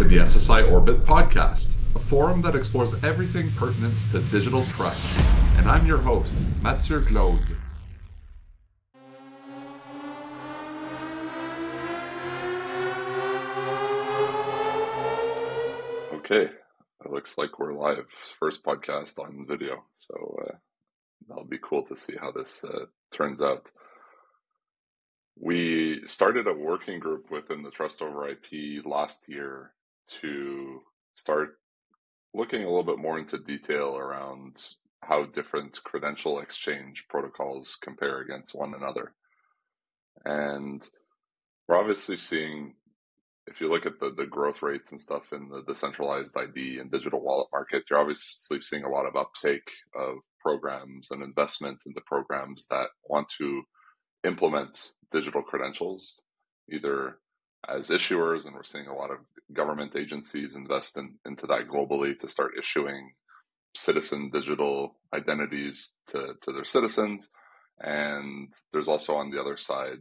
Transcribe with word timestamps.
to 0.00 0.08
the 0.08 0.16
SSI 0.16 0.72
Orbit 0.72 1.04
podcast, 1.04 1.74
a 1.94 1.98
forum 1.98 2.40
that 2.40 2.56
explores 2.56 3.04
everything 3.04 3.50
pertinent 3.50 3.92
to 4.12 4.20
digital 4.30 4.64
trust. 4.64 5.20
And 5.58 5.68
I'm 5.68 5.84
your 5.84 5.98
host, 5.98 6.38
Mathieu 6.62 7.00
Glaude. 7.00 7.54
Okay, 16.14 16.44
it 17.04 17.10
looks 17.10 17.36
like 17.36 17.58
we're 17.58 17.74
live. 17.74 18.06
First 18.38 18.64
podcast 18.64 19.18
on 19.18 19.44
video, 19.46 19.84
so 19.96 20.40
uh, 20.46 20.54
that'll 21.28 21.44
be 21.44 21.58
cool 21.62 21.82
to 21.88 21.94
see 21.94 22.14
how 22.18 22.32
this 22.32 22.64
uh, 22.64 22.86
turns 23.12 23.42
out. 23.42 23.70
We 25.38 26.00
started 26.06 26.46
a 26.46 26.54
working 26.54 27.00
group 27.00 27.30
within 27.30 27.62
the 27.62 27.70
Trust 27.70 28.00
over 28.00 28.26
IP 28.30 28.86
last 28.86 29.28
year 29.28 29.72
to 30.20 30.80
start 31.14 31.58
looking 32.34 32.62
a 32.62 32.68
little 32.68 32.84
bit 32.84 32.98
more 32.98 33.18
into 33.18 33.38
detail 33.38 33.96
around 33.96 34.62
how 35.02 35.24
different 35.24 35.82
credential 35.82 36.40
exchange 36.40 37.06
protocols 37.08 37.76
compare 37.80 38.20
against 38.20 38.54
one 38.54 38.74
another. 38.74 39.12
And 40.24 40.86
we're 41.66 41.78
obviously 41.78 42.16
seeing 42.16 42.74
if 43.46 43.60
you 43.60 43.68
look 43.68 43.86
at 43.86 43.98
the, 43.98 44.12
the 44.16 44.26
growth 44.26 44.62
rates 44.62 44.92
and 44.92 45.00
stuff 45.00 45.32
in 45.32 45.48
the 45.48 45.62
decentralized 45.66 46.36
ID 46.36 46.78
and 46.78 46.90
digital 46.90 47.20
wallet 47.20 47.48
market, 47.52 47.82
you're 47.90 47.98
obviously 47.98 48.60
seeing 48.60 48.84
a 48.84 48.88
lot 48.88 49.06
of 49.06 49.16
uptake 49.16 49.68
of 49.94 50.18
programs 50.40 51.10
and 51.10 51.22
investment 51.22 51.82
into 51.86 52.00
programs 52.06 52.66
that 52.70 52.88
want 53.08 53.28
to 53.38 53.62
implement 54.24 54.92
digital 55.10 55.42
credentials, 55.42 56.22
either 56.72 57.18
as 57.68 57.88
issuers, 57.88 58.46
and 58.46 58.54
we're 58.54 58.62
seeing 58.62 58.86
a 58.86 58.94
lot 58.94 59.10
of 59.10 59.18
government 59.52 59.96
agencies 59.96 60.56
invest 60.56 60.96
in, 60.96 61.16
into 61.26 61.46
that 61.46 61.68
globally 61.68 62.18
to 62.18 62.28
start 62.28 62.58
issuing 62.58 63.12
citizen 63.74 64.30
digital 64.30 64.96
identities 65.14 65.94
to, 66.08 66.34
to 66.42 66.52
their 66.52 66.64
citizens. 66.64 67.30
And 67.80 68.52
there's 68.72 68.88
also 68.88 69.14
on 69.14 69.30
the 69.30 69.40
other 69.40 69.56
side, 69.56 70.00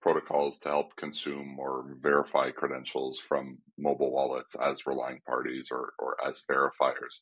protocols 0.00 0.58
to 0.60 0.68
help 0.68 0.96
consume 0.96 1.58
or 1.58 1.96
verify 2.00 2.50
credentials 2.50 3.18
from 3.18 3.58
mobile 3.78 4.12
wallets 4.12 4.54
as 4.54 4.86
relying 4.86 5.20
parties 5.26 5.68
or, 5.70 5.92
or 5.98 6.16
as 6.26 6.42
verifiers. 6.50 7.20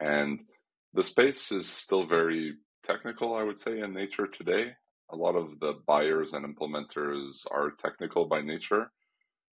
And 0.00 0.40
the 0.94 1.02
space 1.02 1.52
is 1.52 1.68
still 1.68 2.06
very 2.06 2.54
technical, 2.84 3.34
I 3.34 3.42
would 3.44 3.58
say, 3.58 3.80
in 3.80 3.94
nature 3.94 4.26
today. 4.26 4.72
A 5.12 5.16
lot 5.16 5.36
of 5.36 5.60
the 5.60 5.74
buyers 5.86 6.32
and 6.32 6.44
implementers 6.44 7.46
are 7.50 7.70
technical 7.70 8.26
by 8.26 8.40
nature. 8.40 8.90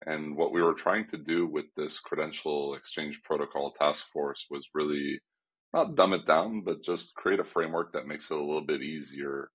And 0.05 0.37
what 0.37 0.53
we 0.53 0.63
were 0.63 0.75
trying 0.75 1.07
to 1.09 1.17
do 1.17 1.47
with 1.47 1.67
this 1.77 1.99
credential 1.99 2.75
exchange 2.75 3.21
protocol 3.25 3.73
task 3.73 4.07
force 4.13 4.47
was 4.51 4.69
really 4.75 5.19
not 5.73 5.95
dumb 5.97 6.13
it 6.13 6.27
down, 6.27 6.63
but 6.63 6.83
just 6.83 7.15
create 7.15 7.41
a 7.41 7.45
framework 7.45 7.93
that 7.93 8.07
makes 8.07 8.31
it 8.31 8.37
a 8.37 8.41
little 8.41 8.65
bit 8.65 8.83
easier 8.83 9.51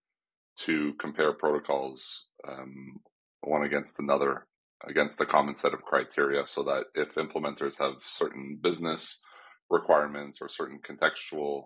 to 0.57 0.94
compare 0.99 1.33
protocols 1.33 2.27
um, 2.47 2.99
one 3.41 3.63
against 3.63 3.99
another 3.99 4.47
against 4.88 5.22
a 5.22 5.25
common 5.25 5.55
set 5.55 5.73
of 5.73 5.83
criteria 5.83 6.45
so 6.45 6.63
that 6.63 6.85
if 6.95 7.13
implementers 7.16 7.77
have 7.77 7.95
certain 8.02 8.57
business 8.61 9.22
requirements 9.69 10.39
or 10.41 10.49
certain 10.49 10.79
contextual 10.79 11.66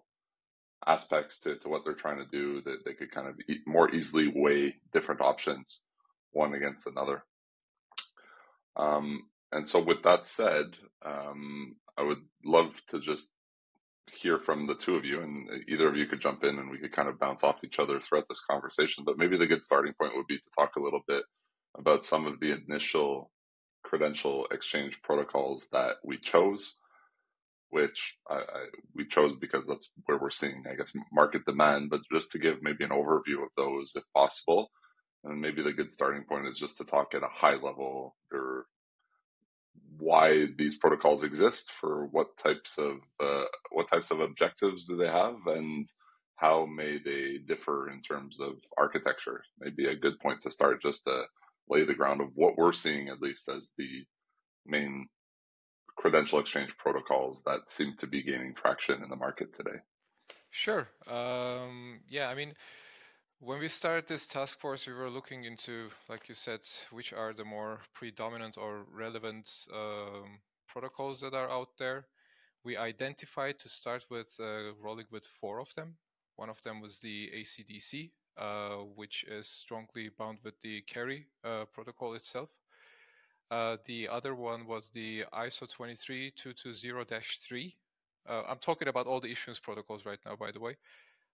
aspects 0.87 1.39
to, 1.39 1.57
to 1.57 1.69
what 1.69 1.83
they're 1.83 1.93
trying 1.93 2.17
to 2.17 2.25
do 2.31 2.61
that 2.61 2.85
they 2.85 2.93
could 2.93 3.11
kind 3.11 3.27
of 3.27 3.35
more 3.65 3.93
easily 3.93 4.31
weigh 4.35 4.75
different 4.93 5.21
options 5.21 5.81
one 6.31 6.53
against 6.53 6.87
another 6.87 7.23
um, 8.75 9.23
and 9.51 9.67
so 9.67 9.81
with 9.81 10.03
that 10.03 10.25
said 10.25 10.65
um, 11.05 11.75
i 11.97 12.03
would 12.03 12.21
love 12.43 12.73
to 12.87 12.99
just 12.99 13.29
hear 14.11 14.39
from 14.39 14.67
the 14.67 14.75
two 14.75 14.95
of 14.95 15.05
you, 15.05 15.21
and 15.21 15.47
either 15.67 15.87
of 15.87 15.97
you 15.97 16.05
could 16.05 16.21
jump 16.21 16.43
in 16.43 16.59
and 16.59 16.69
we 16.69 16.77
could 16.77 16.93
kind 16.93 17.09
of 17.09 17.19
bounce 17.19 17.43
off 17.43 17.63
each 17.63 17.79
other 17.79 17.99
throughout 17.99 18.27
this 18.29 18.43
conversation. 18.49 19.03
But 19.05 19.17
maybe 19.17 19.37
the 19.37 19.47
good 19.47 19.63
starting 19.63 19.93
point 19.99 20.15
would 20.15 20.27
be 20.27 20.37
to 20.37 20.49
talk 20.57 20.75
a 20.75 20.81
little 20.81 21.01
bit 21.07 21.23
about 21.77 22.03
some 22.03 22.25
of 22.25 22.39
the 22.39 22.51
initial 22.53 23.31
credential 23.83 24.47
exchange 24.51 24.99
protocols 25.03 25.67
that 25.71 25.95
we 26.03 26.17
chose, 26.17 26.75
which 27.69 28.15
I, 28.29 28.35
I, 28.35 28.65
we 28.93 29.07
chose 29.07 29.35
because 29.35 29.63
that's 29.67 29.89
where 30.05 30.17
we're 30.17 30.29
seeing, 30.29 30.63
I 30.69 30.75
guess, 30.75 30.93
market 31.11 31.45
demand. 31.45 31.89
But 31.89 32.01
just 32.11 32.31
to 32.31 32.39
give 32.39 32.61
maybe 32.61 32.83
an 32.83 32.91
overview 32.91 33.43
of 33.43 33.49
those, 33.57 33.93
if 33.95 34.03
possible, 34.13 34.71
and 35.23 35.41
maybe 35.41 35.61
the 35.63 35.73
good 35.73 35.91
starting 35.91 36.23
point 36.23 36.47
is 36.47 36.57
just 36.57 36.77
to 36.77 36.83
talk 36.83 37.13
at 37.13 37.23
a 37.23 37.29
high 37.31 37.55
level. 37.55 38.15
There 38.31 38.65
why 39.97 40.47
these 40.57 40.75
protocols 40.75 41.23
exist, 41.23 41.71
for 41.71 42.07
what 42.07 42.37
types 42.37 42.77
of 42.77 42.97
uh, 43.19 43.45
what 43.71 43.87
types 43.87 44.11
of 44.11 44.19
objectives 44.19 44.87
do 44.87 44.97
they 44.97 45.07
have, 45.07 45.35
and 45.47 45.87
how 46.37 46.65
may 46.65 46.97
they 47.03 47.37
differ 47.47 47.89
in 47.89 48.01
terms 48.01 48.39
of 48.39 48.55
architecture. 48.77 49.41
Maybe 49.59 49.87
a 49.87 49.95
good 49.95 50.19
point 50.19 50.41
to 50.43 50.51
start, 50.51 50.81
just 50.81 51.05
to 51.05 51.23
lay 51.69 51.85
the 51.85 51.93
ground 51.93 52.21
of 52.21 52.29
what 52.35 52.57
we're 52.57 52.73
seeing, 52.73 53.09
at 53.09 53.21
least 53.21 53.49
as 53.49 53.71
the 53.77 54.03
main 54.65 55.07
credential 55.95 56.39
exchange 56.39 56.71
protocols 56.77 57.43
that 57.43 57.69
seem 57.69 57.95
to 57.97 58.07
be 58.07 58.21
gaining 58.21 58.53
traction 58.53 59.03
in 59.03 59.09
the 59.09 59.15
market 59.15 59.53
today. 59.53 59.79
Sure. 60.51 60.87
Um, 61.07 61.99
yeah, 62.07 62.29
I 62.29 62.35
mean, 62.35 62.53
when 63.39 63.59
we 63.59 63.67
started 63.67 64.07
this 64.07 64.25
task 64.25 64.59
force, 64.59 64.87
we 64.87 64.93
were 64.93 65.09
looking 65.09 65.43
into, 65.43 65.89
like 66.09 66.29
you 66.29 66.35
said, 66.35 66.61
which 66.91 67.13
are 67.13 67.33
the 67.33 67.43
more 67.43 67.81
predominant 67.93 68.57
or 68.57 68.85
relevant 68.91 69.49
um, 69.73 70.39
protocols 70.67 71.19
that 71.21 71.33
are 71.33 71.49
out 71.49 71.69
there. 71.77 72.07
We 72.63 72.77
identified 72.77 73.59
to 73.59 73.69
start 73.69 74.05
with 74.09 74.35
uh, 74.39 74.73
rolling 74.81 75.05
with 75.11 75.25
four 75.39 75.59
of 75.59 75.73
them. 75.75 75.95
One 76.37 76.49
of 76.49 76.61
them 76.63 76.81
was 76.81 76.99
the 76.99 77.29
ACDC, 77.35 78.11
uh, 78.37 78.83
which 78.95 79.23
is 79.25 79.47
strongly 79.47 80.09
bound 80.17 80.39
with 80.43 80.59
the 80.61 80.81
KERI 80.83 81.25
uh, 81.43 81.65
protocol 81.73 82.15
itself. 82.15 82.49
Uh, 83.51 83.77
the 83.85 84.07
other 84.07 84.35
one 84.35 84.65
was 84.65 84.89
the 84.89 85.23
ISO 85.33 85.67
23220-3. 85.67 87.75
Uh, 88.27 88.41
I'm 88.49 88.57
talking 88.59 88.87
about 88.87 89.07
all 89.07 89.21
the 89.21 89.31
issuance 89.31 89.59
protocols 89.59 90.05
right 90.05 90.19
now, 90.25 90.35
by 90.35 90.51
the 90.51 90.59
way. 90.59 90.77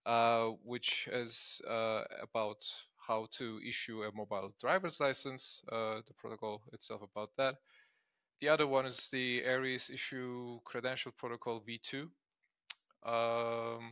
Uh, 0.06 0.50
which 0.64 1.08
is 1.12 1.62
uh, 1.70 2.02
about 2.24 2.66
how 2.98 3.28
to 3.32 3.60
issue 3.68 4.02
a 4.02 4.12
mobile 4.16 4.52
driver's 4.60 5.00
license, 5.00 5.62
uh, 5.72 6.02
the 6.08 6.14
protocol 6.18 6.64
itself 6.74 7.02
about 7.04 7.30
that. 7.38 7.56
The 8.40 8.50
other 8.50 8.66
one 8.66 8.88
is 8.88 9.10
the 9.12 9.44
Aries 9.44 9.92
issue 9.92 10.60
credential 10.66 11.12
protocol 11.12 11.62
v2, 11.62 12.10
um, 13.06 13.92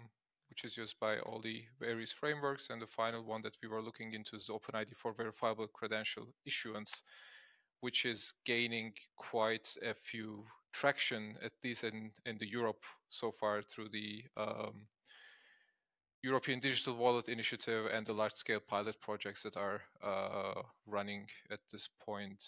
which 0.49 0.65
is 0.65 0.77
used 0.77 0.99
by 0.99 1.19
all 1.19 1.39
the 1.39 1.63
Aries 1.83 2.11
frameworks. 2.11 2.71
And 2.71 2.81
the 2.81 2.87
final 2.87 3.23
one 3.23 3.43
that 3.43 3.57
we 3.61 3.69
were 3.69 3.83
looking 3.83 4.13
into 4.13 4.35
is 4.35 4.49
OpenID 4.49 4.95
for 4.95 5.13
verifiable 5.13 5.67
credential 5.67 6.25
issuance, 6.47 7.03
which 7.81 8.05
is 8.05 8.33
gaining 8.45 8.93
quite 9.15 9.75
a 9.81 9.93
few 9.93 10.45
traction, 10.73 11.35
at 11.43 11.51
least 11.63 11.83
in, 11.83 12.11
in 12.25 12.37
the 12.37 12.47
Europe 12.47 12.83
so 13.09 13.31
far 13.31 13.61
through 13.61 13.89
the 13.89 14.23
um, 14.37 14.87
European 16.21 16.59
Digital 16.59 16.95
Wallet 16.95 17.29
Initiative 17.29 17.85
and 17.91 18.05
the 18.05 18.13
large-scale 18.13 18.59
pilot 18.67 18.99
projects 18.99 19.43
that 19.43 19.55
are 19.55 19.81
uh, 20.03 20.61
running 20.85 21.27
at 21.49 21.59
this 21.71 21.89
point. 22.05 22.43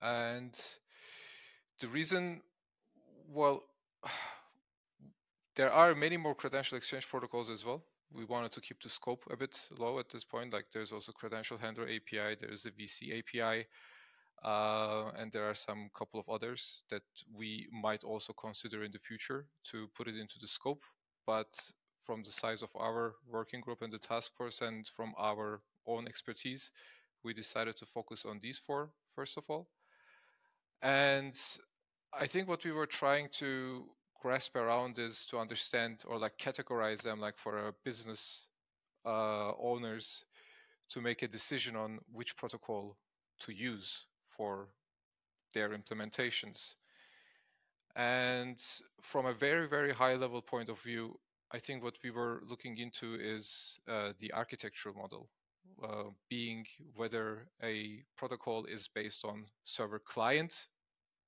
And 0.00 0.58
the 1.80 1.88
reason, 1.88 2.40
well, 3.28 3.64
there 5.56 5.72
are 5.72 5.94
many 5.94 6.16
more 6.16 6.34
credential 6.34 6.78
exchange 6.78 7.08
protocols 7.08 7.50
as 7.50 7.64
well. 7.64 7.82
We 8.12 8.24
wanted 8.24 8.52
to 8.52 8.60
keep 8.60 8.80
the 8.82 8.88
scope 8.88 9.24
a 9.30 9.36
bit 9.36 9.58
low 9.76 9.98
at 9.98 10.08
this 10.08 10.24
point. 10.24 10.52
Like 10.52 10.66
there's 10.72 10.92
also 10.92 11.10
credential 11.10 11.58
handler 11.58 11.84
API, 11.84 12.36
there's 12.40 12.66
a 12.66 12.70
VC 12.70 13.18
API, 13.18 13.66
uh, 14.44 15.10
and 15.16 15.32
there 15.32 15.48
are 15.48 15.54
some 15.54 15.88
couple 15.96 16.20
of 16.20 16.28
others 16.28 16.82
that 16.90 17.02
we 17.34 17.66
might 17.72 18.04
also 18.04 18.32
consider 18.34 18.84
in 18.84 18.92
the 18.92 18.98
future 18.98 19.46
to 19.70 19.88
put 19.96 20.06
it 20.06 20.16
into 20.16 20.38
the 20.38 20.46
scope. 20.46 20.84
But 21.26 21.48
from 22.04 22.22
the 22.22 22.30
size 22.30 22.60
of 22.60 22.68
our 22.78 23.14
working 23.26 23.62
group 23.62 23.80
and 23.80 23.90
the 23.90 23.98
task 23.98 24.32
force 24.36 24.60
and 24.60 24.86
from 24.94 25.14
our 25.18 25.62
own 25.86 26.06
expertise, 26.06 26.70
we 27.22 27.32
decided 27.32 27.76
to 27.78 27.86
focus 27.86 28.26
on 28.26 28.38
these 28.42 28.58
four, 28.58 28.90
first 29.14 29.38
of 29.38 29.44
all. 29.48 29.66
And 30.82 31.40
I 32.12 32.26
think 32.26 32.46
what 32.46 32.64
we 32.64 32.72
were 32.72 32.86
trying 32.86 33.28
to 33.38 33.86
grasp 34.20 34.56
around 34.56 34.98
is 34.98 35.24
to 35.30 35.38
understand 35.38 36.04
or 36.06 36.18
like 36.18 36.36
categorize 36.36 37.00
them 37.00 37.18
like 37.18 37.38
for 37.38 37.68
a 37.68 37.72
business 37.82 38.46
uh, 39.06 39.52
owners 39.58 40.24
to 40.90 41.00
make 41.00 41.22
a 41.22 41.28
decision 41.28 41.76
on 41.76 41.98
which 42.12 42.36
protocol 42.36 42.96
to 43.40 43.52
use 43.52 44.04
for 44.36 44.68
their 45.52 45.70
implementations. 45.70 46.74
And 47.96 48.58
from 49.00 49.26
a 49.26 49.34
very, 49.34 49.68
very 49.68 49.92
high 49.92 50.14
level 50.16 50.42
point 50.42 50.68
of 50.68 50.80
view, 50.80 51.18
I 51.52 51.58
think 51.60 51.84
what 51.84 51.98
we 52.02 52.10
were 52.10 52.42
looking 52.48 52.78
into 52.78 53.14
is 53.14 53.78
uh, 53.88 54.12
the 54.18 54.32
architectural 54.32 54.96
model, 54.96 55.28
uh, 55.82 56.10
being 56.28 56.66
whether 56.96 57.46
a 57.62 58.02
protocol 58.16 58.64
is 58.64 58.88
based 58.88 59.24
on 59.24 59.46
server 59.62 60.00
client 60.00 60.66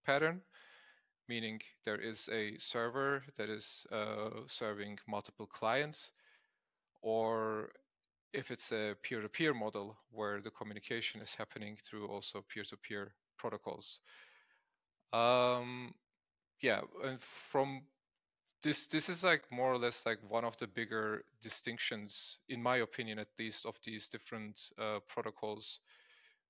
pattern, 0.04 0.40
meaning 1.28 1.60
there 1.84 2.00
is 2.00 2.28
a 2.32 2.58
server 2.58 3.22
that 3.36 3.48
is 3.48 3.86
uh, 3.92 4.30
serving 4.48 4.98
multiple 5.06 5.46
clients, 5.46 6.10
or 7.02 7.70
if 8.36 8.50
it's 8.50 8.70
a 8.70 8.94
peer-to-peer 9.02 9.54
model 9.54 9.96
where 10.12 10.40
the 10.40 10.50
communication 10.50 11.20
is 11.20 11.34
happening 11.34 11.78
through 11.82 12.06
also 12.06 12.44
peer-to-peer 12.52 13.14
protocols. 13.38 14.00
Um, 15.12 15.94
yeah, 16.60 16.82
and 17.02 17.20
from 17.20 17.82
this 18.62 18.88
this 18.88 19.08
is 19.08 19.24
like 19.24 19.42
more 19.50 19.72
or 19.72 19.78
less 19.78 20.04
like 20.04 20.18
one 20.28 20.44
of 20.44 20.56
the 20.58 20.66
bigger 20.66 21.24
distinctions, 21.40 22.38
in 22.48 22.62
my 22.62 22.78
opinion, 22.78 23.18
at 23.18 23.28
least, 23.38 23.64
of 23.66 23.76
these 23.84 24.08
different 24.08 24.70
uh, 24.78 24.98
protocols 25.08 25.80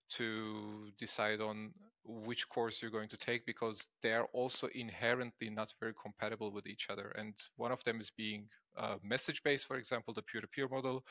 to 0.09 0.91
decide 0.99 1.41
on 1.41 1.73
which 2.05 2.49
course 2.49 2.81
you're 2.81 2.91
going 2.91 3.09
to 3.09 3.17
take 3.17 3.45
because 3.45 3.89
they 4.03 4.13
are 4.13 4.29
also 4.33 4.69
inherently 4.75 5.51
not 5.51 5.75
very 5.81 5.93
compatible 6.01 6.53
with 6.53 6.67
each 6.67 6.89
other. 6.91 7.09
And 7.19 7.35
one 7.57 7.73
of 7.73 7.83
them 7.85 8.01
is 8.01 8.11
being 8.11 8.49
uh, 8.77 8.97
message 9.03 9.43
based, 9.43 9.67
for 9.67 9.77
example, 9.77 10.15
the 10.15 10.23
peer 10.23 10.41
to 10.41 10.47
peer 10.47 10.69
model, 10.69 11.05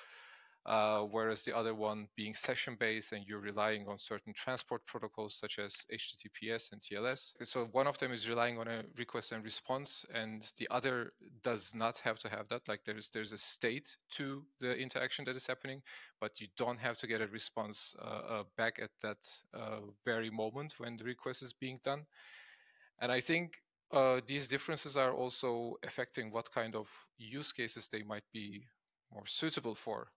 uh, 0.65 1.01
whereas 1.01 1.43
the 1.43 1.55
other 1.55 1.75
one 1.75 2.07
being 2.15 2.33
session 2.33 2.75
based 2.79 3.11
and 3.11 3.23
you're 3.27 3.39
relying 3.39 3.87
on 3.87 3.99
certain 3.99 4.33
transport 4.33 4.83
protocols 4.87 5.35
such 5.35 5.59
as 5.59 5.75
HTTPS 5.93 6.71
and 6.71 6.81
TLS. 6.81 7.33
So 7.43 7.65
one 7.71 7.85
of 7.85 7.99
them 7.99 8.11
is 8.11 8.27
relying 8.27 8.57
on 8.57 8.67
a 8.67 8.83
request 8.97 9.31
and 9.31 9.43
response, 9.43 10.05
and 10.11 10.41
the 10.57 10.67
other 10.71 11.13
does 11.43 11.73
not 11.75 11.99
have 11.99 12.17
to 12.19 12.29
have 12.29 12.47
that. 12.49 12.67
Like 12.67 12.81
there's 12.83 13.09
there's 13.09 13.31
a 13.31 13.37
state 13.37 13.95
to 14.13 14.43
the 14.59 14.75
interaction 14.75 15.25
that 15.25 15.35
is 15.35 15.45
happening, 15.45 15.83
but 16.19 16.41
you 16.41 16.47
don't 16.57 16.79
have 16.79 16.97
to 16.97 17.07
get 17.07 17.21
a 17.21 17.27
response 17.27 17.95
uh, 18.01 18.05
uh, 18.05 18.43
back 18.57 18.79
at 18.81 18.89
that 19.03 19.17
uh, 19.53 19.81
very 20.03 20.31
moment 20.31 20.79
when 20.79 20.97
the 20.97 21.03
request 21.03 21.43
is 21.43 21.53
being 21.53 21.79
done. 21.83 22.05
And 22.99 23.11
I 23.11 23.21
think 23.21 23.57
uh, 23.91 24.21
these 24.25 24.47
differences 24.47 24.97
are 24.97 25.13
also 25.13 25.75
affecting 25.83 26.31
what 26.31 26.51
kind 26.51 26.75
of 26.75 26.89
use 27.19 27.51
cases 27.51 27.87
they 27.87 28.01
might 28.01 28.23
be 28.33 28.67
more 29.13 29.27
suitable 29.27 29.75
for 29.75 30.07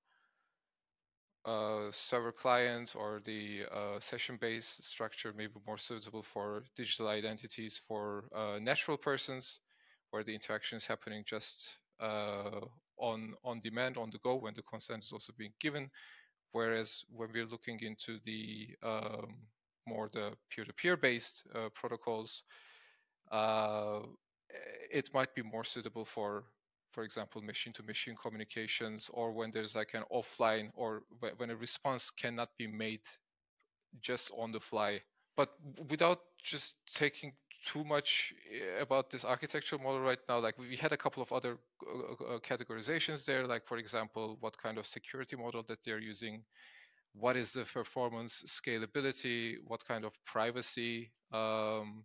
uh, 1.45 1.91
server 1.91 2.33
client 2.33 2.95
or 2.97 3.21
the 3.25 3.63
uh, 3.73 4.01
session-based 4.01 4.83
structure 4.83 5.33
may 5.33 5.47
be 5.47 5.61
more 5.67 5.79
suitable 5.79 6.23
for 6.23 6.63
digital 6.77 7.09
identities 7.09 7.81
for 7.89 8.25
uh, 8.35 8.59
natural 8.61 8.97
persons, 8.97 9.61
where 10.11 10.23
the 10.23 10.35
interaction 10.35 10.77
is 10.77 10.87
happening 10.87 11.23
just 11.27 11.77
uh, 12.01 12.61
on 12.99 13.35
on 13.45 13.61
demand, 13.61 13.97
on 13.97 14.11
the 14.11 14.19
go, 14.19 14.37
when 14.37 14.55
the 14.55 14.63
consent 14.63 15.05
is 15.05 15.13
also 15.13 15.33
being 15.39 15.53
given. 15.61 15.91
Whereas 16.53 17.05
when 17.11 17.29
we're 17.33 17.47
looking 17.47 17.79
into 17.81 18.19
the 18.25 18.69
um, 18.83 19.37
more 19.87 20.09
the 20.13 20.33
peer-to-peer 20.51 20.97
based 20.97 21.45
uh, 21.55 21.69
protocols, 21.75 22.43
uh, 23.31 24.01
it 24.91 25.11
might 25.15 25.35
be 25.35 25.43
more 25.43 25.65
suitable 25.65 26.05
for 26.05 26.45
for 26.99 27.05
example, 27.05 27.41
machine 27.41 27.73
to 27.75 27.85
machine 27.85 28.17
communications, 28.21 29.09
or 29.13 29.31
when 29.31 29.53
there's 29.53 29.77
like 29.77 29.95
an 29.95 30.03
offline 30.13 30.73
or 30.75 31.05
when 31.37 31.49
a 31.51 31.55
response 31.55 32.11
cannot 32.11 32.49
be 32.59 32.67
made 32.67 33.07
just 34.01 34.33
on 34.37 34.51
the 34.51 34.59
fly. 34.59 35.01
But 35.37 35.51
without 35.89 36.19
just 36.43 36.75
taking 36.93 37.35
too 37.65 37.85
much 37.85 38.35
eh, 38.53 38.83
about 38.83 39.11
this 39.11 39.25
architectural 39.25 39.81
model 39.81 40.01
right 40.01 40.19
now, 40.29 40.41
like 40.41 40.59
we 40.59 40.75
had 40.75 40.93
a 40.93 40.97
couple 40.97 41.23
of 41.23 41.33
other 41.33 41.59
uh, 41.87 42.35
uh, 42.35 42.39
categorizations 42.41 43.25
there, 43.25 43.47
like 43.47 43.65
for 43.65 43.79
example, 43.79 44.37
what 44.41 44.59
kind 44.59 44.77
of 44.77 44.85
security 44.85 45.37
model 45.37 45.63
that 45.69 45.79
they're 45.85 46.01
using, 46.01 46.43
what 47.15 47.37
is 47.37 47.53
the 47.53 47.65
performance 47.65 48.43
scalability, 48.49 49.55
what 49.65 49.87
kind 49.87 50.05
of 50.05 50.13
privacy 50.25 51.13
um, 51.33 52.05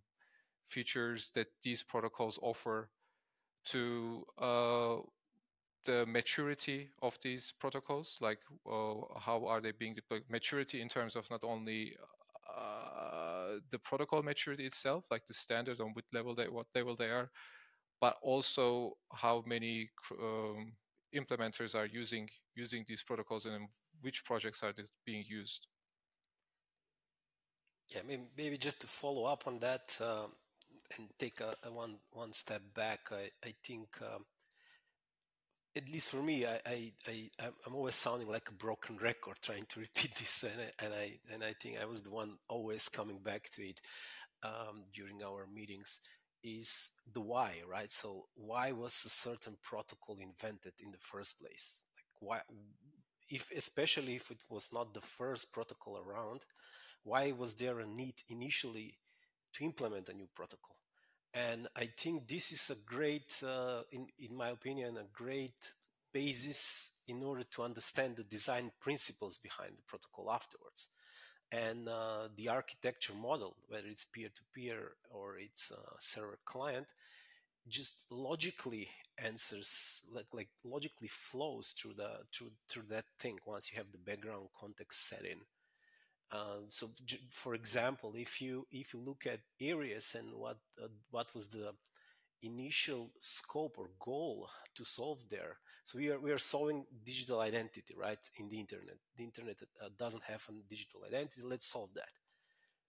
features 0.70 1.32
that 1.34 1.48
these 1.64 1.82
protocols 1.82 2.38
offer 2.40 2.88
to 3.66 4.24
uh, 4.38 4.96
the 5.84 6.06
maturity 6.06 6.88
of 7.02 7.18
these 7.22 7.52
protocols, 7.58 8.18
like 8.20 8.38
uh, 8.70 8.94
how 9.18 9.44
are 9.46 9.60
they 9.60 9.72
being 9.72 9.94
deployed? 9.94 10.22
Maturity 10.28 10.80
in 10.80 10.88
terms 10.88 11.16
of 11.16 11.28
not 11.30 11.44
only 11.44 11.96
uh, 12.56 13.56
the 13.70 13.78
protocol 13.78 14.22
maturity 14.22 14.66
itself, 14.66 15.04
like 15.10 15.26
the 15.26 15.34
standard 15.34 15.80
on 15.80 15.90
what 15.92 16.04
level 16.12 16.34
they 16.34 16.48
what 16.48 16.66
level 16.74 16.96
they 16.96 17.10
are, 17.10 17.30
but 18.00 18.16
also 18.22 18.96
how 19.12 19.42
many 19.46 19.90
um, 20.20 20.72
implementers 21.14 21.74
are 21.74 21.86
using 21.86 22.28
using 22.54 22.84
these 22.88 23.02
protocols 23.02 23.46
and 23.46 23.68
which 24.02 24.24
projects 24.24 24.62
are 24.62 24.72
being 25.06 25.24
used. 25.26 25.68
Yeah, 27.88 28.00
maybe, 28.06 28.22
maybe 28.36 28.56
just 28.56 28.80
to 28.80 28.86
follow 28.86 29.24
up 29.24 29.46
on 29.46 29.58
that, 29.60 29.96
um, 30.00 30.32
and 30.98 31.08
take 31.18 31.40
a, 31.40 31.54
a, 31.66 31.72
one 31.72 31.96
one 32.12 32.32
step 32.32 32.62
back, 32.74 33.08
I 33.10 33.30
I 33.44 33.54
think 33.64 33.88
um, 34.02 34.24
at 35.76 35.90
least 35.90 36.08
for 36.08 36.22
me, 36.22 36.46
I, 36.46 36.60
I 36.66 36.92
I 37.08 37.30
I'm 37.66 37.74
always 37.74 37.94
sounding 37.94 38.28
like 38.28 38.48
a 38.48 38.52
broken 38.52 38.96
record 38.98 39.36
trying 39.42 39.66
to 39.70 39.80
repeat 39.86 40.14
this, 40.16 40.44
and 40.44 40.60
I, 40.60 40.84
and 40.84 40.94
I 40.94 41.12
and 41.32 41.44
I 41.44 41.54
think 41.60 41.78
I 41.80 41.84
was 41.86 42.02
the 42.02 42.10
one 42.10 42.38
always 42.48 42.88
coming 42.88 43.18
back 43.18 43.50
to 43.54 43.62
it 43.62 43.80
um, 44.42 44.84
during 44.94 45.22
our 45.22 45.46
meetings. 45.46 46.00
Is 46.42 46.90
the 47.10 47.20
why 47.22 47.62
right? 47.68 47.90
So 47.90 48.26
why 48.34 48.72
was 48.72 49.02
a 49.06 49.08
certain 49.08 49.56
protocol 49.62 50.18
invented 50.20 50.74
in 50.80 50.90
the 50.92 50.98
first 50.98 51.40
place? 51.40 51.84
Like 51.96 52.20
why, 52.20 52.40
if 53.30 53.50
especially 53.56 54.16
if 54.16 54.30
it 54.30 54.42
was 54.48 54.70
not 54.72 54.94
the 54.94 55.00
first 55.00 55.52
protocol 55.52 55.98
around, 55.98 56.44
why 57.02 57.32
was 57.32 57.54
there 57.54 57.80
a 57.80 57.86
need 57.86 58.16
initially 58.28 58.98
to 59.54 59.64
implement 59.64 60.08
a 60.08 60.14
new 60.14 60.28
protocol. 60.34 60.73
And 61.34 61.66
I 61.74 61.86
think 61.86 62.28
this 62.28 62.52
is 62.52 62.70
a 62.70 62.76
great, 62.86 63.42
uh, 63.42 63.82
in, 63.90 64.06
in 64.20 64.36
my 64.36 64.50
opinion, 64.50 64.96
a 64.96 65.04
great 65.12 65.72
basis 66.12 66.98
in 67.08 67.24
order 67.24 67.42
to 67.42 67.64
understand 67.64 68.16
the 68.16 68.22
design 68.22 68.70
principles 68.80 69.36
behind 69.36 69.72
the 69.76 69.82
protocol 69.82 70.30
afterwards. 70.30 70.90
And 71.50 71.88
uh, 71.88 72.28
the 72.36 72.48
architecture 72.48 73.14
model, 73.14 73.56
whether 73.66 73.88
it's 73.88 74.04
peer-to-peer 74.04 74.92
or 75.10 75.38
it's 75.38 75.72
server 75.98 76.38
client, 76.44 76.86
just 77.68 77.94
logically 78.10 78.88
answers 79.24 80.02
like 80.12 80.26
like 80.32 80.48
logically 80.64 81.08
flows 81.08 81.68
through 81.78 81.94
the 81.94 82.10
through 82.32 82.50
through 82.68 82.82
that 82.90 83.04
thing 83.18 83.36
once 83.46 83.70
you 83.70 83.78
have 83.78 83.90
the 83.92 83.98
background 83.98 84.48
context 84.58 85.08
set 85.08 85.24
in 85.24 85.38
uh, 86.32 86.60
so, 86.68 86.90
for 87.30 87.54
example, 87.54 88.14
if 88.16 88.40
you 88.40 88.66
if 88.72 88.92
you 88.92 89.00
look 89.00 89.26
at 89.26 89.40
Aries 89.60 90.16
and 90.18 90.34
what 90.34 90.58
uh, 90.82 90.88
what 91.10 91.32
was 91.34 91.48
the 91.48 91.72
initial 92.42 93.10
scope 93.20 93.76
or 93.78 93.90
goal 94.00 94.48
to 94.74 94.84
solve 94.84 95.28
there, 95.30 95.58
so 95.84 95.98
we 95.98 96.10
are 96.10 96.18
we 96.18 96.32
are 96.32 96.38
solving 96.38 96.86
digital 97.04 97.40
identity, 97.40 97.94
right? 97.96 98.18
In 98.38 98.48
the 98.48 98.58
internet, 98.58 98.96
the 99.16 99.24
internet 99.24 99.56
uh, 99.82 99.88
doesn't 99.98 100.24
have 100.24 100.44
a 100.48 100.52
digital 100.68 101.02
identity. 101.06 101.42
Let's 101.42 101.66
solve 101.66 101.90
that. 101.94 102.10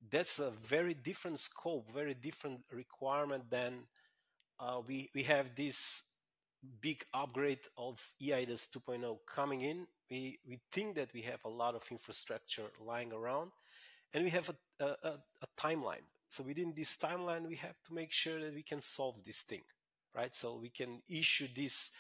That's 0.10 0.40
a 0.40 0.52
very 0.52 0.94
different 0.94 1.40
scope, 1.40 1.92
very 1.94 2.14
different 2.14 2.62
requirement 2.72 3.50
than 3.50 3.88
uh, 4.60 4.82
we 4.88 5.10
we 5.16 5.24
have 5.24 5.56
this 5.56 6.12
big 6.82 7.06
upgrade 7.14 7.60
of 7.78 8.12
eIDAS 8.22 8.68
2.0 8.72 9.18
coming 9.28 9.62
in 9.62 9.88
we 10.10 10.40
we 10.48 10.60
think 10.72 10.96
that 10.96 11.14
we 11.14 11.22
have 11.22 11.44
a 11.46 11.50
lot 11.50 11.76
of 11.76 11.88
infrastructure 11.92 12.68
lying 12.80 13.12
around 13.12 13.52
and 14.14 14.24
we 14.24 14.30
have 14.30 14.50
a, 14.50 14.86
a, 14.86 15.20
a, 15.42 15.48
timeline. 15.58 16.06
So 16.28 16.44
within 16.44 16.74
this 16.76 16.98
timeline 16.98 17.48
we 17.48 17.56
have 17.56 17.76
to 17.86 17.94
make 17.94 18.12
sure 18.12 18.40
that 18.40 18.54
we 18.54 18.64
can 18.64 18.82
solve 18.82 19.24
this 19.24 19.42
thing 19.42 19.64
right? 20.16 20.34
So 20.36 20.58
we 20.62 20.70
can 20.70 21.02
issue 21.10 21.48
these 21.54 21.92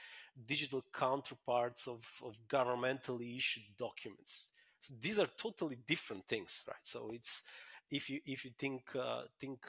digital 0.47 0.83
counterparts 0.93 1.87
of, 1.87 2.07
of 2.25 2.37
governmentally 2.47 3.37
issued 3.37 3.63
documents. 3.77 4.51
So 4.79 4.93
these 5.01 5.19
are 5.19 5.27
totally 5.37 5.77
different 5.87 6.25
things 6.27 6.65
right? 6.67 6.83
So 6.83 7.11
it's 7.13 7.43
if 7.91 8.09
you 8.09 8.19
if 8.25 8.45
you 8.45 8.51
think 8.57 8.95
uh, 8.95 9.23
think 9.39 9.59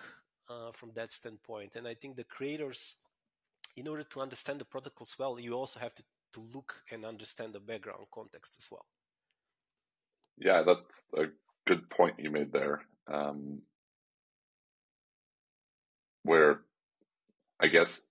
uh, 0.49 0.73
from 0.73 0.93
that 0.95 1.13
standpoint 1.13 1.75
and 1.77 1.87
i 1.89 1.95
think 1.95 2.17
the 2.17 2.25
creators 2.25 3.03
in 3.77 3.89
order 3.89 4.03
to 4.03 4.21
understand 4.21 4.59
the 4.61 4.65
protocols 4.65 5.17
well 5.19 5.39
you 5.39 5.53
also 5.53 5.81
have 5.81 5.95
to 5.95 6.03
to 6.37 6.43
look 6.55 6.75
and 6.93 7.05
understand 7.05 7.53
the 7.53 7.61
background 7.61 8.07
context 8.13 8.55
as 8.59 8.69
well. 8.71 8.85
Yeah, 10.39 10.63
that's 10.63 11.05
a 11.17 11.25
good 11.67 11.89
point 11.89 12.17
you 12.19 12.31
made 12.31 12.53
there. 12.53 12.83
Um, 13.11 13.63
where 16.23 16.61
I 17.61 17.69
guess 17.69 18.03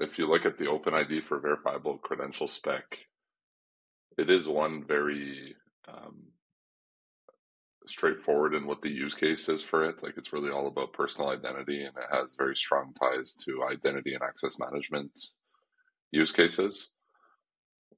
if 0.00 0.18
you 0.18 0.28
look 0.28 0.46
at 0.46 0.58
the 0.58 0.68
open 0.68 0.94
ID 0.94 1.22
for 1.22 1.40
verifiable 1.40 1.98
credential 1.98 2.46
spec, 2.46 2.98
it 4.16 4.30
is 4.30 4.46
one 4.46 4.84
very 4.86 5.56
um, 5.88 6.16
straightforward 7.86 8.54
in 8.54 8.66
what 8.66 8.82
the 8.82 8.90
use 8.90 9.14
case 9.14 9.48
is 9.48 9.62
for 9.62 9.84
it. 9.88 10.02
Like 10.02 10.14
it's 10.16 10.32
really 10.32 10.50
all 10.50 10.68
about 10.68 10.92
personal 10.92 11.30
identity 11.30 11.84
and 11.84 11.96
it 11.96 12.14
has 12.16 12.34
very 12.38 12.54
strong 12.54 12.94
ties 12.94 13.34
to 13.44 13.64
identity 13.64 14.14
and 14.14 14.22
access 14.22 14.58
management 14.58 15.10
use 16.12 16.30
cases 16.30 16.90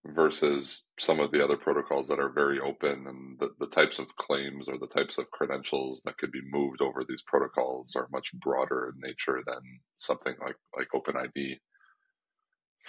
versus 0.06 0.86
some 0.98 1.20
of 1.20 1.30
the 1.32 1.42
other 1.42 1.56
protocols 1.56 2.08
that 2.08 2.20
are 2.20 2.30
very 2.30 2.60
open 2.60 3.06
and 3.08 3.38
the, 3.38 3.50
the 3.58 3.66
types 3.66 3.98
of 3.98 4.06
claims 4.16 4.68
or 4.68 4.78
the 4.78 4.86
types 4.86 5.18
of 5.18 5.30
credentials 5.30 6.02
that 6.04 6.16
could 6.18 6.32
be 6.32 6.40
moved 6.50 6.80
over 6.80 7.04
these 7.04 7.22
protocols 7.26 7.94
are 7.96 8.08
much 8.12 8.32
broader 8.40 8.92
in 8.94 9.00
nature 9.00 9.42
than 9.46 9.60
something 9.96 10.34
like 10.40 10.56
like 10.76 10.88
OpenID 10.94 11.58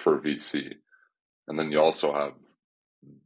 for 0.04 0.20
VC. 0.20 0.74
And 1.48 1.58
then 1.58 1.72
you 1.72 1.80
also 1.82 2.14
have 2.14 2.34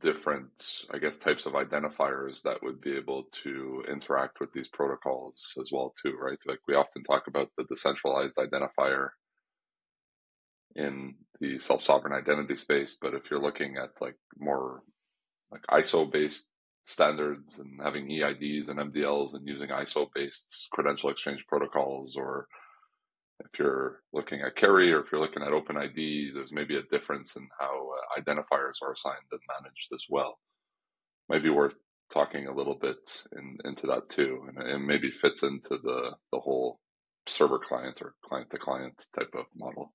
different, 0.02 0.52
I 0.92 1.00
guess, 1.00 1.18
types 1.18 1.46
of 1.46 1.54
identifiers 1.54 2.42
that 2.44 2.62
would 2.64 2.80
be 2.82 2.96
able 2.96 3.26
to 3.44 3.84
interact 3.90 4.40
with 4.40 4.52
these 4.54 4.70
protocols 4.70 5.54
as 5.60 5.72
well, 5.72 5.94
too, 6.02 6.16
right? 6.20 6.38
Like 6.46 6.60
we 6.68 6.76
often 6.76 7.04
talk 7.04 7.28
about 7.28 7.50
the 7.58 7.66
decentralized 7.66 8.38
identifier 8.38 9.10
in 10.76 11.16
the 11.40 11.60
self-sovereign 11.60 12.14
identity 12.14 12.56
space, 12.56 12.98
but 13.02 13.14
if 13.14 13.24
you're 13.30 13.42
looking 13.42 13.76
at 13.78 13.90
like 14.02 14.16
more 14.38 14.82
like 15.52 15.62
ISO-based 15.72 16.48
standards 16.86 17.60
and 17.60 17.80
having 17.82 18.08
EIDs 18.08 18.70
and 18.70 18.80
MDLs 18.80 19.36
and 19.36 19.48
using 19.48 19.70
ISO-based 19.70 20.68
credential 20.72 21.10
exchange 21.10 21.46
protocols 21.48 22.16
or 22.16 22.48
if 23.40 23.60
you're 23.60 24.02
looking 24.14 24.42
at 24.42 24.56
KERI 24.56 24.92
or 24.92 25.02
if 25.02 25.12
you're 25.12 25.22
looking 25.22 25.44
at 25.44 25.52
OpenID, 25.52 26.34
there's 26.34 26.52
maybe 26.52 26.78
a 26.78 26.84
difference 26.84 27.36
in 27.36 27.48
how 27.60 27.90
uh, 27.92 28.22
identifiers 28.22 28.82
are 28.82 28.92
assigned 28.94 29.18
and 29.32 29.42
managed 29.62 29.90
as 29.94 30.06
well. 30.10 30.40
Might 31.30 31.44
be 31.44 31.50
worth 31.50 31.76
talking 32.12 32.48
a 32.48 32.56
little 32.56 32.76
bit 32.76 32.98
in, 33.36 33.58
into 33.66 33.88
that 33.88 34.10
too, 34.10 34.48
and 34.48 34.68
it 34.68 34.80
maybe 34.80 35.10
fits 35.12 35.44
into 35.44 35.78
the 35.84 36.12
the 36.32 36.40
whole 36.40 36.80
server 37.28 37.60
client 37.60 38.02
or 38.02 38.14
client 38.24 38.50
to 38.52 38.58
client 38.58 39.08
type 39.18 39.34
of 39.36 39.46
model. 39.56 39.94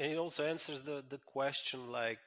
And 0.00 0.12
it 0.12 0.18
also 0.18 0.44
answers 0.44 0.80
the 0.82 1.04
the 1.08 1.18
question 1.18 1.92
like 1.92 2.26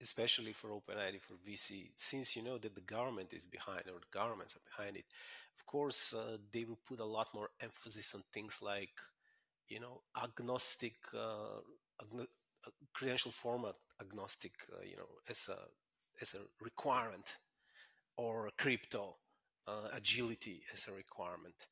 especially 0.00 0.52
for 0.52 0.68
OpenID 0.70 1.20
for 1.20 1.34
VC, 1.46 1.92
since 1.96 2.34
you 2.34 2.42
know 2.42 2.58
that 2.58 2.74
the 2.74 2.80
government 2.96 3.32
is 3.32 3.46
behind 3.46 3.84
or 3.86 4.00
the 4.00 4.18
governments 4.20 4.56
are 4.56 4.66
behind 4.70 4.96
it, 4.96 5.04
of 5.56 5.64
course, 5.64 6.12
uh, 6.12 6.38
they 6.52 6.64
will 6.64 6.80
put 6.88 6.98
a 6.98 7.04
lot 7.04 7.28
more 7.32 7.50
emphasis 7.60 8.12
on 8.16 8.22
things 8.32 8.60
like, 8.62 8.96
you 9.68 9.78
know, 9.78 10.02
agnostic, 10.24 10.96
uh, 11.14 11.60
agno- 12.02 12.34
uh, 12.66 12.70
credential 12.92 13.30
format 13.32 13.76
agnostic, 14.00 14.54
uh, 14.72 14.82
you 14.90 14.96
know, 14.96 15.10
as 15.30 15.48
a 15.48 15.58
as 16.22 16.34
a 16.34 16.42
requirement, 16.64 17.38
or 18.16 18.50
crypto 18.58 19.16
uh, 19.68 19.88
agility 19.92 20.62
as 20.72 20.88
a 20.88 20.92
requirement, 20.94 21.68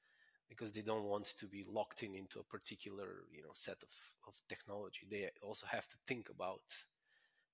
because 0.50 0.72
they 0.72 0.82
don't 0.82 1.04
want 1.04 1.24
to 1.38 1.46
be 1.46 1.64
locked 1.66 2.02
in 2.02 2.14
into 2.14 2.40
a 2.40 2.44
particular, 2.44 3.24
you 3.32 3.42
know, 3.42 3.54
set 3.54 3.78
of, 3.82 3.94
of 4.28 4.34
technology. 4.48 5.06
They 5.10 5.30
also 5.42 5.66
have 5.68 5.88
to 5.88 5.96
think 6.06 6.28
about 6.28 6.60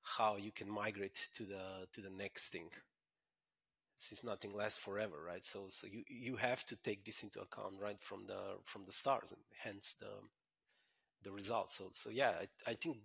how 0.02 0.36
you 0.36 0.50
can 0.50 0.70
migrate 0.70 1.28
to 1.34 1.44
the 1.44 1.86
to 1.92 2.00
the 2.00 2.10
next 2.10 2.50
thing 2.50 2.70
since 3.98 4.22
nothing 4.22 4.54
lasts 4.54 4.78
forever 4.78 5.16
right 5.26 5.44
so 5.44 5.66
so 5.68 5.86
you 5.86 6.04
you 6.08 6.36
have 6.36 6.64
to 6.64 6.76
take 6.76 7.04
this 7.04 7.22
into 7.22 7.40
account 7.40 7.74
right 7.80 8.00
from 8.00 8.26
the 8.26 8.38
from 8.62 8.84
the 8.84 8.92
stars 8.92 9.32
and 9.32 9.40
hence 9.62 9.94
the 9.98 10.12
the 11.22 11.32
results 11.32 11.78
so 11.78 11.84
so 11.90 12.10
yeah 12.10 12.32
I, 12.40 12.70
I 12.70 12.74
think 12.74 12.98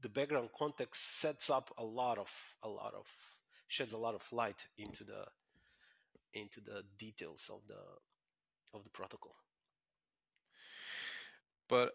the 0.00 0.08
background 0.08 0.50
context 0.56 1.18
sets 1.20 1.50
up 1.50 1.72
a 1.76 1.84
lot 1.84 2.18
of 2.18 2.30
a 2.62 2.68
lot 2.68 2.94
of 2.94 3.06
sheds 3.66 3.92
a 3.92 3.98
lot 3.98 4.14
of 4.14 4.24
light 4.32 4.66
into 4.76 5.02
the 5.02 5.24
into 6.34 6.60
the 6.60 6.84
details 6.98 7.50
of 7.52 7.60
the 7.66 7.82
of 8.74 8.84
the 8.84 8.90
protocol. 8.90 9.34
But 11.68 11.92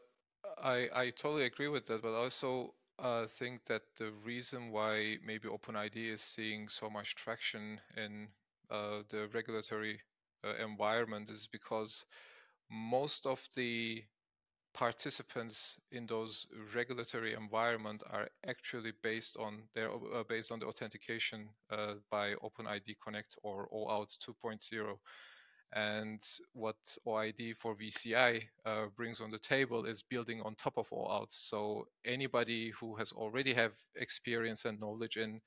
i 0.62 0.90
i 0.94 1.10
totally 1.12 1.46
agree 1.46 1.68
with 1.70 1.86
that 1.88 2.02
but 2.02 2.14
I 2.14 2.24
also 2.24 2.74
uh, 3.00 3.26
think 3.28 3.66
that 3.66 3.82
the 3.98 4.12
reason 4.24 4.72
why 4.72 5.18
maybe 5.26 5.48
OpenID 5.50 5.96
is 5.96 6.22
seeing 6.22 6.70
so 6.70 6.90
much 6.90 7.16
traction 7.16 7.82
in 7.98 8.28
uh, 8.70 9.02
the 9.10 9.28
regulatory 9.34 10.02
uh, 10.44 10.56
environment 10.64 11.30
is 11.30 11.48
because 11.48 12.06
most 12.70 13.26
of 13.26 13.42
the 13.56 14.04
participants 14.74 15.78
in 15.92 16.06
those 16.08 16.48
regulatory 16.76 17.34
environment 17.34 18.04
are 18.10 18.30
actually 18.48 18.94
based 19.04 19.38
on 19.38 19.64
their 19.76 19.92
uh, 19.92 20.24
based 20.30 20.52
on 20.52 20.60
the 20.60 20.66
authentication 20.68 21.50
uh, 21.72 21.96
by 22.12 22.36
OpenID 22.36 22.96
Connect 23.04 23.36
or 23.44 23.70
OAuth 23.74 24.18
2.0 24.20 24.98
and 25.76 26.22
what 26.54 26.76
OID 27.08 27.56
for 27.58 27.76
VCI 27.76 28.42
uh, 28.66 28.86
brings 28.96 29.22
on 29.22 29.32
the 29.32 29.40
table 29.40 29.86
is 29.86 30.04
building 30.04 30.42
on 30.42 30.56
top 30.56 30.78
of 30.78 30.88
all 30.92 31.08
OAuth. 31.10 31.32
So 31.32 31.88
anybody 32.06 32.72
who 32.80 32.96
has 32.96 33.12
already 33.12 33.54
have 33.54 33.74
experience 33.96 34.66
and 34.66 34.80
knowledge 34.80 35.18
in 35.18 35.42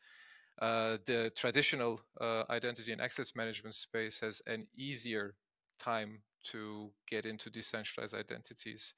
uh, 0.60 0.98
the 1.06 1.30
traditional 1.36 2.00
uh, 2.20 2.44
identity 2.50 2.92
and 2.92 3.00
access 3.00 3.34
management 3.36 3.74
space 3.74 4.20
has 4.20 4.42
an 4.46 4.66
easier 4.76 5.34
time 5.78 6.20
to 6.52 6.90
get 7.08 7.26
into 7.26 7.50
decentralized 7.50 8.14
identities. 8.14 8.94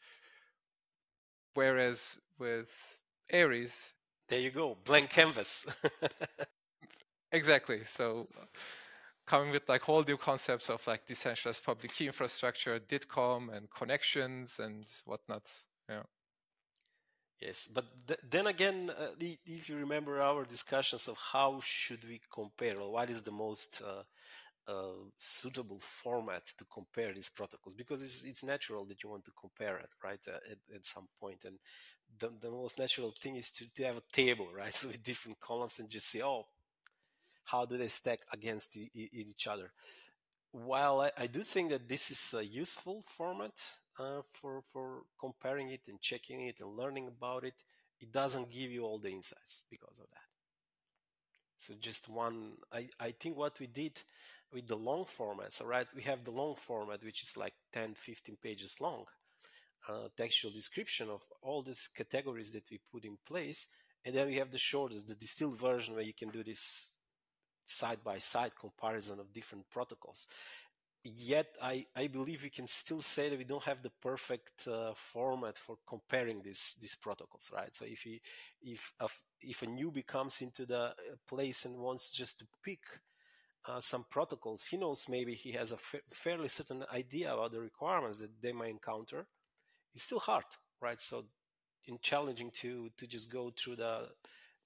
Whereas 1.55 2.19
with 2.39 2.71
Aries, 3.31 3.93
there 4.29 4.41
you 4.41 4.51
go, 4.51 4.77
blank 4.85 5.11
canvas. 5.11 5.67
exactly. 7.33 7.85
So 7.85 8.29
coming 9.29 9.51
with 9.53 9.69
like 9.69 9.83
whole 9.83 10.03
new 10.03 10.17
concepts 10.17 10.71
of 10.71 10.87
like 10.87 11.07
decentralized 11.07 11.65
public 11.65 11.93
key 11.93 12.07
infrastructure, 12.07 12.81
DIDCOM, 12.81 13.55
and 13.55 13.71
connections 13.71 14.59
and 14.59 14.85
whatnot. 15.05 15.47
Yeah. 15.89 16.03
Yes, 17.41 17.69
but 17.73 17.85
th- 18.07 18.21
then 18.29 18.47
again, 18.49 18.91
uh, 18.91 19.11
if 19.47 19.69
you 19.69 19.77
remember 19.77 20.21
our 20.21 20.45
discussions 20.45 21.07
of 21.07 21.17
how 21.33 21.61
should 21.63 22.03
we 22.09 22.21
compare, 22.33 22.81
or 22.81 22.91
what 22.91 23.11
is 23.11 23.23
the 23.23 23.31
most 23.31 23.81
uh, 23.87 24.03
uh, 24.73 24.95
suitable 25.19 25.79
format 25.79 26.45
to 26.59 26.65
compare 26.65 27.15
these 27.15 27.31
protocols, 27.31 27.75
because 27.75 28.03
it's, 28.03 28.25
it's 28.25 28.43
natural 28.43 28.85
that 28.87 29.03
you 29.03 29.11
want 29.11 29.25
to 29.25 29.31
compare 29.41 29.79
it, 29.79 29.91
right, 30.03 30.19
uh, 30.27 30.39
at, 30.51 30.59
at 30.75 30.85
some 30.85 31.07
point. 31.21 31.45
And 31.45 31.59
the, 32.19 32.31
the 32.41 32.51
most 32.51 32.79
natural 32.79 33.13
thing 33.13 33.37
is 33.37 33.51
to, 33.53 33.73
to 33.75 33.85
have 33.85 33.99
a 33.99 34.13
table, 34.13 34.49
right, 34.57 34.75
so 34.75 34.89
with 34.89 35.05
different 35.05 35.39
columns 35.39 35.79
and 35.79 35.89
just 35.89 36.11
say, 36.11 36.23
oh, 36.23 36.47
how 37.51 37.65
do 37.65 37.77
they 37.77 37.89
stack 37.89 38.21
against 38.33 38.77
e- 38.77 38.91
each 38.95 39.47
other. 39.47 39.73
While 40.53 41.01
I, 41.01 41.11
I, 41.17 41.27
do 41.27 41.41
think 41.41 41.71
that 41.71 41.89
this 41.89 42.11
is 42.11 42.35
a 42.35 42.45
useful 42.45 43.03
format 43.07 43.53
uh, 43.99 44.23
for 44.31 44.63
for 44.63 45.03
comparing 45.21 45.69
it 45.71 45.83
and 45.89 46.01
checking 46.01 46.47
it 46.47 46.57
and 46.61 46.77
learning 46.77 47.07
about 47.09 47.45
it, 47.45 47.55
it 48.01 48.13
doesn't 48.13 48.51
give 48.51 48.71
you 48.71 48.85
all 48.85 48.99
the 48.99 49.11
insights 49.11 49.65
because 49.71 49.99
of 49.99 50.07
that. 50.11 50.29
So 51.59 51.75
just 51.81 52.09
one, 52.09 52.53
I, 52.73 52.89
I 53.01 53.11
think 53.11 53.37
what 53.37 53.59
we 53.59 53.67
did 53.67 54.01
with 54.53 54.69
the 54.69 54.77
long 54.77 55.05
formats, 55.05 55.61
all 55.61 55.67
right, 55.67 55.87
we 55.95 56.03
have 56.03 56.25
the 56.25 56.31
long 56.31 56.55
format, 56.55 57.05
which 57.05 57.23
is 57.23 57.37
like 57.37 57.55
10, 57.73 57.95
15 57.95 58.37
pages 58.41 58.81
long, 58.81 59.05
uh, 59.89 60.09
textual 60.17 60.55
description 60.55 61.11
of 61.11 61.23
all 61.43 61.63
these 61.63 61.89
categories 61.89 62.53
that 62.53 62.71
we 62.71 62.79
put 62.93 63.05
in 63.05 63.19
place. 63.27 63.69
And 64.05 64.15
then 64.15 64.29
we 64.29 64.37
have 64.37 64.53
the 64.53 64.59
shortest, 64.59 65.09
the 65.09 65.17
distilled 65.17 65.59
version 65.59 65.95
where 65.95 66.05
you 66.05 66.15
can 66.15 66.31
do 66.31 66.45
this 66.45 66.98
side 67.69 67.99
by 68.05 68.19
side 68.19 68.53
comparison 68.59 69.21
of 69.21 69.33
different 69.33 69.69
protocols. 69.71 70.27
Yet, 71.05 71.57
I, 71.63 71.87
I 71.97 72.09
believe 72.09 72.43
we 72.43 72.51
can 72.51 72.67
still 72.67 73.01
say 73.01 73.29
that 73.31 73.39
we 73.39 73.45
don't 73.45 73.65
have 73.65 73.83
the 73.83 73.91
perfect 74.03 74.69
uh, 74.69 74.93
format 74.95 75.57
for 75.57 75.79
comparing 75.87 76.43
these 76.43 76.77
these 76.81 76.97
protocols, 76.97 77.51
right? 77.55 77.75
So 77.75 77.85
if 77.87 78.03
he, 78.03 78.21
if 78.63 78.93
a, 79.01 79.09
if 79.41 79.63
a 79.63 79.67
newbie 79.67 80.07
comes 80.07 80.43
into 80.43 80.67
the 80.67 80.81
uh, 80.81 80.95
place 81.27 81.65
and 81.65 81.79
wants 81.79 82.11
just 82.13 82.41
to 82.41 82.47
pick 82.65 82.81
uh, 83.67 83.81
some 83.81 84.05
protocols, 84.11 84.65
he 84.67 84.77
knows 84.77 85.09
maybe 85.09 85.35
he 85.35 85.53
has 85.53 85.73
a 85.73 85.77
fa- 85.77 86.01
fairly 86.11 86.49
certain 86.49 86.85
idea 86.93 87.33
about 87.35 87.53
the 87.53 87.61
requirements 87.61 88.19
that 88.19 88.41
they 88.41 88.53
might 88.53 88.71
encounter. 88.71 89.27
It's 89.95 90.05
still 90.05 90.21
hard, 90.21 90.45
right? 90.81 91.01
So, 91.01 91.27
in 91.87 91.99
challenging 92.03 92.51
to 92.63 92.91
to 92.99 93.07
just 93.07 93.31
go 93.31 93.51
through 93.51 93.77
the 93.77 94.09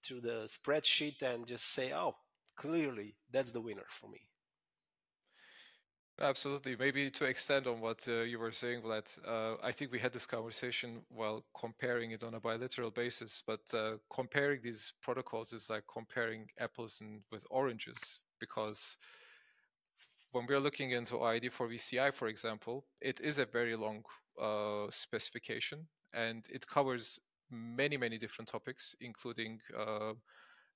through 0.04 0.20
the 0.22 0.44
spreadsheet 0.48 1.22
and 1.22 1.46
just 1.46 1.66
say, 1.66 1.92
oh, 1.92 2.16
clearly 2.62 3.08
that's 3.32 3.52
the 3.52 3.60
winner 3.68 3.88
for 3.90 4.08
me. 4.08 4.22
Absolutely. 6.20 6.76
Maybe 6.76 7.10
to 7.10 7.24
extend 7.24 7.66
on 7.66 7.80
what 7.80 8.06
uh, 8.08 8.22
you 8.22 8.38
were 8.38 8.52
saying, 8.52 8.82
Vlad, 8.82 9.08
uh, 9.26 9.56
I 9.62 9.72
think 9.72 9.90
we 9.92 9.98
had 9.98 10.12
this 10.12 10.26
conversation 10.26 11.02
while 11.08 11.44
comparing 11.58 12.12
it 12.12 12.22
on 12.22 12.34
a 12.34 12.40
bilateral 12.40 12.90
basis, 12.90 13.42
but 13.46 13.60
uh, 13.74 13.96
comparing 14.10 14.60
these 14.62 14.92
protocols 15.02 15.52
is 15.52 15.70
like 15.70 15.84
comparing 15.92 16.48
apples 16.60 17.00
and 17.00 17.22
with 17.32 17.44
oranges 17.50 18.20
because 18.40 18.96
when 20.32 20.46
we're 20.46 20.60
looking 20.60 20.92
into 20.92 21.16
OID 21.16 21.48
for 21.48 21.68
VCI, 21.68 22.10
for 22.10 22.28
example, 22.28 22.86
it 23.00 23.20
is 23.20 23.38
a 23.38 23.46
very 23.46 23.76
long 23.76 24.02
uh, 24.40 24.86
specification 24.90 25.86
and 26.14 26.46
it 26.50 26.66
covers 26.66 27.18
many, 27.50 27.96
many 27.96 28.18
different 28.18 28.48
topics, 28.48 28.94
including 29.00 29.60
uh, 29.76 30.14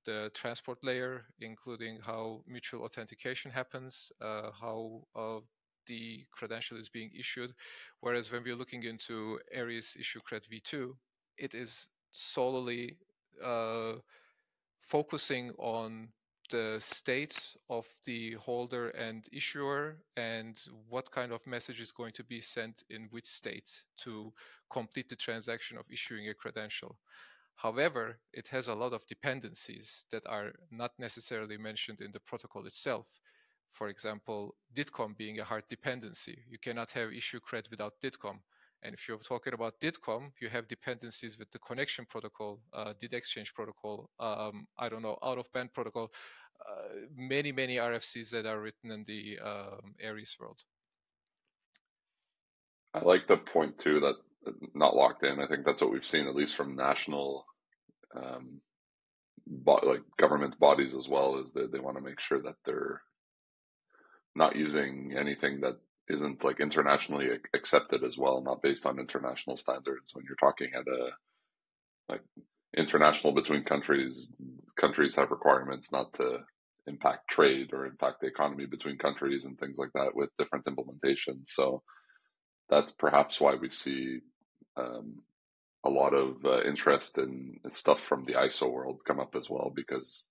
the 0.06 0.30
transport 0.34 0.78
layer, 0.82 1.26
including 1.40 1.98
how 2.00 2.42
mutual 2.46 2.84
authentication 2.84 3.50
happens, 3.50 4.12
uh, 4.22 4.50
how 4.58 5.02
uh, 5.14 5.40
the 5.86 6.24
credential 6.32 6.78
is 6.78 6.88
being 6.88 7.10
issued. 7.18 7.52
Whereas 8.00 8.32
when 8.32 8.42
we're 8.44 8.56
looking 8.56 8.84
into 8.84 9.38
Aries 9.52 9.96
issue 9.98 10.20
cred 10.20 10.48
v2, 10.48 10.92
it 11.36 11.54
is 11.54 11.88
solely 12.12 12.96
uh, 13.44 13.94
focusing 14.80 15.50
on 15.58 16.08
the 16.50 16.76
state 16.78 17.56
of 17.68 17.86
the 18.04 18.34
holder 18.34 18.90
and 18.90 19.28
issuer 19.32 19.96
and 20.16 20.56
what 20.88 21.10
kind 21.10 21.32
of 21.32 21.44
message 21.46 21.80
is 21.80 21.90
going 21.90 22.12
to 22.12 22.24
be 22.24 22.40
sent 22.40 22.84
in 22.88 23.08
which 23.10 23.26
state 23.26 23.68
to 23.98 24.32
complete 24.70 25.08
the 25.08 25.16
transaction 25.16 25.76
of 25.76 25.84
issuing 25.90 26.28
a 26.28 26.34
credential. 26.34 26.96
However, 27.56 28.18
it 28.32 28.46
has 28.48 28.68
a 28.68 28.74
lot 28.74 28.92
of 28.92 29.06
dependencies 29.06 30.06
that 30.10 30.26
are 30.26 30.52
not 30.70 30.92
necessarily 30.98 31.56
mentioned 31.56 32.00
in 32.00 32.12
the 32.12 32.20
protocol 32.20 32.66
itself. 32.66 33.06
For 33.72 33.88
example, 33.88 34.54
DIDCOM 34.74 35.16
being 35.16 35.40
a 35.40 35.44
hard 35.44 35.64
dependency. 35.68 36.44
You 36.48 36.58
cannot 36.58 36.90
have 36.92 37.12
issue 37.12 37.40
cred 37.40 37.70
without 37.70 37.94
DIDCOM. 38.02 38.38
And 38.82 38.94
if 38.94 39.08
you're 39.08 39.18
talking 39.18 39.54
about 39.54 39.80
DIDCOM, 39.80 40.32
you 40.40 40.48
have 40.50 40.68
dependencies 40.68 41.38
with 41.38 41.50
the 41.50 41.58
connection 41.58 42.04
protocol, 42.06 42.60
uh, 42.74 42.92
DID 43.00 43.14
exchange 43.14 43.54
protocol, 43.54 44.10
um, 44.20 44.66
I 44.78 44.88
don't 44.90 45.02
know, 45.02 45.18
out 45.22 45.38
of 45.38 45.50
band 45.52 45.72
protocol, 45.72 46.12
uh, 46.60 47.06
many, 47.16 47.52
many 47.52 47.76
RFCs 47.76 48.30
that 48.30 48.46
are 48.46 48.60
written 48.60 48.90
in 48.90 49.02
the 49.04 49.38
um, 49.38 49.94
Aries 49.98 50.36
world. 50.38 50.60
I 52.92 53.00
like 53.00 53.26
the 53.26 53.38
point 53.38 53.78
too 53.78 54.00
that 54.00 54.16
not 54.74 54.96
locked 54.96 55.24
in. 55.24 55.40
I 55.40 55.46
think 55.46 55.64
that's 55.64 55.80
what 55.80 55.92
we've 55.92 56.06
seen, 56.06 56.26
at 56.26 56.34
least 56.34 56.56
from 56.56 56.76
national, 56.76 57.46
um, 58.14 58.60
bo- 59.46 59.80
like 59.84 60.02
government 60.18 60.58
bodies 60.58 60.94
as 60.94 61.08
well, 61.08 61.38
is 61.38 61.52
that 61.52 61.72
they 61.72 61.80
want 61.80 61.96
to 61.96 62.02
make 62.02 62.20
sure 62.20 62.42
that 62.42 62.56
they're 62.64 63.02
not 64.34 64.56
using 64.56 65.14
anything 65.18 65.60
that 65.62 65.76
isn't 66.08 66.44
like 66.44 66.60
internationally 66.60 67.28
accepted 67.54 68.04
as 68.04 68.16
well, 68.16 68.40
not 68.42 68.62
based 68.62 68.86
on 68.86 69.00
international 69.00 69.56
standards. 69.56 70.14
When 70.14 70.24
you're 70.26 70.36
talking 70.36 70.70
at 70.74 70.86
a 70.86 71.10
like 72.08 72.22
international 72.76 73.32
between 73.32 73.64
countries, 73.64 74.32
countries 74.78 75.16
have 75.16 75.30
requirements 75.30 75.92
not 75.92 76.12
to 76.14 76.40
impact 76.86 77.28
trade 77.28 77.70
or 77.72 77.86
impact 77.86 78.20
the 78.20 78.28
economy 78.28 78.66
between 78.66 78.98
countries 78.98 79.44
and 79.44 79.58
things 79.58 79.78
like 79.78 79.92
that 79.94 80.14
with 80.14 80.30
different 80.38 80.66
implementations. 80.66 81.46
So 81.46 81.82
that's 82.68 82.92
perhaps 82.92 83.40
why 83.40 83.54
we 83.54 83.70
see 83.70 84.20
um, 84.76 85.22
a 85.84 85.90
lot 85.90 86.14
of 86.14 86.44
uh, 86.44 86.62
interest 86.62 87.18
in 87.18 87.58
stuff 87.70 88.00
from 88.00 88.24
the 88.24 88.34
ISO 88.34 88.70
world 88.70 89.00
come 89.06 89.20
up 89.20 89.34
as 89.36 89.48
well 89.48 89.72
because 89.74 90.30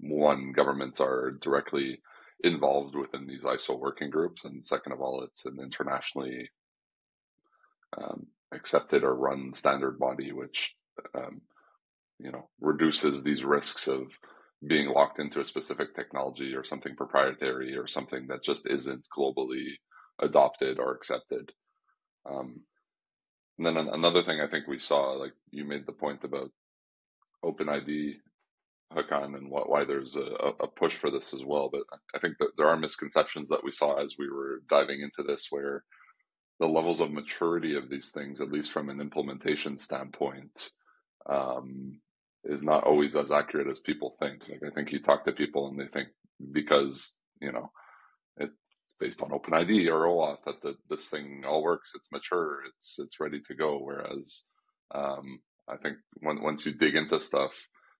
one 0.00 0.52
governments 0.52 1.00
are 1.00 1.32
directly 1.40 2.00
involved 2.44 2.94
within 2.94 3.26
these 3.26 3.44
ISO 3.44 3.78
working 3.78 4.10
groups, 4.10 4.44
and 4.44 4.64
second 4.64 4.92
of 4.92 5.00
all, 5.00 5.22
it's 5.22 5.46
an 5.46 5.58
internationally 5.62 6.50
um, 7.96 8.26
accepted 8.52 9.04
or 9.04 9.14
run 9.14 9.52
standard 9.54 9.98
body, 9.98 10.32
which 10.32 10.74
um, 11.14 11.40
you 12.18 12.30
know 12.30 12.48
reduces 12.60 13.22
these 13.22 13.44
risks 13.44 13.88
of 13.88 14.08
being 14.66 14.88
locked 14.88 15.18
into 15.18 15.40
a 15.40 15.44
specific 15.44 15.94
technology 15.94 16.54
or 16.54 16.64
something 16.64 16.96
proprietary 16.96 17.76
or 17.76 17.86
something 17.86 18.26
that 18.26 18.42
just 18.42 18.68
isn't 18.68 19.06
globally 19.16 19.72
adopted 20.20 20.78
or 20.78 20.94
accepted. 20.94 21.52
Um, 22.28 22.60
and 23.58 23.66
then 23.66 23.76
another 23.76 24.22
thing 24.22 24.40
I 24.40 24.48
think 24.48 24.66
we 24.66 24.78
saw, 24.78 25.12
like 25.12 25.32
you 25.50 25.64
made 25.64 25.86
the 25.86 25.92
point 25.92 26.24
about 26.24 26.50
OpenID 27.44 28.16
Hakan 28.92 29.36
and 29.36 29.50
what, 29.50 29.68
why 29.68 29.84
there's 29.84 30.16
a, 30.16 30.52
a 30.60 30.66
push 30.66 30.94
for 30.94 31.10
this 31.10 31.32
as 31.34 31.42
well. 31.44 31.68
But 31.70 31.82
I 32.14 32.18
think 32.18 32.36
that 32.38 32.50
there 32.56 32.68
are 32.68 32.76
misconceptions 32.76 33.48
that 33.48 33.64
we 33.64 33.72
saw 33.72 34.02
as 34.02 34.16
we 34.18 34.28
were 34.28 34.62
diving 34.68 35.00
into 35.00 35.22
this 35.22 35.48
where 35.50 35.84
the 36.60 36.66
levels 36.66 37.00
of 37.00 37.10
maturity 37.10 37.76
of 37.76 37.90
these 37.90 38.10
things, 38.10 38.40
at 38.40 38.52
least 38.52 38.72
from 38.72 38.88
an 38.88 39.00
implementation 39.00 39.78
standpoint, 39.78 40.70
um, 41.28 42.00
is 42.44 42.62
not 42.62 42.84
always 42.84 43.16
as 43.16 43.32
accurate 43.32 43.66
as 43.68 43.80
people 43.80 44.16
think. 44.20 44.42
Like 44.48 44.62
I 44.66 44.74
think 44.74 44.92
you 44.92 45.02
talk 45.02 45.24
to 45.24 45.32
people 45.32 45.68
and 45.68 45.78
they 45.78 45.88
think 45.88 46.08
because 46.52 47.16
you 47.40 47.52
know 47.52 47.70
it's 48.36 48.54
based 48.98 49.22
on 49.22 49.30
OpenID 49.30 49.88
or 49.88 50.06
OAuth 50.06 50.44
that 50.44 50.62
the, 50.62 50.74
this 50.88 51.08
thing 51.08 51.44
all 51.46 51.62
works, 51.62 51.92
it's 51.94 52.12
mature, 52.12 52.60
it's 52.66 52.96
it's 52.98 53.20
ready 53.20 53.40
to 53.40 53.54
go. 53.54 53.78
Whereas 53.78 54.44
um, 54.94 55.40
I 55.68 55.76
think 55.76 55.96
when, 56.20 56.42
once 56.42 56.64
you 56.64 56.72
dig 56.72 56.94
into 56.94 57.20
stuff, 57.20 57.52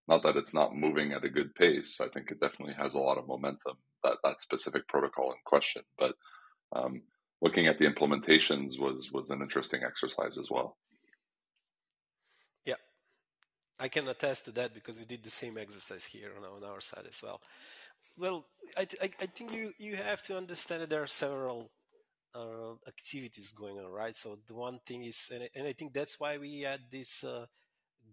not 0.09 0.23
that 0.23 0.37
it's 0.37 0.55
not 0.55 0.77
moving 0.77 1.13
at 1.13 1.25
a 1.25 1.31
good 1.31 1.55
pace. 1.55 2.01
I 2.01 2.09
think 2.09 2.31
it 2.31 2.41
definitely 2.41 2.75
has 2.75 2.95
a 2.95 3.01
lot 3.01 3.19
of 3.19 3.27
momentum 3.27 3.75
that 4.05 4.19
that 4.25 4.41
specific 4.41 4.87
protocol 4.89 5.33
in 5.33 5.39
question. 5.45 5.83
But 5.99 6.15
um, 6.75 7.03
looking 7.43 7.67
at 7.67 7.79
the 7.79 7.87
implementations 7.87 8.79
was 8.79 9.11
was 9.13 9.31
an 9.31 9.43
interesting 9.43 9.83
exercise 9.85 10.39
as 10.39 10.49
well. 10.51 10.77
Yeah, 12.65 12.75
I 13.79 13.89
can 13.89 14.09
attest 14.09 14.45
to 14.47 14.53
that 14.53 14.75
because 14.75 14.99
we 14.99 15.05
did 15.05 15.23
the 15.23 15.31
same 15.31 15.59
exercise 15.59 16.05
here 16.05 16.31
on, 16.37 16.45
on 16.45 16.71
our 16.71 16.81
side 16.81 17.07
as 17.09 17.21
well. 17.23 17.41
Well, 18.17 18.47
I, 18.77 18.87
I, 19.03 19.11
I 19.21 19.27
think 19.27 19.53
you 19.53 19.73
you 19.79 19.97
have 19.97 20.23
to 20.23 20.37
understand 20.37 20.83
that 20.83 20.91
there 20.91 21.03
are 21.03 21.07
several 21.07 21.71
uh, 22.35 22.75
activities 22.89 23.53
going 23.53 23.79
on, 23.79 23.91
right? 23.93 24.17
So 24.17 24.39
the 24.47 24.55
one 24.55 24.81
thing 24.87 25.05
is, 25.05 25.31
and, 25.35 25.49
and 25.55 25.67
I 25.69 25.73
think 25.73 25.93
that's 25.93 26.21
why 26.21 26.39
we 26.39 26.63
had 26.63 26.81
this 26.91 27.25
uh, 27.25 27.47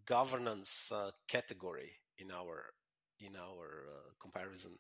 governance 0.06 0.92
uh, 0.94 1.12
category 1.28 1.92
in 2.20 2.32
our 2.32 2.74
in 3.20 3.36
our 3.38 3.86
uh, 3.96 4.10
comparison 4.22 4.74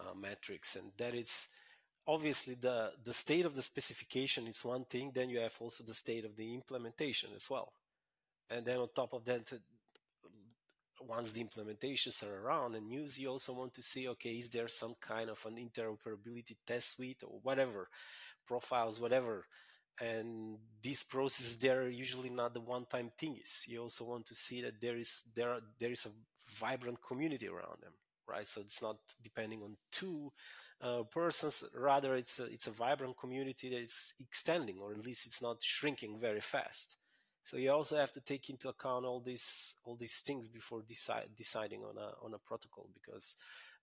uh, 0.00 0.14
metrics, 0.14 0.76
and 0.76 0.92
that 0.98 1.14
is 1.14 1.48
obviously 2.06 2.54
the 2.54 2.92
the 3.04 3.12
state 3.12 3.46
of 3.46 3.54
the 3.54 3.62
specification 3.62 4.46
is 4.48 4.64
one 4.64 4.84
thing. 4.86 5.12
Then 5.14 5.30
you 5.30 5.40
have 5.40 5.56
also 5.60 5.84
the 5.84 5.94
state 5.94 6.24
of 6.24 6.36
the 6.36 6.54
implementation 6.54 7.30
as 7.34 7.50
well, 7.50 7.72
and 8.50 8.66
then 8.66 8.78
on 8.78 8.88
top 8.94 9.14
of 9.14 9.24
that. 9.26 9.52
Once 11.06 11.32
the 11.32 11.44
implementations 11.44 12.22
are 12.26 12.44
around 12.44 12.74
and 12.74 12.90
used, 12.90 13.18
you 13.18 13.28
also 13.28 13.52
want 13.52 13.72
to 13.72 13.82
see, 13.82 14.08
okay, 14.08 14.30
is 14.30 14.48
there 14.48 14.68
some 14.68 14.94
kind 15.00 15.30
of 15.30 15.44
an 15.46 15.56
interoperability 15.56 16.56
test 16.66 16.96
suite 16.96 17.22
or 17.22 17.38
whatever, 17.42 17.88
profiles, 18.46 19.00
whatever, 19.00 19.46
and 20.00 20.58
these 20.82 21.02
processes 21.02 21.56
they're 21.56 21.88
usually 21.88 22.28
not 22.28 22.52
the 22.52 22.60
one-time 22.60 23.10
things 23.16 23.64
you 23.66 23.80
also 23.80 24.04
want 24.04 24.26
to 24.26 24.34
see 24.34 24.60
that 24.60 24.78
there 24.78 24.98
is 24.98 25.30
there 25.34 25.48
are, 25.48 25.60
there 25.80 25.90
is 25.90 26.04
a 26.04 26.10
vibrant 26.60 27.00
community 27.00 27.48
around 27.48 27.80
them 27.80 27.94
right? 28.28 28.46
So 28.46 28.60
it's 28.60 28.82
not 28.82 28.96
depending 29.22 29.62
on 29.62 29.76
two 29.90 30.32
uh, 30.80 31.02
persons. 31.04 31.64
Rather 31.74 32.16
it's 32.16 32.38
a, 32.38 32.44
it's 32.44 32.66
a 32.66 32.72
vibrant 32.72 33.16
community 33.18 33.70
that 33.70 33.80
is 33.80 34.14
extending 34.20 34.78
or 34.78 34.92
at 34.92 35.04
least 35.04 35.26
it's 35.26 35.42
not 35.42 35.62
shrinking 35.62 36.18
very 36.20 36.40
fast 36.40 36.96
so 37.46 37.56
you 37.56 37.70
also 37.72 37.96
have 37.96 38.12
to 38.12 38.20
take 38.20 38.50
into 38.50 38.68
account 38.68 39.06
all 39.06 39.20
these 39.20 39.76
all 39.86 39.96
these 39.96 40.20
things 40.20 40.48
before 40.48 40.82
decide, 40.86 41.28
deciding 41.36 41.82
on 41.82 41.96
a 41.96 42.24
on 42.24 42.34
a 42.34 42.38
protocol 42.38 42.88
because 42.92 43.36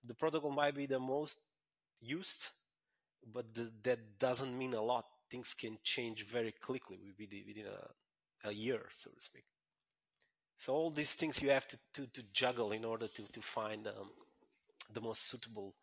the 0.05 0.13
protocol 0.13 0.51
might 0.51 0.75
be 0.75 0.85
the 0.85 0.99
most 0.99 1.39
used 1.99 2.49
but 3.31 3.45
that 3.83 4.19
doesn't 4.19 4.57
mean 4.57 4.73
a 4.73 4.81
lot 4.81 5.05
things 5.33 5.55
can 5.55 5.77
change 5.83 6.25
very 6.25 6.51
quickly 6.51 6.99
within 7.17 7.65
a, 7.65 8.49
a 8.49 8.51
year, 8.51 8.81
so 8.91 9.09
to 9.09 9.21
speak. 9.21 9.45
So 10.57 10.73
all 10.73 10.91
these 10.91 11.15
things 11.15 11.41
you 11.41 11.49
have 11.49 11.67
to, 11.69 11.77
to, 11.95 12.05
to 12.07 12.23
juggle 12.31 12.71
in 12.71 12.85
order 12.85 13.07
to, 13.07 13.23
to 13.23 13.41
find 13.41 13.87
um, 13.87 14.11
the 14.93 15.01
most 15.01 15.27
suitable 15.29 15.73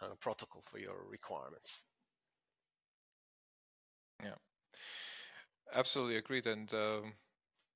uh, 0.00 0.14
protocol 0.18 0.62
for 0.62 0.78
your 0.78 0.96
requirements. 1.10 1.84
Yeah, 4.22 4.38
absolutely 5.74 6.16
agreed. 6.16 6.46
And 6.46 6.72
um, 6.74 7.12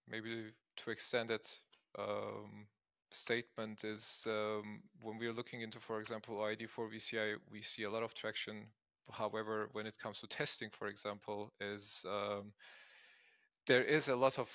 maybe 0.09 0.53
to 0.79 0.91
extend 0.91 1.31
that 1.31 1.59
um, 1.99 2.67
statement 3.11 3.85
is 3.85 4.25
um, 4.27 4.83
when 5.03 5.19
we're 5.19 5.33
looking 5.33 5.63
into, 5.63 5.81
for 5.81 6.01
example, 6.01 6.43
ID 6.43 6.67
for 6.67 6.89
VCI, 6.89 7.37
we 7.51 7.63
see 7.63 7.85
a 7.85 7.91
lot 7.91 8.03
of 8.03 8.15
traction 8.15 8.67
However, 9.13 9.69
when 9.73 9.87
it 9.87 9.99
comes 9.99 10.21
to 10.21 10.27
testing, 10.27 10.71
for 10.71 10.89
example, 10.89 11.53
is 11.61 12.05
um, 12.09 12.53
there 13.67 13.83
is 13.83 14.09
a 14.09 14.17
lot 14.17 14.39
of 14.39 14.51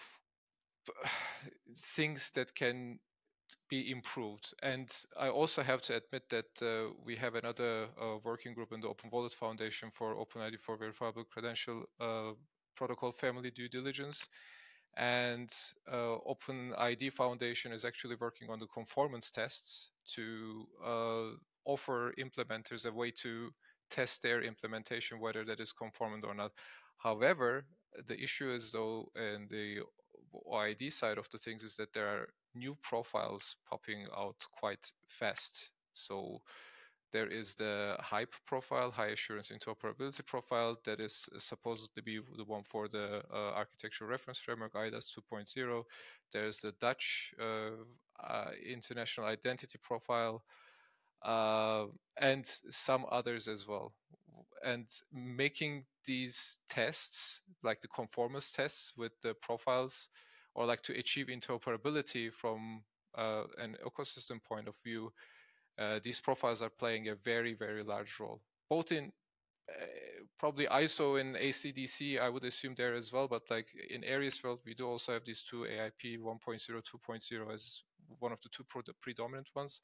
things 1.77 2.31
that 2.31 2.53
can 2.55 2.99
be 3.69 3.91
improved. 3.91 4.53
And 4.61 4.89
I 5.17 5.29
also 5.29 5.63
have 5.63 5.81
to 5.83 5.95
admit 5.95 6.29
that 6.29 6.61
uh, 6.61 6.93
we 7.03 7.15
have 7.17 7.35
another 7.35 7.87
uh, 8.01 8.17
working 8.23 8.53
group 8.53 8.71
in 8.71 8.81
the 8.81 8.87
Open 8.87 9.09
Wallet 9.11 9.33
Foundation 9.33 9.91
for 9.91 10.17
Open 10.17 10.41
OpenID 10.41 10.59
for 10.59 10.77
verifiable 10.77 11.23
credential 11.23 11.85
uh, 11.99 12.31
protocol 12.75 13.11
family 13.11 13.51
due 13.51 13.69
diligence. 13.69 14.27
And 14.97 15.51
uh, 15.91 16.17
OpenID 16.25 17.11
Foundation 17.13 17.73
is 17.73 17.83
actually 17.83 18.15
working 18.19 18.49
on 18.49 18.59
the 18.59 18.67
conformance 18.67 19.29
tests 19.29 19.89
to 20.15 20.65
uh, 20.85 21.25
offer 21.65 22.13
implementers 22.17 22.85
a 22.85 22.93
way 22.93 23.11
to 23.23 23.49
test 23.89 24.21
their 24.21 24.41
implementation, 24.41 25.19
whether 25.19 25.43
that 25.45 25.59
is 25.59 25.73
conformant 25.73 26.23
or 26.23 26.33
not. 26.33 26.51
However, 26.97 27.65
the 28.07 28.19
issue 28.21 28.53
is 28.53 28.71
though, 28.71 29.11
in 29.15 29.47
the 29.49 29.79
OID 30.51 30.91
side 30.91 31.17
of 31.17 31.29
the 31.29 31.37
things, 31.37 31.63
is 31.63 31.75
that 31.75 31.93
there 31.93 32.07
are 32.07 32.27
new 32.53 32.75
profiles 32.81 33.57
popping 33.69 34.07
out 34.17 34.37
quite 34.59 34.91
fast. 35.07 35.69
So 35.93 36.41
there 37.15 37.27
is 37.27 37.55
the 37.55 37.95
HAIP 38.01 38.27
profile, 38.45 38.91
high 38.91 39.13
assurance 39.15 39.49
interoperability 39.49 40.25
profile, 40.25 40.75
that 40.83 40.99
is 40.99 41.29
supposed 41.39 41.95
to 41.95 42.03
be 42.03 42.19
the 42.35 42.43
one 42.43 42.63
for 42.65 42.89
the 42.89 43.23
uh, 43.33 43.53
architectural 43.55 44.09
reference 44.09 44.37
framework 44.39 44.73
eIDAS 44.73 45.17
2.0. 45.17 45.83
There's 46.33 46.57
the 46.57 46.73
Dutch 46.81 47.33
uh, 47.41 47.69
uh, 48.21 48.51
international 48.69 49.27
identity 49.27 49.79
profile, 49.81 50.43
uh, 51.23 51.85
and 52.17 52.45
some 52.69 53.05
others 53.09 53.47
as 53.47 53.65
well. 53.65 53.93
And 54.65 54.85
making 55.13 55.85
these 56.03 56.59
tests, 56.67 57.39
like 57.63 57.79
the 57.79 57.87
conformance 57.87 58.51
tests 58.51 58.91
with 58.97 59.13
the 59.21 59.35
profiles, 59.41 60.09
or 60.53 60.65
like 60.65 60.81
to 60.81 60.99
achieve 60.99 61.27
interoperability 61.27 62.33
from 62.33 62.83
uh, 63.17 63.43
an 63.57 63.77
ecosystem 63.85 64.43
point 64.43 64.67
of 64.67 64.75
view, 64.83 65.13
uh, 65.77 65.99
these 66.03 66.19
profiles 66.19 66.61
are 66.61 66.69
playing 66.69 67.09
a 67.09 67.15
very, 67.15 67.53
very 67.53 67.83
large 67.83 68.19
role, 68.19 68.41
both 68.69 68.91
in 68.91 69.11
uh, 69.69 69.85
probably 70.37 70.67
ISO 70.67 71.19
and 71.19 71.35
ACDC, 71.35 72.19
I 72.19 72.29
would 72.29 72.43
assume 72.43 72.75
there 72.75 72.95
as 72.95 73.11
well, 73.11 73.27
but 73.27 73.43
like 73.49 73.67
in 73.89 74.03
Aries 74.03 74.43
world, 74.43 74.59
we 74.65 74.73
do 74.73 74.87
also 74.87 75.13
have 75.13 75.25
these 75.25 75.43
two 75.43 75.65
AIP 75.65 76.19
1.0, 76.19 76.39
2.0 76.39 77.53
as 77.53 77.83
one 78.19 78.31
of 78.31 78.39
the 78.41 78.49
two 78.49 78.63
predominant 79.01 79.49
ones. 79.55 79.81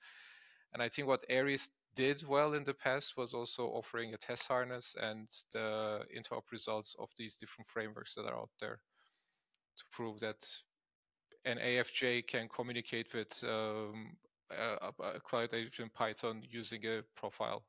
And 0.74 0.82
I 0.82 0.90
think 0.90 1.08
what 1.08 1.24
Aries 1.30 1.70
did 1.96 2.26
well 2.26 2.54
in 2.54 2.64
the 2.64 2.74
past 2.74 3.18
was 3.18 3.34
also 3.34 3.68
offering 3.68 4.14
a 4.14 4.18
test 4.18 4.48
harness 4.48 4.96
and 5.02 5.28
the 5.52 6.02
interop 6.16 6.44
results 6.52 6.96
of 7.00 7.10
these 7.18 7.36
different 7.36 7.68
frameworks 7.68 8.16
that 8.16 8.26
are 8.26 8.38
out 8.38 8.50
there 8.60 8.80
to 9.78 9.84
prove 9.92 10.20
that 10.20 10.48
an 11.46 11.58
AFJ 11.58 12.28
can 12.28 12.48
communicate 12.48 13.14
with 13.14 13.44
um, 13.44 14.16
a, 14.52 15.16
a 15.16 15.20
cloud 15.20 15.54
agent 15.54 15.94
Python 15.94 16.44
using 16.50 16.86
a 16.86 17.02
profile. 17.16 17.64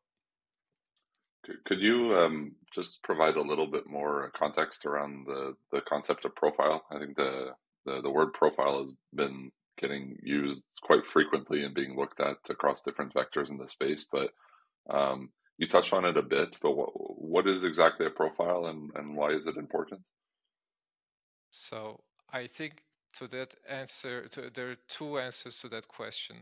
Could 1.64 1.80
you 1.80 2.14
um, 2.16 2.52
just 2.72 3.02
provide 3.02 3.36
a 3.36 3.42
little 3.42 3.66
bit 3.66 3.88
more 3.88 4.30
context 4.36 4.86
around 4.86 5.26
the, 5.26 5.54
the 5.72 5.80
concept 5.80 6.24
of 6.24 6.36
profile? 6.36 6.84
I 6.90 6.98
think 6.98 7.16
the, 7.16 7.50
the, 7.84 8.00
the 8.00 8.10
word 8.10 8.32
profile 8.32 8.80
has 8.80 8.92
been 9.14 9.50
getting 9.76 10.16
used 10.22 10.62
quite 10.82 11.04
frequently 11.12 11.64
and 11.64 11.74
being 11.74 11.96
looked 11.96 12.20
at 12.20 12.36
across 12.48 12.82
different 12.82 13.12
vectors 13.12 13.50
in 13.50 13.58
the 13.58 13.68
space, 13.68 14.06
but 14.10 14.30
um, 14.88 15.30
you 15.58 15.66
touched 15.66 15.92
on 15.92 16.04
it 16.04 16.16
a 16.16 16.22
bit, 16.22 16.56
but 16.62 16.76
what, 16.76 16.90
what 16.94 17.48
is 17.48 17.64
exactly 17.64 18.06
a 18.06 18.10
profile 18.10 18.66
and, 18.66 18.90
and 18.94 19.16
why 19.16 19.30
is 19.30 19.46
it 19.46 19.56
important? 19.56 20.02
So 21.50 22.00
I 22.32 22.46
think 22.46 22.82
to 23.14 23.26
that 23.28 23.54
answer, 23.68 24.28
to, 24.28 24.50
there 24.54 24.70
are 24.70 24.76
two 24.88 25.18
answers 25.18 25.58
to 25.60 25.68
that 25.70 25.88
question 25.88 26.36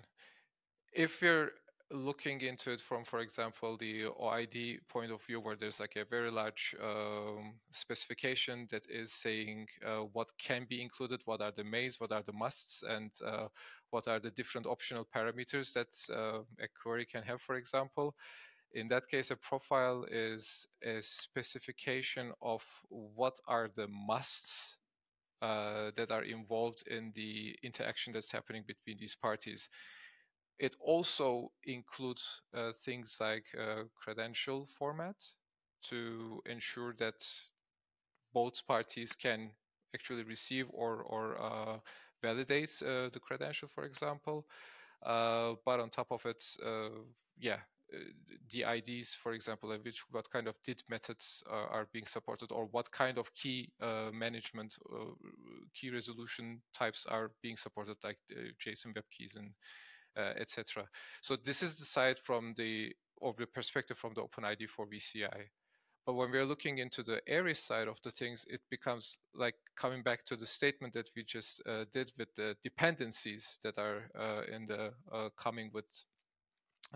if 0.92 1.22
you're 1.22 1.50
looking 1.92 2.40
into 2.40 2.70
it 2.70 2.80
from, 2.80 3.04
for 3.04 3.20
example, 3.20 3.76
the 3.76 4.04
OID 4.04 4.78
point 4.88 5.10
of 5.10 5.22
view, 5.22 5.40
where 5.40 5.56
there's 5.56 5.80
like 5.80 5.96
a 5.96 6.04
very 6.04 6.30
large 6.30 6.74
um, 6.82 7.54
specification 7.72 8.66
that 8.70 8.86
is 8.88 9.12
saying 9.12 9.66
uh, 9.84 10.00
what 10.12 10.30
can 10.38 10.66
be 10.68 10.80
included, 10.80 11.20
what 11.24 11.40
are 11.40 11.50
the 11.50 11.64
mains, 11.64 11.98
what 11.98 12.12
are 12.12 12.22
the 12.22 12.32
musts, 12.32 12.82
and 12.88 13.10
uh, 13.26 13.48
what 13.90 14.06
are 14.06 14.20
the 14.20 14.30
different 14.30 14.66
optional 14.66 15.06
parameters 15.14 15.72
that 15.72 15.88
uh, 16.14 16.40
a 16.62 16.68
query 16.80 17.04
can 17.04 17.22
have, 17.24 17.40
for 17.40 17.56
example. 17.56 18.14
In 18.72 18.86
that 18.88 19.08
case, 19.08 19.32
a 19.32 19.36
profile 19.36 20.06
is 20.08 20.66
a 20.84 21.02
specification 21.02 22.32
of 22.40 22.62
what 22.88 23.34
are 23.48 23.68
the 23.74 23.88
musts 23.88 24.78
uh, 25.42 25.90
that 25.96 26.12
are 26.12 26.22
involved 26.22 26.86
in 26.86 27.10
the 27.14 27.56
interaction 27.64 28.12
that's 28.12 28.30
happening 28.30 28.62
between 28.66 28.96
these 28.98 29.16
parties. 29.16 29.68
It 30.60 30.76
also 30.80 31.52
includes 31.64 32.42
uh, 32.54 32.72
things 32.84 33.18
like 33.20 33.46
uh, 33.58 33.84
credential 33.96 34.66
format 34.66 35.16
to 35.88 36.42
ensure 36.46 36.94
that 36.98 37.24
both 38.32 38.66
parties 38.66 39.12
can 39.14 39.50
actually 39.94 40.22
receive 40.24 40.66
or, 40.72 41.02
or 41.02 41.40
uh, 41.40 41.78
validate 42.22 42.70
uh, 42.82 43.08
the 43.10 43.20
credential, 43.20 43.68
for 43.68 43.84
example. 43.84 44.46
Uh, 45.04 45.54
but 45.64 45.80
on 45.80 45.90
top 45.90 46.12
of 46.12 46.24
it, 46.26 46.44
uh, 46.64 46.90
yeah, 47.38 47.60
the 48.50 48.64
IDs, 48.64 49.14
for 49.14 49.32
example, 49.32 49.70
which 49.84 50.02
what 50.10 50.30
kind 50.30 50.48
of 50.48 50.56
DID 50.64 50.82
methods 50.88 51.42
are 51.50 51.88
being 51.92 52.06
supported, 52.06 52.52
or 52.52 52.66
what 52.66 52.90
kind 52.92 53.18
of 53.18 53.34
key 53.34 53.70
management, 54.12 54.76
key 55.74 55.90
resolution 55.90 56.62
types 56.74 57.06
are 57.06 57.32
being 57.42 57.56
supported, 57.56 57.96
like 58.04 58.18
JSON 58.64 58.94
web 58.94 59.04
keys 59.10 59.36
and 59.36 59.50
uh, 59.50 59.89
etc. 60.16 60.86
So 61.22 61.36
this 61.36 61.62
is 61.62 61.78
the 61.78 61.84
side 61.84 62.18
from 62.18 62.54
the 62.56 62.92
of 63.22 63.36
the 63.36 63.46
perspective 63.46 63.98
from 63.98 64.14
the 64.14 64.22
OpenID 64.22 64.68
for 64.68 64.86
VCI. 64.86 65.48
But 66.06 66.14
when 66.14 66.30
we're 66.30 66.46
looking 66.46 66.78
into 66.78 67.02
the 67.02 67.20
Aries 67.28 67.58
side 67.58 67.86
of 67.86 68.00
the 68.02 68.10
things, 68.10 68.46
it 68.48 68.60
becomes 68.70 69.18
like 69.34 69.54
coming 69.76 70.02
back 70.02 70.24
to 70.26 70.36
the 70.36 70.46
statement 70.46 70.94
that 70.94 71.10
we 71.14 71.22
just 71.24 71.62
uh, 71.66 71.84
did 71.92 72.10
with 72.18 72.34
the 72.34 72.56
dependencies 72.62 73.58
that 73.62 73.78
are 73.78 74.10
uh, 74.18 74.42
in 74.52 74.64
the 74.64 74.92
uh, 75.12 75.28
coming 75.36 75.70
with 75.74 75.84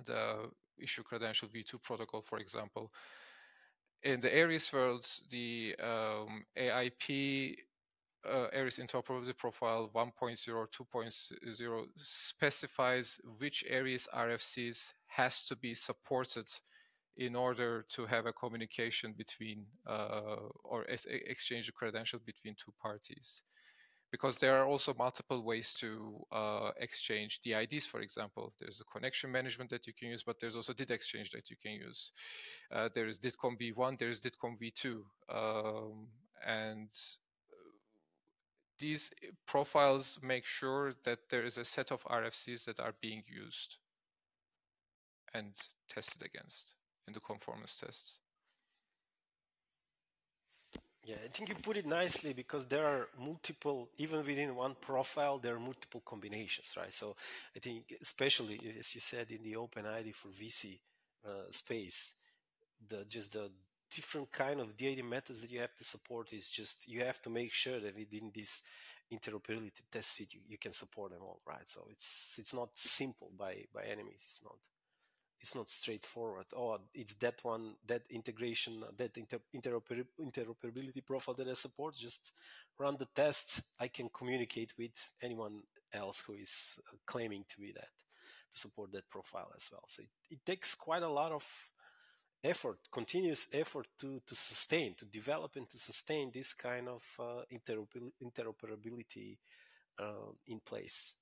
the 0.06 0.50
issue 0.78 1.02
credential 1.02 1.48
v2 1.48 1.82
protocol, 1.82 2.22
for 2.22 2.38
example. 2.38 2.90
In 4.02 4.20
the 4.20 4.34
Aries 4.34 4.72
world, 4.72 5.06
the 5.30 5.76
um, 5.82 6.44
AIP 6.58 7.56
uh, 8.28 8.46
Aries 8.52 8.78
interoperability 8.78 9.36
profile 9.36 9.90
1.0 9.94 10.66
2.0 10.70 11.84
specifies 11.96 13.20
which 13.38 13.64
Aries 13.68 14.08
RFCs 14.14 14.92
has 15.06 15.44
to 15.44 15.56
be 15.56 15.74
supported 15.74 16.46
in 17.16 17.36
order 17.36 17.84
to 17.90 18.06
have 18.06 18.26
a 18.26 18.32
communication 18.32 19.14
between 19.16 19.64
uh, 19.86 20.36
or 20.64 20.84
exchange 20.84 21.68
a 21.68 21.72
credential 21.72 22.18
between 22.26 22.54
two 22.54 22.72
parties. 22.82 23.42
Because 24.10 24.38
there 24.38 24.56
are 24.56 24.66
also 24.66 24.94
multiple 24.94 25.42
ways 25.42 25.74
to 25.74 26.24
uh, 26.30 26.70
exchange 26.78 27.40
the 27.42 27.52
IDs, 27.54 27.86
for 27.86 28.00
example. 28.00 28.52
There's 28.60 28.78
the 28.78 28.84
connection 28.84 29.30
management 29.32 29.70
that 29.70 29.88
you 29.88 29.92
can 29.92 30.08
use, 30.10 30.22
but 30.22 30.38
there's 30.38 30.54
also 30.54 30.72
DID 30.72 30.92
exchange 30.92 31.30
that 31.32 31.50
you 31.50 31.56
can 31.60 31.72
use. 31.72 32.12
Uh, 32.72 32.88
there 32.94 33.06
is 33.06 33.18
DIDCOM 33.18 33.58
v1, 33.60 33.98
there 33.98 34.10
is 34.10 34.20
DIDCOM 34.20 34.56
v2. 34.60 35.02
Um, 35.28 36.06
and 36.46 36.90
these 38.84 39.10
profiles 39.46 40.18
make 40.22 40.44
sure 40.44 40.92
that 41.04 41.18
there 41.30 41.44
is 41.46 41.56
a 41.56 41.64
set 41.64 41.90
of 41.90 42.04
RFCs 42.04 42.66
that 42.66 42.80
are 42.80 42.94
being 43.00 43.22
used 43.26 43.76
and 45.32 45.52
tested 45.88 46.22
against 46.22 46.74
in 47.06 47.14
the 47.14 47.20
conformance 47.20 47.76
tests. 47.82 48.18
Yeah, 51.02 51.16
I 51.24 51.28
think 51.28 51.48
you 51.48 51.54
put 51.54 51.78
it 51.78 51.86
nicely 51.86 52.34
because 52.34 52.66
there 52.66 52.86
are 52.86 53.08
multiple, 53.18 53.88
even 53.96 54.18
within 54.18 54.54
one 54.54 54.74
profile, 54.78 55.38
there 55.38 55.54
are 55.54 55.66
multiple 55.72 56.02
combinations, 56.04 56.74
right? 56.76 56.92
So 56.92 57.16
I 57.56 57.60
think, 57.60 57.94
especially 58.02 58.60
as 58.78 58.94
you 58.94 59.00
said 59.00 59.30
in 59.30 59.42
the 59.42 59.54
OpenID 59.54 60.14
for 60.14 60.28
VC 60.28 60.78
uh, 61.26 61.50
space, 61.50 62.16
the 62.88 63.04
just 63.08 63.32
the 63.32 63.50
different 63.94 64.32
kind 64.32 64.60
of 64.60 64.76
DID 64.76 65.04
methods 65.04 65.40
that 65.40 65.50
you 65.50 65.60
have 65.60 65.74
to 65.76 65.84
support 65.84 66.32
is 66.32 66.50
just 66.50 66.88
you 66.88 67.04
have 67.04 67.20
to 67.22 67.30
make 67.30 67.52
sure 67.52 67.80
that 67.80 67.96
within 67.96 68.30
this 68.34 68.62
interoperability 69.12 69.82
test 69.90 70.16
suite 70.16 70.34
you, 70.34 70.40
you 70.48 70.58
can 70.58 70.72
support 70.72 71.12
them 71.12 71.22
all, 71.22 71.40
right? 71.46 71.68
So 71.68 71.82
it's 71.90 72.36
it's 72.38 72.54
not 72.54 72.70
simple 72.74 73.30
by 73.38 73.64
by 73.72 73.82
any 73.84 74.02
means. 74.02 74.24
It's 74.24 74.42
not 74.42 74.56
it's 75.40 75.54
not 75.54 75.68
straightforward. 75.68 76.46
Oh, 76.56 76.78
it's 76.94 77.14
that 77.16 77.40
one, 77.42 77.74
that 77.86 78.02
integration, 78.08 78.82
that 78.96 79.14
inter, 79.18 79.38
interoper, 79.54 80.02
interoperability 80.18 81.04
profile 81.04 81.34
that 81.34 81.48
I 81.48 81.52
support. 81.52 81.96
Just 81.96 82.32
run 82.78 82.96
the 82.98 83.08
test. 83.14 83.60
I 83.78 83.88
can 83.88 84.08
communicate 84.08 84.72
with 84.78 85.12
anyone 85.20 85.64
else 85.92 86.22
who 86.26 86.32
is 86.32 86.80
uh, 86.90 86.96
claiming 87.04 87.44
to 87.50 87.60
be 87.60 87.72
that 87.72 87.90
to 88.50 88.58
support 88.58 88.92
that 88.92 89.10
profile 89.10 89.50
as 89.54 89.68
well. 89.70 89.84
So 89.86 90.02
it, 90.02 90.08
it 90.30 90.46
takes 90.46 90.74
quite 90.74 91.02
a 91.02 91.08
lot 91.08 91.32
of 91.32 91.44
effort, 92.44 92.78
continuous 92.92 93.48
effort 93.52 93.86
to, 93.98 94.20
to 94.26 94.34
sustain, 94.34 94.94
to 94.94 95.04
develop 95.06 95.56
and 95.56 95.68
to 95.70 95.78
sustain 95.78 96.30
this 96.32 96.52
kind 96.52 96.88
of 96.88 97.02
uh, 97.18 97.42
interoperability 98.22 99.38
uh, 99.98 100.32
in 100.46 100.60
place. 100.60 101.14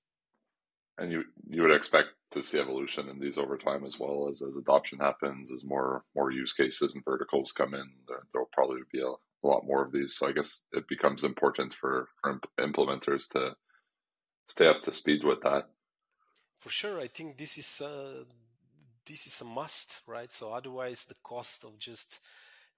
And 0.99 1.11
you 1.11 1.25
you 1.49 1.63
would 1.63 1.75
expect 1.75 2.09
to 2.33 2.43
see 2.43 2.59
evolution 2.59 3.09
in 3.09 3.19
these 3.19 3.39
over 3.39 3.57
time 3.57 3.85
as 3.85 3.99
well 3.99 4.29
as 4.29 4.43
as 4.43 4.59
adoption 4.59 4.99
happens, 4.99 5.51
as 5.51 5.65
more 5.65 6.05
more 6.15 6.31
use 6.31 6.53
cases 6.53 6.95
and 6.95 7.05
verticals 7.05 7.51
come 7.51 7.73
in. 7.73 7.89
There 8.07 8.19
will 8.35 8.51
probably 8.53 8.83
be 8.93 9.01
a, 9.01 9.07
a, 9.07 9.47
lot 9.47 9.65
more 9.65 9.83
of 9.83 9.93
these. 9.93 10.15
So 10.17 10.29
I 10.29 10.33
guess 10.33 10.65
it 10.73 10.87
becomes 10.89 11.25
important 11.25 11.75
for, 11.75 12.09
for 12.21 12.41
implementers 12.61 13.27
to 13.31 13.57
stay 14.47 14.67
up 14.69 14.83
to 14.83 14.93
speed 14.93 15.25
with 15.25 15.41
that. 15.43 15.71
For 16.61 16.69
sure, 16.69 17.01
I 17.01 17.07
think 17.07 17.39
this 17.39 17.57
is 17.57 17.81
uh, 17.81 18.25
this 19.07 19.27
is 19.27 19.41
a 19.41 19.45
must, 19.45 20.03
right? 20.07 20.31
So 20.33 20.53
otherwise, 20.53 21.05
the 21.05 21.17
cost 21.23 21.65
of 21.65 21.79
just 21.79 22.21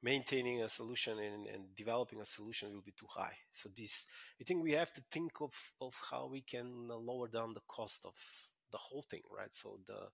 maintaining 0.03 0.63
a 0.63 0.69
solution 0.69 1.19
and, 1.19 1.47
and, 1.47 1.77
developing 1.77 2.21
a 2.21 2.27
solution 2.27 2.73
will 2.73 2.83
be 2.83 2.93
too 2.93 3.07
high. 3.09 3.37
So 3.53 3.71
this, 3.75 4.07
I 4.39 4.45
think 4.45 4.63
we 4.63 4.73
have 4.73 4.93
to 4.93 5.03
think 5.11 5.41
of 5.41 5.55
of 5.81 5.95
how 6.11 6.29
we 6.31 6.43
can 6.43 6.89
uh, 6.91 6.97
lower 6.97 7.29
down 7.29 7.55
the 7.55 7.63
cost 7.67 8.05
of 8.05 8.15
the 8.71 8.79
whole 8.79 9.03
thing, 9.03 9.23
right? 9.35 9.55
So 9.55 9.79
the 9.87 10.09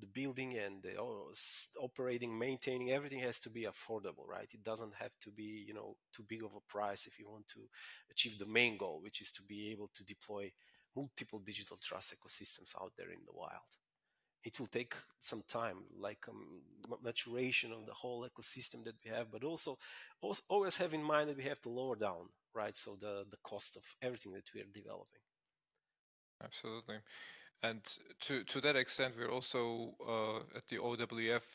the 0.00 0.06
building 0.06 0.56
and 0.56 0.82
the 0.82 0.96
oh, 0.98 1.32
operating, 1.80 2.38
maintaining, 2.38 2.92
everything 2.92 3.20
has 3.20 3.40
to 3.40 3.50
be 3.50 3.66
affordable, 3.66 4.26
right? 4.28 4.48
It 4.52 4.62
doesn't 4.62 4.94
have 4.94 5.10
to 5.22 5.30
be, 5.30 5.64
you 5.66 5.74
know, 5.74 5.96
too 6.12 6.24
big 6.28 6.44
of 6.44 6.54
a 6.54 6.72
price 6.72 7.06
if 7.06 7.18
you 7.18 7.28
want 7.28 7.48
to 7.48 7.60
achieve 8.10 8.38
the 8.38 8.46
main 8.46 8.76
goal, 8.76 9.00
which 9.02 9.20
is 9.20 9.32
to 9.32 9.42
be 9.42 9.70
able 9.72 9.90
to 9.94 10.04
deploy 10.04 10.52
multiple 10.94 11.40
digital 11.40 11.78
trust 11.82 12.14
ecosystems 12.14 12.74
out 12.80 12.92
there 12.96 13.10
in 13.10 13.24
the 13.26 13.32
wild. 13.32 13.70
It 14.48 14.58
will 14.58 14.72
take 14.78 14.94
some 15.20 15.42
time, 15.46 15.78
like 16.08 16.22
um, 16.28 16.62
maturation 17.04 17.70
of 17.72 17.84
the 17.84 17.92
whole 17.92 18.26
ecosystem 18.30 18.82
that 18.84 18.96
we 19.04 19.10
have, 19.10 19.26
but 19.30 19.44
also, 19.44 19.76
also 20.22 20.42
always 20.48 20.76
have 20.78 20.94
in 20.94 21.02
mind 21.02 21.28
that 21.28 21.36
we 21.36 21.44
have 21.44 21.60
to 21.62 21.68
lower 21.80 21.96
down, 21.96 22.24
right? 22.54 22.76
So 22.84 22.90
the 23.04 23.14
the 23.34 23.40
cost 23.50 23.76
of 23.76 23.84
everything 24.06 24.32
that 24.32 24.48
we 24.54 24.60
are 24.62 24.72
developing. 24.80 25.24
Absolutely. 26.42 26.98
And 27.62 27.80
to 28.26 28.44
to 28.52 28.60
that 28.60 28.76
extent, 28.76 29.14
we're 29.18 29.36
also 29.38 29.60
uh, 30.14 30.58
at 30.58 30.66
the 30.70 30.78
OWF 30.78 31.46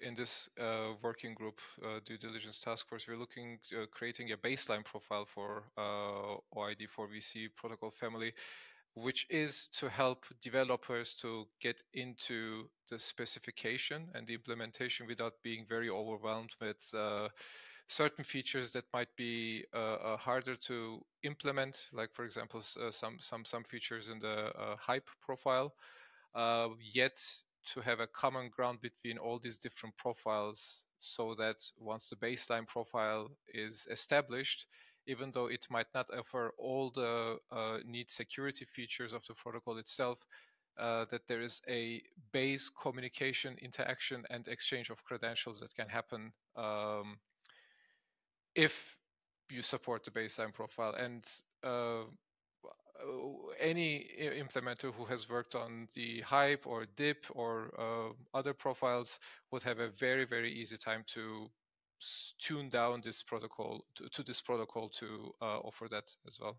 in 0.00 0.14
this 0.14 0.48
uh, 0.60 0.90
working 1.02 1.34
group 1.34 1.58
uh, 1.82 2.00
due 2.06 2.18
diligence 2.18 2.60
task 2.60 2.88
force. 2.88 3.08
We're 3.08 3.24
looking 3.24 3.58
uh, 3.72 3.86
creating 3.90 4.32
a 4.32 4.36
baseline 4.36 4.84
profile 4.84 5.26
for 5.34 5.64
uh, 5.76 6.36
OID4VC 6.56 7.48
protocol 7.56 7.90
family, 7.90 8.32
which 8.94 9.26
is 9.30 9.68
to 9.68 9.88
help 9.88 10.24
developers 10.42 11.14
to 11.14 11.46
get 11.60 11.82
into 11.94 12.68
the 12.90 12.98
specification 12.98 14.08
and 14.14 14.26
the 14.26 14.34
implementation 14.34 15.06
without 15.06 15.34
being 15.42 15.64
very 15.68 15.88
overwhelmed 15.90 16.50
with 16.60 16.78
uh, 16.94 17.28
certain 17.88 18.24
features 18.24 18.72
that 18.72 18.84
might 18.92 19.14
be 19.16 19.64
uh, 19.74 19.94
uh, 19.94 20.16
harder 20.16 20.56
to 20.56 21.00
implement, 21.22 21.86
like 21.92 22.12
for 22.12 22.24
example, 22.24 22.60
uh, 22.80 22.90
some 22.90 23.18
some 23.20 23.44
some 23.44 23.64
features 23.64 24.08
in 24.08 24.18
the 24.18 24.52
uh, 24.58 24.76
HAIP 24.76 25.04
profile. 25.20 25.74
Uh, 26.34 26.68
yet 26.80 27.20
to 27.64 27.80
have 27.80 28.00
a 28.00 28.06
common 28.06 28.48
ground 28.50 28.80
between 28.80 29.18
all 29.18 29.38
these 29.38 29.58
different 29.58 29.96
profiles, 29.96 30.86
so 31.00 31.34
that 31.34 31.56
once 31.78 32.08
the 32.10 32.16
baseline 32.16 32.66
profile 32.66 33.28
is 33.54 33.86
established, 33.90 34.66
even 35.08 35.32
though 35.32 35.46
it 35.46 35.66
might 35.70 35.88
not 35.94 36.06
offer 36.16 36.52
all 36.58 36.90
the 36.94 37.38
uh, 37.50 37.78
security 38.06 38.64
features 38.64 39.12
of 39.12 39.26
the 39.26 39.34
protocol 39.34 39.78
itself, 39.78 40.18
that 40.78 41.22
there 41.26 41.40
is 41.40 41.60
a 41.68 42.00
base 42.32 42.68
communication, 42.68 43.56
interaction, 43.60 44.24
and 44.30 44.46
exchange 44.46 44.90
of 44.90 45.02
credentials 45.04 45.60
that 45.60 45.74
can 45.74 45.88
happen 45.88 46.32
um, 46.56 47.18
if 48.54 48.96
you 49.50 49.62
support 49.62 50.04
the 50.04 50.10
baseline 50.10 50.52
profile. 50.52 50.94
And 50.94 51.24
uh, 51.64 52.04
any 53.60 54.06
implementer 54.20 54.92
who 54.92 55.04
has 55.04 55.28
worked 55.28 55.54
on 55.54 55.88
the 55.94 56.22
HAIP 56.22 56.66
or 56.66 56.86
DIIP 56.96 57.24
or 57.30 57.70
uh, 57.78 58.36
other 58.36 58.52
profiles 58.52 59.18
would 59.52 59.62
have 59.62 59.78
a 59.78 59.88
very 59.90 60.24
very 60.24 60.52
easy 60.52 60.76
time 60.76 61.04
to 61.14 61.48
tune 62.38 62.68
down 62.68 63.00
this 63.04 63.22
protocol 63.22 63.84
to, 63.96 64.08
to 64.08 64.22
this 64.22 64.40
protocol 64.40 64.88
to 64.88 65.34
uh, 65.42 65.58
offer 65.58 65.88
that 65.90 66.08
as 66.26 66.38
well? 66.40 66.58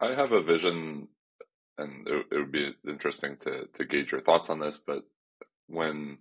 I 0.00 0.14
have 0.14 0.32
a 0.32 0.42
vision 0.42 1.08
and 1.78 2.08
it, 2.08 2.26
it 2.32 2.36
would 2.36 2.52
be 2.52 2.72
interesting 2.88 3.36
to 3.42 3.66
to 3.74 3.84
gauge 3.84 4.12
your 4.12 4.20
thoughts 4.20 4.50
on 4.50 4.60
this 4.60 4.78
but 4.78 5.02
when 5.66 6.18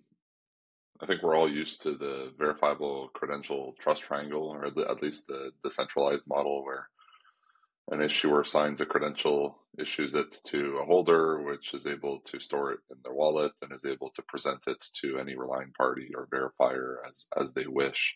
I 1.01 1.05
think 1.05 1.23
we're 1.23 1.37
all 1.37 1.49
used 1.49 1.81
to 1.83 1.95
the 1.95 2.33
verifiable 2.37 3.09
credential 3.13 3.73
trust 3.79 4.03
triangle, 4.03 4.43
or 4.43 4.65
at 4.65 5.01
least 5.01 5.27
the 5.27 5.51
decentralized 5.63 6.27
model 6.27 6.63
where 6.63 6.89
an 7.91 8.02
issuer 8.02 8.43
signs 8.43 8.82
a 8.82 8.86
credential, 8.86 9.60
issues 9.80 10.13
it 10.13 10.38
to 10.45 10.78
a 10.82 10.86
holder, 10.86 11.41
which 11.41 11.73
is 11.73 11.88
able 11.88 12.19
to 12.25 12.39
store 12.39 12.73
it 12.73 12.80
in 12.91 12.97
their 13.04 13.13
wallet 13.13 13.54
and 13.62 13.71
is 13.73 13.86
able 13.86 14.12
to 14.15 14.21
present 14.23 14.60
it 14.67 14.84
to 15.02 15.17
any 15.17 15.36
relying 15.36 15.71
party 15.78 16.10
or 16.15 16.28
verifier 16.28 16.97
as, 17.10 17.25
as 17.39 17.54
they 17.54 17.65
wish. 17.67 18.15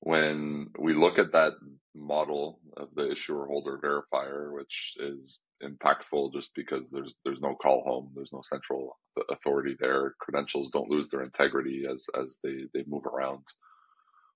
When 0.00 0.68
we 0.78 0.94
look 0.94 1.18
at 1.18 1.32
that 1.32 1.54
model 1.94 2.60
of 2.76 2.88
the 2.94 3.10
issuer 3.10 3.46
holder 3.46 3.78
verifier, 3.82 4.52
which 4.52 4.94
is 4.98 5.40
impactful 5.62 6.32
just 6.34 6.50
because 6.54 6.90
there's 6.90 7.16
there's 7.24 7.40
no 7.40 7.54
call 7.54 7.82
home, 7.84 8.12
there's 8.14 8.32
no 8.32 8.42
central 8.42 8.98
authority 9.30 9.74
there. 9.80 10.14
Credentials 10.20 10.70
don't 10.70 10.90
lose 10.90 11.08
their 11.08 11.22
integrity 11.22 11.86
as 11.90 12.06
as 12.20 12.38
they 12.44 12.66
they 12.74 12.84
move 12.86 13.06
around 13.06 13.44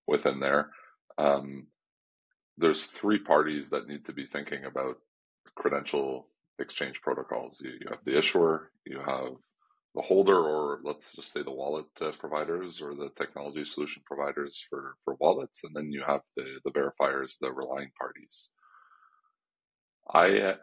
within 0.06 0.40
there. 0.40 0.70
Um, 1.18 1.66
there's 2.60 2.84
three 2.84 3.18
parties 3.18 3.70
that 3.70 3.88
need 3.88 4.04
to 4.06 4.12
be 4.12 4.26
thinking 4.26 4.64
about 4.64 4.96
credential 5.56 6.28
exchange 6.58 7.00
protocols. 7.02 7.60
You, 7.64 7.70
you 7.80 7.86
have 7.88 8.04
the 8.04 8.18
issuer, 8.18 8.70
you 8.86 8.98
have 8.98 9.32
the 9.94 10.02
holder, 10.02 10.38
or 10.38 10.80
let's 10.84 11.14
just 11.14 11.32
say 11.32 11.42
the 11.42 11.50
wallet 11.50 11.86
uh, 12.00 12.12
providers 12.18 12.80
or 12.80 12.94
the 12.94 13.10
technology 13.16 13.64
solution 13.64 14.02
providers 14.06 14.64
for, 14.68 14.94
for 15.04 15.16
wallets, 15.18 15.64
and 15.64 15.74
then 15.74 15.90
you 15.90 16.02
have 16.06 16.20
the, 16.36 16.44
the 16.64 16.70
verifiers, 16.70 17.38
the 17.40 17.52
relying 17.52 17.90
parties. 17.98 18.50
I 20.12 20.54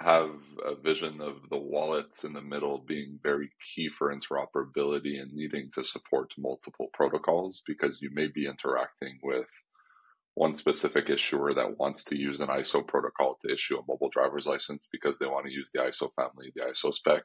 have 0.00 0.30
a 0.64 0.74
vision 0.80 1.20
of 1.20 1.36
the 1.50 1.56
wallets 1.56 2.22
in 2.22 2.34
the 2.34 2.42
middle 2.42 2.78
being 2.86 3.18
very 3.22 3.50
key 3.74 3.88
for 3.88 4.14
interoperability 4.14 5.20
and 5.20 5.32
needing 5.32 5.70
to 5.74 5.82
support 5.82 6.32
multiple 6.36 6.88
protocols 6.92 7.62
because 7.66 8.02
you 8.02 8.10
may 8.12 8.26
be 8.26 8.46
interacting 8.46 9.18
with 9.22 9.48
one 10.36 10.54
specific 10.54 11.08
issuer 11.08 11.50
that 11.54 11.78
wants 11.78 12.04
to 12.04 12.14
use 12.14 12.40
an 12.40 12.48
ISO 12.48 12.86
protocol 12.86 13.38
to 13.40 13.52
issue 13.52 13.78
a 13.78 13.84
mobile 13.88 14.10
driver's 14.12 14.46
license 14.46 14.86
because 14.92 15.18
they 15.18 15.24
want 15.24 15.46
to 15.46 15.52
use 15.52 15.70
the 15.72 15.80
ISO 15.80 16.10
family, 16.14 16.52
the 16.54 16.60
ISO 16.60 16.92
spec. 16.92 17.22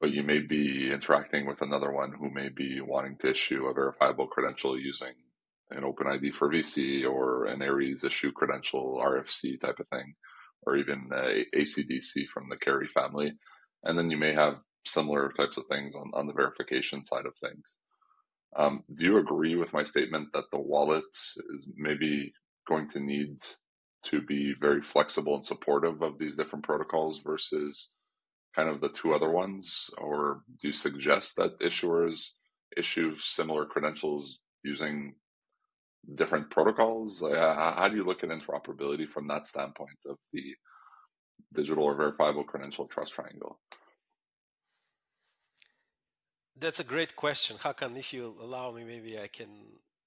But 0.00 0.12
you 0.12 0.22
may 0.22 0.38
be 0.38 0.90
interacting 0.90 1.46
with 1.46 1.60
another 1.60 1.92
one 1.92 2.14
who 2.18 2.30
may 2.30 2.48
be 2.48 2.80
wanting 2.80 3.18
to 3.18 3.30
issue 3.32 3.66
a 3.66 3.74
verifiable 3.74 4.26
credential 4.26 4.78
using 4.78 5.12
an 5.70 5.82
OpenID 5.82 6.32
for 6.32 6.48
VC 6.48 7.04
or 7.04 7.44
an 7.44 7.60
Aries 7.60 8.04
issue 8.04 8.32
credential 8.32 9.02
RFC 9.04 9.60
type 9.60 9.78
of 9.78 9.88
thing 9.88 10.14
or 10.62 10.76
even 10.76 11.10
a 11.12 11.44
ACDC 11.54 12.26
from 12.32 12.48
the 12.48 12.56
KERI 12.56 12.88
family. 12.88 13.32
And 13.84 13.98
then 13.98 14.10
you 14.10 14.16
may 14.16 14.32
have 14.32 14.54
similar 14.86 15.30
types 15.36 15.58
of 15.58 15.64
things 15.70 15.94
on, 15.94 16.10
on 16.14 16.26
the 16.26 16.32
verification 16.32 17.04
side 17.04 17.26
of 17.26 17.34
things. 17.42 17.76
Um, 18.56 18.82
do 18.94 19.04
you 19.04 19.18
agree 19.18 19.56
with 19.56 19.72
my 19.72 19.84
statement 19.84 20.28
that 20.32 20.44
the 20.50 20.58
wallet 20.58 21.04
is 21.54 21.68
maybe 21.76 22.32
going 22.66 22.88
to 22.90 23.00
need 23.00 23.38
to 24.04 24.20
be 24.22 24.54
very 24.60 24.82
flexible 24.82 25.34
and 25.34 25.44
supportive 25.44 26.02
of 26.02 26.18
these 26.18 26.36
different 26.36 26.64
protocols 26.64 27.18
versus 27.18 27.90
kind 28.54 28.68
of 28.68 28.80
the 28.80 28.88
two 28.88 29.14
other 29.14 29.30
ones? 29.30 29.90
Or 29.98 30.42
do 30.60 30.68
you 30.68 30.72
suggest 30.72 31.36
that 31.36 31.60
issuers 31.60 32.30
issue 32.76 33.16
similar 33.18 33.64
credentials 33.66 34.40
using 34.62 35.14
different 36.14 36.50
protocols? 36.50 37.22
How 37.22 37.88
do 37.90 37.96
you 37.96 38.04
look 38.04 38.22
at 38.24 38.30
interoperability 38.30 39.08
from 39.08 39.28
that 39.28 39.46
standpoint 39.46 39.98
of 40.08 40.16
the 40.32 40.54
digital 41.54 41.84
or 41.84 41.94
verifiable 41.94 42.44
credential 42.44 42.86
trust 42.86 43.14
triangle? 43.14 43.60
That's 46.60 46.80
a 46.80 46.84
great 46.84 47.14
question. 47.14 47.56
Hakan, 47.58 47.96
if 47.96 48.12
you 48.12 48.34
allow 48.40 48.72
me, 48.72 48.82
maybe 48.82 49.18
I 49.18 49.28
can 49.28 49.48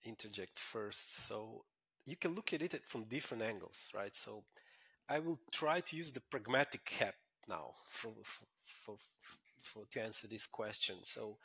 interject 0.03 0.57
first. 0.57 1.25
So 1.25 1.63
you 2.05 2.17
can 2.17 2.35
look 2.35 2.51
at 2.51 2.61
it 2.61 2.81
from 2.85 3.05
different 3.05 3.43
angles, 3.43 3.89
right? 3.95 4.13
So 4.13 4.43
I 5.07 5.19
will 5.19 5.39
try 5.51 5.79
to 5.79 5.95
use 5.95 6.11
the 6.11 6.19
pragmatic 6.19 6.83
cap 6.83 7.15
now 7.47 7.71
for, 7.89 8.11
for, 8.23 8.45
for, 8.65 8.95
for 9.61 9.85
to 9.91 10.01
answer 10.01 10.27
this 10.27 10.45
question. 10.45 10.95
So 11.03 11.37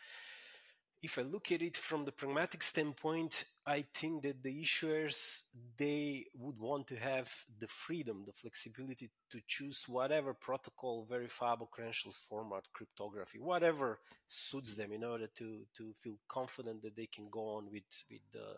if 1.02 1.18
I 1.18 1.22
look 1.22 1.52
at 1.52 1.62
it 1.62 1.76
from 1.76 2.04
the 2.04 2.12
pragmatic 2.12 2.62
standpoint, 2.62 3.44
I 3.66 3.84
think 3.94 4.22
that 4.22 4.42
the 4.42 4.62
issuers 4.62 5.48
they 5.76 6.26
would 6.34 6.58
want 6.58 6.86
to 6.88 6.96
have 6.96 7.32
the 7.58 7.66
freedom, 7.66 8.24
the 8.26 8.32
flexibility 8.32 9.10
to 9.30 9.40
choose 9.46 9.84
whatever 9.88 10.34
protocol, 10.34 11.06
verifiable 11.08 11.66
credentials 11.66 12.16
format, 12.16 12.64
cryptography, 12.72 13.38
whatever 13.38 14.00
suits 14.28 14.74
them 14.74 14.92
in 14.92 15.04
order 15.04 15.28
to 15.36 15.66
to 15.76 15.92
feel 15.94 16.18
confident 16.28 16.82
that 16.82 16.96
they 16.96 17.06
can 17.06 17.28
go 17.30 17.56
on 17.56 17.70
with 17.70 18.04
with 18.10 18.22
the 18.32 18.56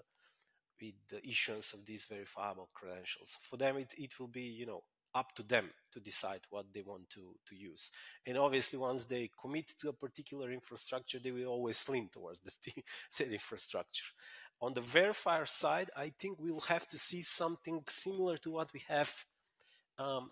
with 0.81 0.94
the 1.09 1.27
issuance 1.29 1.72
of 1.72 1.85
these 1.85 2.05
verifiable 2.05 2.68
credentials. 2.74 3.37
For 3.40 3.57
them, 3.57 3.77
it, 3.79 3.94
it 3.98 4.18
will 4.18 4.29
be, 4.29 4.42
you 4.42 4.66
know, 4.66 4.83
up 5.14 5.35
to 5.35 5.42
them 5.42 5.71
to 5.92 6.01
decide 6.01 6.40
what 6.51 6.66
they 6.73 6.83
want 6.83 7.09
to, 7.11 7.35
to 7.47 7.57
use. 7.57 7.90
And 8.27 8.37
obviously, 8.37 8.79
once 8.79 9.05
they 9.05 9.31
commit 9.40 9.73
to 9.81 9.88
a 9.88 9.92
particular 9.92 10.51
infrastructure, 10.51 11.18
they 11.18 11.33
will 11.33 11.47
always 11.47 11.88
lean 11.88 12.09
towards 12.09 12.40
the, 12.40 12.53
the 13.18 13.33
infrastructure. 13.33 14.05
On 14.61 14.75
the 14.75 14.81
verifier 14.81 15.49
side, 15.49 15.90
I 15.97 16.12
think 16.18 16.38
we'll 16.38 16.61
have 16.61 16.88
to 16.88 16.99
see 16.99 17.23
something 17.23 17.83
similar 17.88 18.37
to 18.38 18.51
what 18.51 18.73
we 18.73 18.83
have 18.88 19.25
um, 19.99 20.31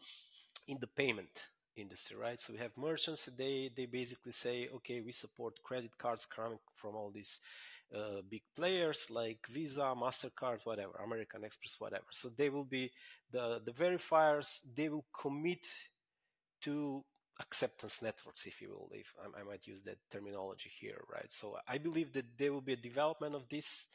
in 0.66 0.78
the 0.80 0.88
payment 0.88 1.48
industry, 1.76 2.16
right? 2.16 2.40
So 2.40 2.52
we 2.52 2.58
have 2.60 2.76
merchants, 2.76 3.26
they, 3.26 3.70
they 3.74 3.86
basically 3.86 4.32
say, 4.32 4.68
okay, 4.76 5.00
we 5.00 5.12
support 5.12 5.62
credit 5.62 5.96
cards 5.98 6.26
coming 6.26 6.58
from 6.74 6.94
all 6.94 7.10
these 7.10 7.40
uh, 7.94 8.20
big 8.28 8.42
players 8.56 9.08
like 9.10 9.46
Visa, 9.48 9.94
Mastercard, 9.96 10.64
whatever, 10.64 10.92
American 11.04 11.44
Express, 11.44 11.76
whatever. 11.78 12.06
So 12.10 12.28
they 12.28 12.48
will 12.48 12.64
be 12.64 12.90
the 13.30 13.60
the 13.64 13.72
verifiers. 13.72 14.66
They 14.74 14.88
will 14.88 15.06
commit 15.12 15.64
to 16.62 17.04
acceptance 17.38 18.02
networks, 18.02 18.46
if 18.46 18.60
you 18.60 18.70
will, 18.70 18.90
if 18.92 19.14
I, 19.22 19.40
I, 19.40 19.44
might 19.44 19.66
use 19.66 19.82
that 19.82 19.98
terminology 20.10 20.70
here, 20.80 21.04
right? 21.12 21.30
So 21.30 21.58
I 21.68 21.78
believe 21.78 22.12
that 22.14 22.38
there 22.38 22.52
will 22.52 22.62
be 22.62 22.72
a 22.72 22.76
development 22.76 23.34
of 23.34 23.48
these 23.48 23.88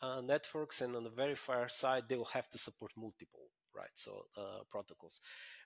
uh, 0.00 0.22
networks, 0.22 0.80
and 0.80 0.96
on 0.96 1.04
the 1.04 1.10
verifier 1.10 1.70
side, 1.70 2.04
they 2.08 2.16
will 2.16 2.32
have 2.32 2.48
to 2.50 2.58
support 2.58 2.92
multiple, 2.96 3.48
right? 3.74 3.94
So 3.94 4.26
uh, 4.36 4.64
protocols, 4.70 5.20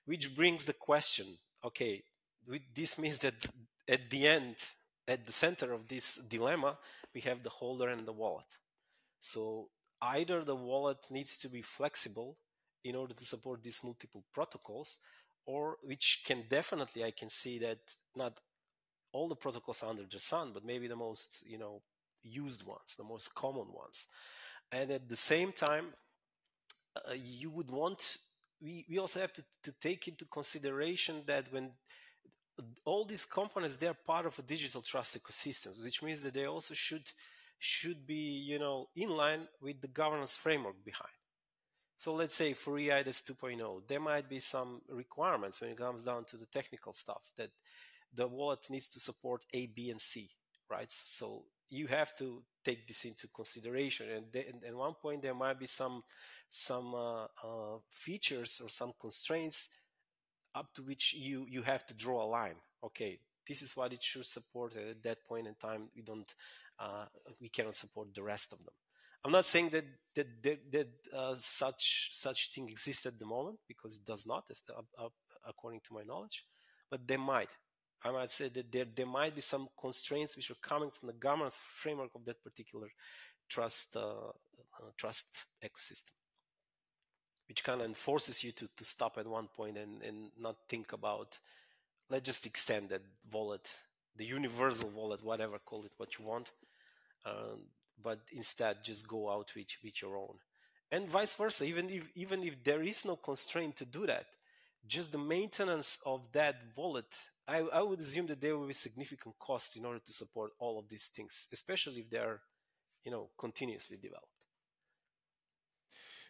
which 0.05 0.35
brings 0.35 0.65
the 0.65 0.73
question: 0.73 1.25
Okay, 1.63 2.03
this 2.73 2.97
means 2.97 3.19
that 3.19 3.35
at 3.87 4.09
the 4.09 4.27
end, 4.27 4.55
at 5.07 5.25
the 5.25 5.31
center 5.31 5.73
of 5.73 5.87
this 5.87 6.15
dilemma, 6.17 6.77
we 7.13 7.21
have 7.21 7.43
the 7.43 7.49
holder 7.49 7.89
and 7.89 8.07
the 8.07 8.11
wallet. 8.11 8.57
So 9.19 9.69
either 10.01 10.43
the 10.43 10.55
wallet 10.55 10.97
needs 11.11 11.37
to 11.37 11.49
be 11.49 11.61
flexible 11.61 12.37
in 12.83 12.95
order 12.95 13.13
to 13.13 13.25
support 13.25 13.63
these 13.63 13.83
multiple 13.83 14.23
protocols, 14.33 14.99
or 15.45 15.77
which 15.83 16.23
can 16.25 16.45
definitely 16.49 17.03
I 17.03 17.11
can 17.11 17.29
see 17.29 17.59
that 17.59 17.79
not 18.15 18.39
all 19.11 19.27
the 19.27 19.35
protocols 19.35 19.83
under 19.83 20.03
the 20.03 20.19
sun, 20.19 20.51
but 20.53 20.65
maybe 20.65 20.87
the 20.87 20.95
most 20.95 21.43
you 21.45 21.59
know 21.59 21.81
used 22.23 22.63
ones, 22.63 22.95
the 22.97 23.03
most 23.03 23.35
common 23.35 23.67
ones, 23.71 24.07
and 24.71 24.89
at 24.91 25.09
the 25.09 25.15
same 25.15 25.51
time, 25.51 25.87
uh, 26.95 27.13
you 27.13 27.49
would 27.51 27.69
want 27.69 28.17
we, 28.61 28.85
we 28.89 28.99
also 28.99 29.19
have 29.19 29.33
to, 29.33 29.43
to 29.63 29.71
take 29.79 30.07
into 30.07 30.25
consideration 30.25 31.23
that 31.25 31.51
when 31.51 31.71
all 32.85 33.05
these 33.05 33.25
components 33.25 33.75
they're 33.75 33.93
part 33.93 34.25
of 34.25 34.37
a 34.37 34.41
digital 34.43 34.81
trust 34.81 35.17
ecosystem 35.17 35.83
which 35.83 36.03
means 36.03 36.21
that 36.21 36.33
they 36.33 36.45
also 36.45 36.73
should 36.73 37.09
should 37.57 38.05
be 38.05 38.43
you 38.51 38.59
know 38.59 38.87
in 38.95 39.09
line 39.09 39.47
with 39.61 39.81
the 39.81 39.87
governance 39.87 40.35
framework 40.35 40.83
behind. 40.83 41.13
So 41.97 42.15
let's 42.15 42.35
say 42.35 42.53
for 42.53 42.73
eIDAS 42.73 43.23
2.0 43.23 43.87
there 43.87 43.99
might 43.99 44.27
be 44.29 44.39
some 44.39 44.81
requirements 44.89 45.61
when 45.61 45.71
it 45.71 45.77
comes 45.77 46.03
down 46.03 46.25
to 46.25 46.37
the 46.37 46.47
technical 46.47 46.93
stuff 46.93 47.21
that 47.37 47.51
the 48.13 48.27
wallet 48.27 48.69
needs 48.69 48.87
to 48.89 48.99
support 48.99 49.45
a 49.53 49.67
b 49.67 49.89
and 49.89 50.01
c 50.01 50.29
right? 50.71 50.91
So 50.91 51.43
you 51.71 51.87
have 51.87 52.15
to 52.17 52.43
take 52.63 52.87
this 52.87 53.05
into 53.05 53.27
consideration. 53.29 54.07
And 54.09 54.63
at 54.63 54.75
one 54.75 54.93
point 54.93 55.23
there 55.23 55.33
might 55.33 55.59
be 55.59 55.65
some 55.65 56.03
some 56.51 56.93
uh, 56.93 57.23
uh, 57.23 57.77
features 57.89 58.61
or 58.63 58.69
some 58.69 58.93
constraints 58.99 59.69
up 60.53 60.73
to 60.75 60.83
which 60.83 61.13
you 61.13 61.47
you 61.49 61.63
have 61.63 61.87
to 61.87 61.93
draw 61.95 62.23
a 62.23 62.27
line. 62.27 62.59
Okay 62.83 63.19
this 63.47 63.61
is 63.61 63.75
what 63.75 63.91
it 63.91 64.01
should 64.01 64.25
support. 64.25 64.75
And 64.75 64.89
at 64.89 65.03
that 65.03 65.25
point 65.25 65.47
in 65.47 65.55
time 65.55 65.89
we 65.95 66.01
don't 66.01 66.33
uh, 66.79 67.05
we 67.39 67.49
cannot 67.49 67.75
support 67.75 68.13
the 68.13 68.23
rest 68.23 68.53
of 68.53 68.59
them. 68.59 68.73
I'm 69.23 69.31
not 69.31 69.45
saying 69.45 69.69
that 69.69 69.85
that 70.15 70.43
that, 70.43 70.71
that 70.71 70.89
uh, 71.15 71.35
such 71.37 72.09
such 72.11 72.51
thing 72.51 72.69
exists 72.69 73.05
at 73.05 73.19
the 73.19 73.25
moment 73.25 73.59
because 73.67 73.97
it 73.97 74.05
does 74.05 74.25
not 74.25 74.43
uh, 74.49 75.09
according 75.47 75.81
to 75.81 75.93
my 75.93 76.03
knowledge 76.03 76.45
but 76.89 77.07
they 77.07 77.17
might 77.17 77.49
i 78.03 78.11
might 78.11 78.31
say 78.31 78.49
that 78.49 78.71
there, 78.71 78.85
there 78.95 79.05
might 79.05 79.35
be 79.35 79.41
some 79.41 79.67
constraints 79.79 80.35
which 80.35 80.51
are 80.51 80.61
coming 80.61 80.91
from 80.91 81.07
the 81.07 81.13
governance 81.13 81.57
framework 81.57 82.13
of 82.15 82.25
that 82.25 82.43
particular 82.43 82.87
trust 83.49 83.95
uh, 83.95 84.29
uh, 84.29 84.91
trust 84.97 85.45
ecosystem 85.63 86.11
which 87.47 87.63
kind 87.63 87.81
of 87.81 87.97
forces 87.97 88.43
you 88.43 88.53
to, 88.53 88.67
to 88.77 88.83
stop 88.85 89.17
at 89.17 89.27
one 89.27 89.47
point 89.47 89.77
and, 89.77 90.01
and 90.03 90.31
not 90.39 90.55
think 90.69 90.93
about 90.93 91.37
let's 92.09 92.25
just 92.25 92.45
extend 92.45 92.89
that 92.89 93.01
wallet 93.31 93.69
the 94.15 94.25
universal 94.25 94.89
wallet 94.89 95.23
whatever 95.23 95.59
call 95.59 95.83
it 95.83 95.91
what 95.97 96.17
you 96.17 96.25
want 96.25 96.51
um, 97.25 97.61
but 98.01 98.19
instead 98.31 98.83
just 98.83 99.07
go 99.07 99.29
out 99.29 99.51
with, 99.55 99.67
with 99.83 100.01
your 100.01 100.17
own. 100.17 100.35
And 100.91 101.07
vice 101.07 101.33
versa 101.35 101.63
even 101.63 101.89
if 101.89 102.09
even 102.15 102.43
if 102.43 102.63
there 102.63 102.83
is 102.83 103.05
no 103.05 103.15
constraint 103.15 103.77
to 103.77 103.85
do 103.85 104.05
that 104.07 104.25
just 104.85 105.11
the 105.13 105.17
maintenance 105.17 105.99
of 106.05 106.29
that 106.33 106.61
wallet 106.75 107.15
I, 107.47 107.59
I 107.73 107.81
would 107.81 107.99
assume 107.99 108.27
that 108.27 108.39
there 108.39 108.57
will 108.57 108.67
be 108.67 108.73
significant 108.73 109.35
cost 109.39 109.77
in 109.77 109.85
order 109.85 109.99
to 109.99 110.11
support 110.11 110.51
all 110.59 110.79
of 110.79 110.89
these 110.89 111.07
things 111.07 111.47
especially 111.51 112.01
if 112.01 112.09
they 112.09 112.17
are 112.17 112.41
you 113.03 113.11
know 113.11 113.29
continuously 113.37 113.97
developed 113.97 114.27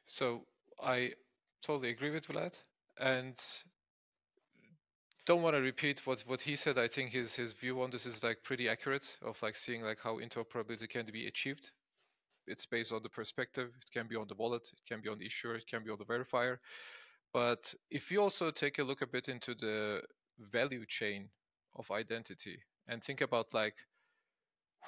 so 0.06 0.45
I 0.82 1.13
totally 1.62 1.89
agree 1.89 2.10
with 2.10 2.28
Vlad, 2.28 2.54
and 3.00 3.36
don't 5.26 5.41
want 5.41 5.56
to 5.56 5.62
repeat 5.62 6.06
what 6.06 6.21
what 6.21 6.41
he 6.41 6.56
said. 6.56 6.78
I 6.78 6.88
think 6.88 7.12
his 7.12 7.36
his 7.36 7.54
view 7.54 7.82
on 7.82 7.91
this 7.91 8.06
is 8.06 8.24
like 8.24 8.43
pretty 8.43 8.67
accurate 8.67 9.17
of 9.21 9.41
like 9.41 9.56
seeing 9.56 9.84
like 9.84 10.00
how 10.02 10.17
interoperability 10.17 10.89
can 10.89 11.06
be 11.06 11.28
achieved. 11.28 11.71
It's 12.47 12.65
based 12.65 12.91
on 12.91 13.04
the 13.04 13.10
perspective. 13.10 13.69
It 13.82 13.91
can 13.91 14.08
be 14.08 14.15
on 14.15 14.28
the 14.28 14.36
wallet. 14.36 14.67
It 14.74 14.82
can 14.88 15.02
be 15.02 15.10
on 15.10 15.19
the 15.19 15.26
issuer. 15.26 15.56
It 15.56 15.67
can 15.67 15.84
be 15.84 15.91
on 15.91 16.00
the 16.00 16.06
verifier. 16.06 16.58
But 17.32 17.74
if 17.89 18.12
you 18.12 18.21
also 18.21 18.52
take 18.52 18.80
a 18.80 18.84
look 18.84 19.02
a 19.02 19.08
bit 19.08 19.30
into 19.30 19.54
the 19.54 20.02
value 20.51 20.86
chain 20.88 21.30
of 21.75 21.89
identity 21.91 22.60
and 22.88 23.04
think 23.04 23.21
about 23.21 23.54
like 23.54 23.75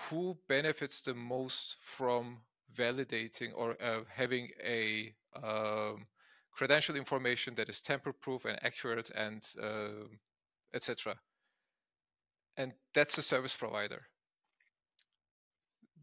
who 0.10 0.38
benefits 0.48 1.02
the 1.02 1.13
most 1.13 1.76
from 1.80 2.38
validating 2.76 3.52
or 3.56 3.76
uh, 3.82 4.02
having 4.10 4.50
a 4.63 5.13
um, 5.42 6.06
credential 6.52 6.96
information 6.96 7.56
that 7.56 7.70
is 7.70 7.82
tamper-proof 7.82 8.46
and 8.46 8.60
accurate 8.63 9.10
and 9.16 9.44
uh, 9.62 10.08
etc. 10.74 11.16
And 12.58 12.74
that's 12.94 13.18
a 13.18 13.24
service 13.24 13.56
provider. 13.56 14.02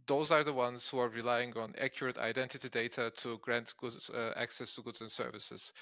Those 0.07 0.33
are 0.33 0.43
the 0.43 0.53
ones 0.53 0.89
who 0.89 0.99
are 0.99 1.09
relying 1.09 1.57
on 1.57 1.75
accurate 1.79 2.19
identity 2.19 2.69
data 2.69 3.13
to 3.19 3.39
grant 3.39 3.73
uh, 4.13 4.33
access 4.35 4.75
to 4.75 4.83
goods 4.83 5.01
and 5.01 5.11
services. 5.11 5.73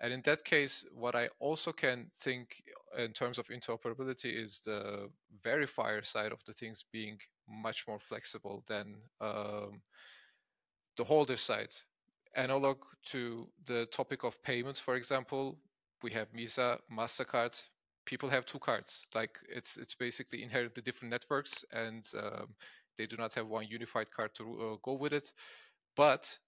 And 0.00 0.12
in 0.12 0.22
that 0.22 0.44
case, 0.44 0.84
what 0.92 1.14
I 1.16 1.28
also 1.40 1.72
can 1.72 2.06
think 2.14 2.62
in 2.96 3.12
terms 3.12 3.38
of 3.38 3.48
interoperability 3.48 4.32
is 4.42 4.60
the 4.64 5.10
verifier 5.44 6.04
side 6.04 6.32
of 6.32 6.44
the 6.46 6.52
things 6.52 6.84
being 6.92 7.18
much 7.48 7.86
more 7.88 7.98
flexible 7.98 8.62
than 8.68 8.96
um, 9.20 9.82
the 10.96 11.04
holder 11.04 11.36
side 11.36 11.74
analog 12.34 12.78
to 13.06 13.48
the 13.66 13.86
topic 13.86 14.24
of 14.24 14.42
payments, 14.42 14.80
for 14.80 14.96
example, 14.96 15.58
we 16.02 16.10
have 16.12 16.28
Visa, 16.34 16.78
Mastercard. 16.90 17.60
People 18.04 18.28
have 18.28 18.46
two 18.46 18.58
cards. 18.58 19.06
Like 19.14 19.38
it's 19.48 19.76
it's 19.76 19.94
basically 19.94 20.42
inherently 20.42 20.82
different 20.82 21.10
networks, 21.10 21.64
and 21.72 22.04
um, 22.16 22.54
they 22.96 23.06
do 23.06 23.16
not 23.16 23.34
have 23.34 23.48
one 23.48 23.66
unified 23.68 24.10
card 24.10 24.34
to 24.36 24.44
uh, 24.44 24.76
go 24.82 24.94
with 24.94 25.12
it. 25.12 25.32
But 25.96 26.38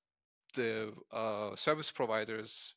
the 0.55 0.93
uh, 1.13 1.55
service 1.57 1.91
providers 1.91 2.75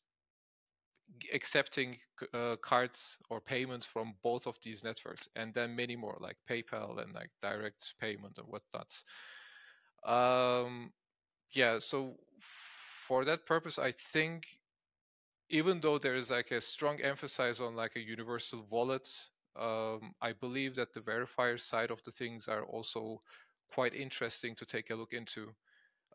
accepting 1.34 1.98
uh, 2.34 2.56
cards 2.62 3.18
or 3.30 3.42
payments 3.42 3.86
from 3.86 4.14
both 4.24 4.48
of 4.48 4.58
these 4.64 4.84
networks, 4.84 5.28
and 5.36 5.54
then 5.54 5.76
many 5.76 5.96
more 5.96 6.18
like 6.20 6.38
PayPal 6.50 7.02
and 7.02 7.14
like 7.14 7.30
direct 7.42 7.96
payment 8.00 8.38
and 8.38 8.48
whatnot. 8.48 9.04
Um, 10.06 10.92
yeah, 11.54 11.80
so 11.80 12.16
for 12.40 13.26
that 13.26 13.46
purpose, 13.46 13.80
I 13.80 13.92
think 13.92 14.46
even 15.50 15.80
though 15.82 15.98
there 15.98 16.16
is 16.16 16.32
like 16.32 16.52
a 16.52 16.62
strong 16.62 17.02
emphasis 17.02 17.60
on 17.60 17.76
like 17.76 17.96
a 17.96 18.02
universal 18.02 18.66
wallet, 18.70 19.08
um, 19.56 20.14
I 20.22 20.34
believe 20.34 20.76
that 20.76 20.94
the 20.94 21.02
verifier 21.02 21.60
side 21.60 21.92
of 21.92 22.02
the 22.04 22.12
things 22.12 22.48
are 22.48 22.66
also 22.66 23.22
quite 23.72 23.94
interesting 23.94 24.56
to 24.56 24.66
take 24.66 24.90
a 24.90 24.96
look 24.96 25.14
into 25.14 25.54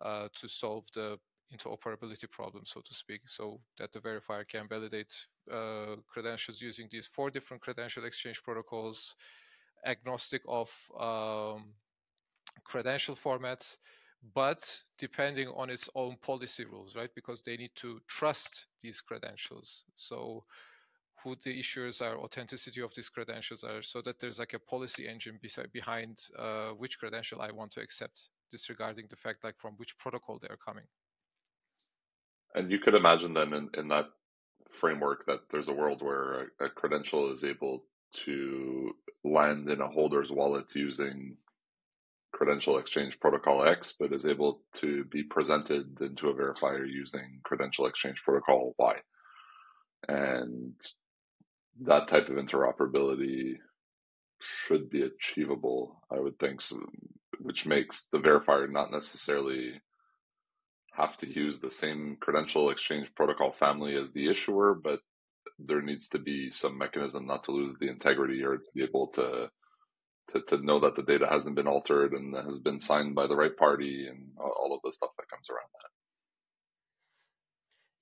uh, 0.02 0.28
to 0.34 0.48
solve 0.48 0.84
the 0.94 1.18
interoperability 1.54 2.30
problem, 2.30 2.64
so 2.66 2.80
to 2.80 2.94
speak, 2.94 3.22
so 3.26 3.60
that 3.78 3.92
the 3.92 4.00
verifier 4.00 4.46
can 4.46 4.68
validate 4.68 5.14
uh, 5.52 5.96
credentials 6.06 6.60
using 6.60 6.88
these 6.90 7.06
four 7.06 7.30
different 7.30 7.62
credential 7.62 8.04
exchange 8.04 8.42
protocols, 8.42 9.14
agnostic 9.86 10.42
of 10.46 10.70
um, 10.98 11.72
credential 12.64 13.16
formats, 13.16 13.76
but 14.34 14.82
depending 14.98 15.48
on 15.48 15.70
its 15.70 15.88
own 15.94 16.16
policy 16.22 16.64
rules, 16.64 16.96
right? 16.96 17.10
Because 17.14 17.42
they 17.42 17.56
need 17.56 17.70
to 17.76 18.00
trust 18.08 18.66
these 18.82 19.00
credentials. 19.00 19.84
So 19.94 20.44
who 21.22 21.36
the 21.44 21.58
issuers 21.58 22.00
are, 22.02 22.18
authenticity 22.18 22.80
of 22.80 22.94
these 22.94 23.08
credentials 23.08 23.64
are, 23.64 23.82
so 23.82 24.00
that 24.02 24.18
there's 24.20 24.38
like 24.38 24.54
a 24.54 24.58
policy 24.58 25.08
engine 25.08 25.38
behind 25.72 26.18
uh, 26.38 26.70
which 26.70 26.98
credential 26.98 27.40
I 27.40 27.50
want 27.50 27.72
to 27.72 27.80
accept, 27.80 28.28
disregarding 28.50 29.06
the 29.10 29.16
fact 29.16 29.44
like 29.44 29.58
from 29.58 29.74
which 29.74 29.96
protocol 29.98 30.38
they're 30.40 30.58
coming. 30.64 30.84
And 32.54 32.70
you 32.70 32.78
could 32.78 32.94
imagine 32.94 33.34
then 33.34 33.52
in, 33.52 33.70
in 33.76 33.88
that 33.88 34.06
framework 34.70 35.26
that 35.26 35.40
there's 35.50 35.68
a 35.68 35.74
world 35.74 36.02
where 36.02 36.48
a, 36.60 36.66
a 36.66 36.70
credential 36.70 37.32
is 37.32 37.44
able 37.44 37.84
to 38.12 38.92
land 39.24 39.68
in 39.68 39.80
a 39.80 39.88
holder's 39.88 40.30
wallet 40.30 40.74
using 40.74 41.36
credential 42.32 42.78
exchange 42.78 43.18
protocol 43.20 43.66
X, 43.66 43.94
but 43.98 44.12
is 44.12 44.26
able 44.26 44.62
to 44.74 45.04
be 45.04 45.22
presented 45.22 46.00
into 46.00 46.28
a 46.28 46.34
verifier 46.34 46.86
using 46.88 47.40
credential 47.42 47.86
exchange 47.86 48.22
protocol 48.24 48.74
Y. 48.78 48.96
And 50.08 50.74
that 51.82 52.08
type 52.08 52.28
of 52.28 52.36
interoperability 52.36 53.54
should 54.66 54.90
be 54.90 55.02
achievable, 55.02 56.02
I 56.10 56.20
would 56.20 56.38
think, 56.38 56.60
so, 56.60 56.78
which 57.40 57.66
makes 57.66 58.06
the 58.12 58.18
verifier 58.18 58.70
not 58.70 58.90
necessarily 58.92 59.80
have 60.98 61.16
to 61.18 61.26
use 61.26 61.58
the 61.58 61.70
same 61.70 62.16
credential 62.20 62.70
exchange 62.70 63.14
protocol 63.14 63.52
family 63.52 63.96
as 63.96 64.12
the 64.12 64.28
issuer, 64.28 64.74
but 64.74 65.00
there 65.58 65.82
needs 65.82 66.08
to 66.10 66.18
be 66.18 66.50
some 66.50 66.76
mechanism 66.76 67.26
not 67.26 67.44
to 67.44 67.52
lose 67.52 67.76
the 67.80 67.88
integrity 67.88 68.42
or 68.42 68.58
to 68.58 68.70
be 68.74 68.82
able 68.82 69.08
to 69.08 69.50
to, 70.28 70.42
to 70.42 70.58
know 70.58 70.78
that 70.80 70.94
the 70.94 71.02
data 71.02 71.26
hasn't 71.26 71.56
been 71.56 71.66
altered 71.66 72.12
and 72.12 72.34
has 72.36 72.58
been 72.58 72.78
signed 72.78 73.14
by 73.14 73.26
the 73.26 73.34
right 73.34 73.56
party 73.56 74.06
and 74.06 74.28
all 74.38 74.74
of 74.74 74.80
the 74.84 74.92
stuff 74.92 75.08
that 75.16 75.30
comes 75.30 75.48
around 75.48 75.70
that. 75.72 75.90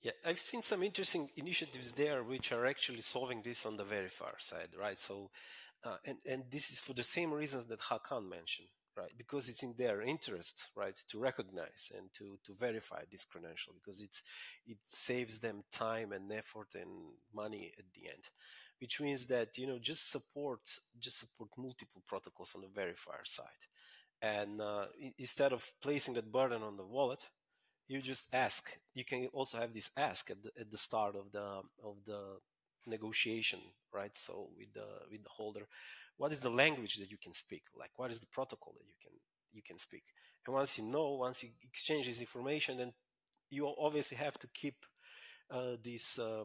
Yeah, 0.02 0.28
I've 0.28 0.40
seen 0.40 0.62
some 0.62 0.82
interesting 0.82 1.28
initiatives 1.36 1.92
there 1.92 2.24
which 2.24 2.50
are 2.50 2.66
actually 2.66 3.02
solving 3.02 3.42
this 3.42 3.64
on 3.64 3.76
the 3.76 3.84
very 3.84 4.08
far 4.08 4.34
side, 4.38 4.70
right? 4.76 4.98
So, 4.98 5.30
uh, 5.84 5.98
and 6.04 6.18
and 6.28 6.42
this 6.50 6.70
is 6.72 6.80
for 6.80 6.94
the 6.94 7.04
same 7.04 7.32
reasons 7.32 7.66
that 7.66 7.80
Hakan 7.80 8.28
mentioned 8.28 8.68
right? 8.96 9.12
Because 9.16 9.48
it's 9.48 9.62
in 9.62 9.74
their 9.76 10.00
interest, 10.02 10.68
right, 10.76 10.96
to 11.08 11.18
recognize 11.18 11.92
and 11.96 12.12
to, 12.14 12.38
to 12.44 12.52
verify 12.54 13.02
this 13.10 13.24
credential 13.24 13.74
because 13.74 14.00
it's 14.00 14.22
it 14.66 14.78
saves 14.86 15.40
them 15.40 15.64
time 15.72 16.12
and 16.12 16.32
effort 16.32 16.68
and 16.74 16.90
money 17.34 17.72
at 17.78 17.84
the 17.94 18.08
end. 18.08 18.24
Which 18.80 19.00
means 19.00 19.26
that 19.28 19.56
you 19.56 19.66
know 19.66 19.78
just 19.78 20.10
support 20.10 20.60
just 20.98 21.18
support 21.18 21.50
multiple 21.56 22.02
protocols 22.06 22.54
on 22.54 22.60
the 22.62 22.68
verifier 22.68 23.24
side, 23.26 23.62
and 24.22 24.60
uh, 24.60 24.86
instead 25.18 25.52
of 25.52 25.70
placing 25.82 26.14
that 26.14 26.32
burden 26.32 26.62
on 26.62 26.76
the 26.76 26.84
wallet, 26.84 27.28
you 27.88 28.00
just 28.02 28.34
ask. 28.34 28.78
You 28.94 29.04
can 29.04 29.28
also 29.32 29.58
have 29.58 29.72
this 29.74 29.90
ask 29.96 30.30
at 30.30 30.42
the, 30.42 30.50
at 30.60 30.70
the 30.70 30.76
start 30.78 31.16
of 31.16 31.32
the 31.32 31.62
of 31.84 31.96
the 32.06 32.38
negotiation, 32.86 33.60
right? 33.92 34.16
So 34.16 34.50
with 34.58 34.72
the 34.74 34.86
with 35.10 35.22
the 35.22 35.30
holder, 35.30 35.66
what 36.16 36.32
is 36.32 36.40
the 36.40 36.50
language 36.50 36.96
that 36.96 37.10
you 37.10 37.18
can 37.18 37.32
speak? 37.32 37.64
Like 37.78 37.90
what 37.96 38.10
is 38.10 38.20
the 38.20 38.26
protocol 38.26 38.74
that 38.76 38.86
you 38.86 38.94
can 39.02 39.12
you 39.52 39.62
can 39.62 39.78
speak? 39.78 40.04
And 40.46 40.54
once 40.54 40.78
you 40.78 40.84
know 40.84 41.14
once 41.14 41.42
you 41.42 41.50
exchange 41.62 42.06
this 42.06 42.20
information 42.20 42.78
then 42.78 42.92
you 43.50 43.72
obviously 43.78 44.16
have 44.16 44.38
to 44.38 44.48
keep 44.48 44.76
uh, 45.50 45.76
these 45.82 46.18
uh, 46.20 46.44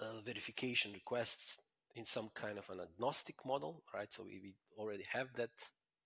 uh, 0.00 0.20
verification 0.24 0.92
requests 0.92 1.58
in 1.96 2.04
some 2.04 2.30
kind 2.34 2.58
of 2.58 2.68
an 2.70 2.80
agnostic 2.80 3.44
model 3.44 3.82
right? 3.94 4.12
So 4.12 4.24
we, 4.24 4.40
we 4.42 4.54
already 4.76 5.04
have 5.10 5.32
that 5.34 5.50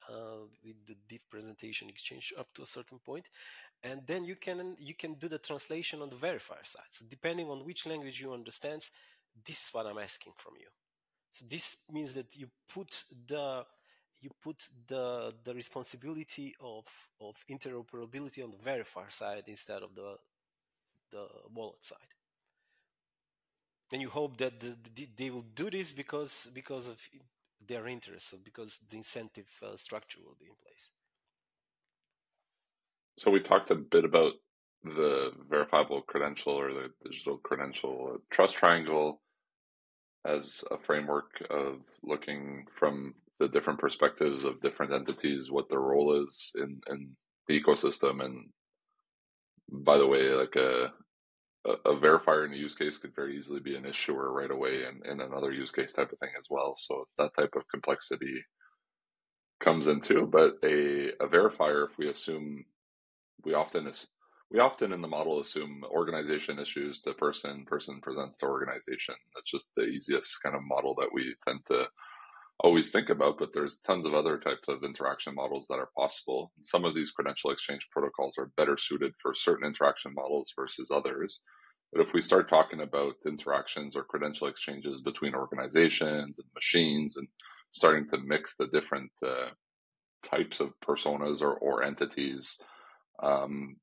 uh, 0.09 0.47
with 0.65 0.85
the 0.87 0.97
DIF 1.09 1.29
presentation 1.31 1.89
exchange 1.89 2.33
up 2.39 2.49
to 2.55 2.63
a 2.63 2.67
certain 2.67 2.99
point. 2.99 3.29
And 3.85 4.03
then 4.07 4.25
you 4.25 4.37
can 4.37 4.77
you 4.79 4.95
can 4.95 5.15
do 5.15 5.29
the 5.29 5.39
translation 5.39 6.03
on 6.03 6.11
the 6.11 6.17
verifier 6.17 6.65
side. 6.65 6.91
So 6.91 7.05
depending 7.09 7.49
on 7.49 7.65
which 7.65 7.87
language 7.87 8.21
you 8.21 8.33
understand 8.33 8.89
this 9.47 9.69
is 9.69 9.71
what 9.73 9.87
i'm 9.87 9.99
asking 9.99 10.33
from 10.37 10.55
you 10.61 10.69
so 11.33 11.47
this 11.49 11.79
means 11.91 12.13
that 12.15 12.37
you 12.37 12.49
put 12.73 13.05
the 13.27 13.65
you 14.21 14.31
put 14.43 14.69
the 14.87 15.35
the 15.45 15.55
responsibility 15.55 16.55
of 16.61 16.87
of 17.21 17.45
interoperability 17.51 18.45
on 18.45 18.51
the 18.51 18.71
verifier 18.71 19.11
side 19.11 19.45
instead 19.47 19.83
of 19.83 19.95
the 19.95 20.17
the 21.11 21.27
wallet 21.55 21.85
side. 21.85 22.15
And 23.93 24.01
you 24.01 24.09
hope 24.09 24.39
that 24.39 24.59
the, 24.61 24.77
the, 24.95 25.09
they 25.17 25.31
will 25.31 25.45
do 25.55 25.71
this 25.71 25.93
because 25.93 26.49
because 26.55 26.87
of 26.89 27.09
their 27.67 27.87
interest, 27.87 28.31
so 28.31 28.37
because 28.45 28.79
the 28.91 28.97
incentive 28.97 29.51
uh, 29.63 29.77
structure 29.77 30.21
will 30.25 30.37
be 30.39 30.47
in 30.47 30.57
place. 30.63 30.91
So 33.19 33.31
we 33.31 33.41
talked 33.41 33.71
a 33.71 33.75
bit 33.75 34.05
about 34.05 34.33
the 34.85 35.33
verifiable 35.49 36.03
credential 36.03 36.53
or 36.53 36.73
the 36.73 36.91
digital 37.05 37.37
credential 37.39 38.19
trust 38.31 38.55
triangle 38.55 39.22
as 40.25 40.65
a 40.71 40.79
framework 40.79 41.45
of 41.51 41.81
looking 42.03 42.67
from 42.79 43.15
the 43.41 43.49
different 43.49 43.81
perspectives 43.81 44.45
of 44.45 44.61
different 44.61 44.93
entities, 44.93 45.51
what 45.51 45.69
their 45.69 45.81
role 45.81 46.23
is 46.23 46.53
in, 46.57 46.81
in 46.89 47.11
the 47.49 47.61
ecosystem. 47.61 48.25
And 48.25 48.51
by 49.69 49.99
the 49.99 50.07
way, 50.07 50.29
like 50.31 50.57
uh, 50.57 50.89
a, 51.67 51.91
a, 51.91 51.97
verifier 51.97 52.47
in 52.47 52.53
a 52.53 52.57
use 52.57 52.75
case 52.75 52.99
could 52.99 53.15
very 53.15 53.37
easily 53.37 53.61
be 53.61 53.75
an 53.75 53.87
issuer 53.87 54.33
right 54.33 54.51
away 54.51 54.85
and 54.85 55.05
in 55.07 55.21
another 55.21 55.53
use 55.53 55.73
case 55.73 55.93
type 55.93 56.13
of 56.13 56.19
thing 56.19 56.31
as 56.39 56.47
well. 56.51 56.75
So 56.77 57.09
that 57.19 57.33
type 57.37 57.55
of 57.57 57.69
complexity 57.69 58.45
comes 59.61 59.89
into, 59.89 60.27
but 60.27 60.55
a, 60.63 61.11
a 61.21 61.27
verifier, 61.27 61.89
if 61.89 61.99
we 61.99 62.09
assume 62.09 62.65
we 63.45 63.55
often 63.55 63.87
we 64.53 64.61
often 64.61 64.93
in 64.93 65.01
the 65.01 65.09
model 65.09 65.41
assume 65.41 65.83
organization 65.91 66.59
issues 66.59 67.01
to 67.01 67.15
person, 67.15 67.65
person 67.65 68.01
presents 68.03 68.37
to 68.39 68.47
organization. 68.47 69.15
That's 69.35 69.51
just 69.51 69.71
the 69.77 69.85
easiest 69.85 70.43
kind 70.43 70.55
of 70.55 70.63
model 70.63 70.95
that 71.01 71.09
we 71.13 71.35
tend 71.47 71.61
to 71.69 71.87
always 72.61 72.91
think 72.91 73.09
about, 73.09 73.39
but 73.39 73.55
there's 73.55 73.79
tons 73.79 74.07
of 74.07 74.15
other 74.15 74.39
types 74.39 74.69
of 74.69 74.85
interaction 74.85 75.35
models 75.35 75.67
that 75.69 75.79
are 75.79 75.89
possible. 75.97 76.53
Some 76.63 76.85
of 76.85 76.95
these 76.95 77.11
credential 77.11 77.51
exchange 77.51 77.89
protocols 77.91 78.35
are 78.39 78.53
better 78.59 78.77
suited 78.77 79.15
for 79.21 79.35
certain 79.35 79.67
interaction 79.67 80.13
models 80.15 80.53
versus 80.55 80.91
others. 80.91 81.41
But 81.91 82.03
if 82.03 82.13
we 82.13 82.21
start 82.21 82.51
talking 82.51 82.83
about 82.83 83.15
interactions 83.27 83.97
or 83.97 84.05
credential 84.05 84.49
exchanges 84.49 85.01
between 85.01 85.35
organizations 85.35 86.39
and 86.39 86.49
machines 86.55 87.17
and 87.17 87.27
starting 87.71 88.07
to 88.09 88.19
mix 88.19 88.55
the 88.57 88.67
different 88.67 89.11
uh, 89.27 89.49
types 90.23 90.61
of 90.61 90.79
personas 90.81 91.41
or, 91.41 91.55
or 91.55 91.83
entities, 91.83 92.59
um, 93.23 93.77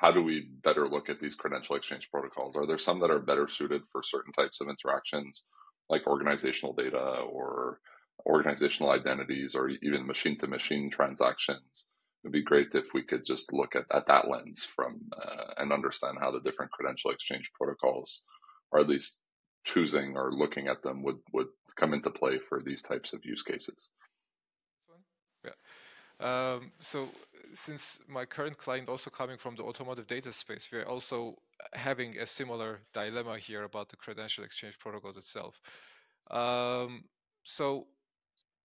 how 0.00 0.10
do 0.10 0.22
we 0.22 0.48
better 0.64 0.88
look 0.88 1.10
at 1.10 1.20
these 1.20 1.34
credential 1.34 1.76
exchange 1.76 2.08
protocols? 2.10 2.56
Are 2.56 2.66
there 2.66 2.78
some 2.78 3.00
that 3.00 3.10
are 3.10 3.18
better 3.18 3.46
suited 3.46 3.82
for 3.92 4.02
certain 4.02 4.32
types 4.32 4.62
of 4.62 4.68
interactions, 4.68 5.44
like 5.90 6.06
organizational 6.06 6.72
data 6.72 6.98
or 6.98 7.80
organizational 8.24 8.92
identities, 8.92 9.54
or 9.54 9.68
even 9.68 10.06
machine 10.06 10.38
to 10.38 10.46
machine 10.46 10.90
transactions? 10.90 11.84
It'd 12.24 12.32
be 12.32 12.42
great 12.42 12.68
if 12.72 12.94
we 12.94 13.02
could 13.02 13.26
just 13.26 13.52
look 13.52 13.76
at, 13.76 13.84
at 13.92 14.06
that 14.06 14.26
lens 14.26 14.66
from 14.74 15.02
uh, 15.14 15.52
and 15.58 15.70
understand 15.70 16.16
how 16.18 16.30
the 16.30 16.40
different 16.40 16.72
credential 16.72 17.10
exchange 17.10 17.50
protocols, 17.54 18.24
or 18.72 18.80
at 18.80 18.88
least 18.88 19.20
choosing 19.66 20.16
or 20.16 20.32
looking 20.32 20.66
at 20.68 20.82
them, 20.82 21.02
would 21.02 21.18
would 21.34 21.48
come 21.78 21.92
into 21.92 22.08
play 22.08 22.38
for 22.38 22.62
these 22.62 22.80
types 22.80 23.12
of 23.12 23.20
use 23.22 23.42
cases. 23.42 23.90
Yeah. 25.44 26.54
Um, 26.54 26.72
so 26.78 27.08
since 27.54 28.00
my 28.08 28.24
current 28.24 28.56
client 28.58 28.88
also 28.88 29.10
coming 29.10 29.38
from 29.38 29.56
the 29.56 29.62
automotive 29.62 30.06
data 30.06 30.32
space, 30.32 30.68
we're 30.72 30.84
also 30.84 31.36
having 31.72 32.18
a 32.18 32.26
similar 32.26 32.80
dilemma 32.92 33.38
here 33.38 33.64
about 33.64 33.88
the 33.88 33.96
credential 33.96 34.44
exchange 34.44 34.78
protocols 34.78 35.16
itself. 35.16 35.60
Um, 36.30 37.04
so 37.44 37.86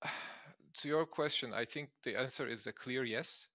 to 0.77 0.87
your 0.87 1.05
question, 1.05 1.53
I 1.53 1.65
think 1.65 1.89
the 2.03 2.17
answer 2.17 2.47
is 2.47 2.67
a 2.67 2.73
clear 2.73 3.03
yes. 3.03 3.47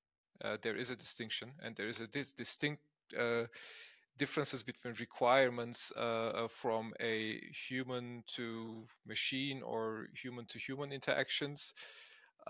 Uh, 0.43 0.57
there 0.63 0.77
is 0.77 0.91
a 0.91 0.97
distinction 0.97 1.51
and 1.63 1.77
there 1.77 1.89
is 1.89 2.01
a 2.01 2.07
dis 2.07 2.33
distinct 2.33 2.83
uh, 3.19 3.45
differences 4.17 4.63
between 4.63 4.95
requirements 4.99 5.93
uh, 5.97 6.01
uh 6.01 6.49
from 6.49 6.93
a 7.01 7.41
human 7.69 8.23
to 8.27 8.85
machine 9.07 9.63
or 9.63 10.09
human 10.15 10.47
to 10.47 10.59
human 10.59 10.93
interactions 10.93 11.75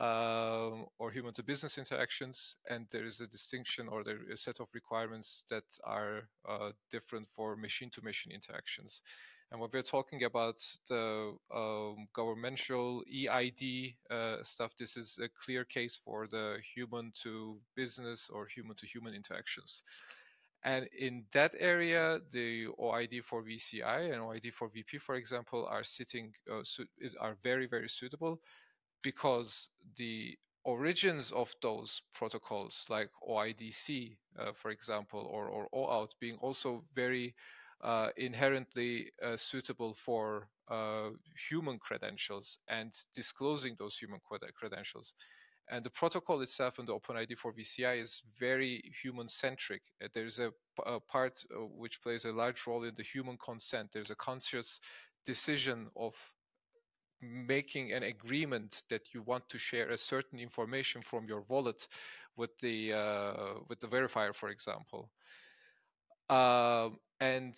um, 0.00 0.86
or 0.98 1.10
human 1.10 1.34
to 1.34 1.42
business 1.42 1.76
interactions, 1.76 2.56
and 2.70 2.86
there 2.90 3.04
is 3.04 3.20
a 3.20 3.26
distinction 3.26 3.86
or 3.86 4.02
there 4.02 4.18
is 4.32 4.40
a 4.40 4.42
set 4.42 4.58
of 4.58 4.68
requirements 4.72 5.44
that 5.50 5.64
are 5.84 6.22
uh, 6.48 6.70
different 6.90 7.28
for 7.36 7.54
machine 7.54 7.90
to 7.90 8.02
machine 8.02 8.32
interactions. 8.32 9.02
And 9.52 9.60
when 9.60 9.68
we're 9.72 9.82
talking 9.82 10.24
about 10.24 10.56
the 10.88 11.34
um, 11.54 12.06
governmental 12.14 13.02
EID 13.12 13.94
uh, 14.10 14.36
stuff, 14.42 14.74
this 14.78 14.96
is 14.96 15.18
a 15.22 15.28
clear 15.44 15.64
case 15.64 16.00
for 16.02 16.26
the 16.28 16.58
human 16.74 17.12
to 17.22 17.58
business 17.76 18.30
or 18.32 18.46
human 18.46 18.76
to 18.76 18.86
human 18.86 19.12
interactions. 19.14 19.82
And 20.64 20.88
in 20.98 21.24
that 21.32 21.54
area, 21.58 22.20
the 22.30 22.66
OID 22.78 23.24
for 23.24 23.42
VCI 23.42 24.12
and 24.12 24.22
OID 24.22 24.52
for 24.52 24.68
VP, 24.68 24.98
for 24.98 25.16
example, 25.16 25.66
are 25.68 25.84
sitting 25.84 26.32
uh, 26.50 26.60
is, 26.98 27.14
are 27.16 27.36
very 27.42 27.66
very 27.66 27.88
suitable 27.88 28.40
because 29.02 29.68
the 29.96 30.36
origins 30.64 31.32
of 31.32 31.54
those 31.62 32.02
protocols 32.14 32.86
like 32.88 33.10
OIDC, 33.28 34.16
uh, 34.38 34.52
for 34.52 34.70
example, 34.70 35.20
or, 35.30 35.46
or 35.48 35.68
OAuth 35.74 36.12
being 36.20 36.36
also 36.36 36.84
very 36.94 37.34
uh, 37.82 38.10
inherently 38.16 39.10
uh, 39.22 39.36
suitable 39.36 39.94
for 39.94 40.48
uh, 40.70 41.10
human 41.48 41.78
credentials 41.78 42.58
and 42.68 42.92
disclosing 43.14 43.74
those 43.78 43.96
human 43.96 44.20
credentials. 44.54 45.14
And 45.68 45.84
the 45.84 45.90
protocol 45.90 46.40
itself 46.42 46.78
and 46.78 46.88
the 46.88 46.94
OpenID 46.94 47.38
for 47.38 47.52
VCI 47.52 48.00
is 48.00 48.22
very 48.38 48.82
human 49.02 49.28
centric. 49.28 49.82
Uh, 50.02 50.08
there's 50.12 50.38
a, 50.40 50.52
a 50.84 50.98
part 51.00 51.42
uh, 51.54 51.60
which 51.60 52.02
plays 52.02 52.24
a 52.24 52.32
large 52.32 52.66
role 52.66 52.82
in 52.84 52.94
the 52.96 53.04
human 53.04 53.38
consent. 53.38 53.90
There's 53.92 54.10
a 54.10 54.16
conscious 54.16 54.80
decision 55.24 55.88
of 55.96 56.14
making 57.20 57.92
an 57.92 58.02
agreement 58.02 58.82
that 58.88 59.14
you 59.14 59.22
want 59.22 59.48
to 59.48 59.58
share 59.58 59.90
a 59.90 59.96
certain 59.96 60.38
information 60.38 61.02
from 61.02 61.26
your 61.26 61.44
wallet 61.48 61.86
with 62.36 62.56
the 62.58 62.92
uh, 62.92 63.54
with 63.68 63.80
the 63.80 63.86
verifier, 63.86 64.34
for 64.34 64.48
example. 64.48 65.10
Uh, 66.28 66.90
and 67.20 67.54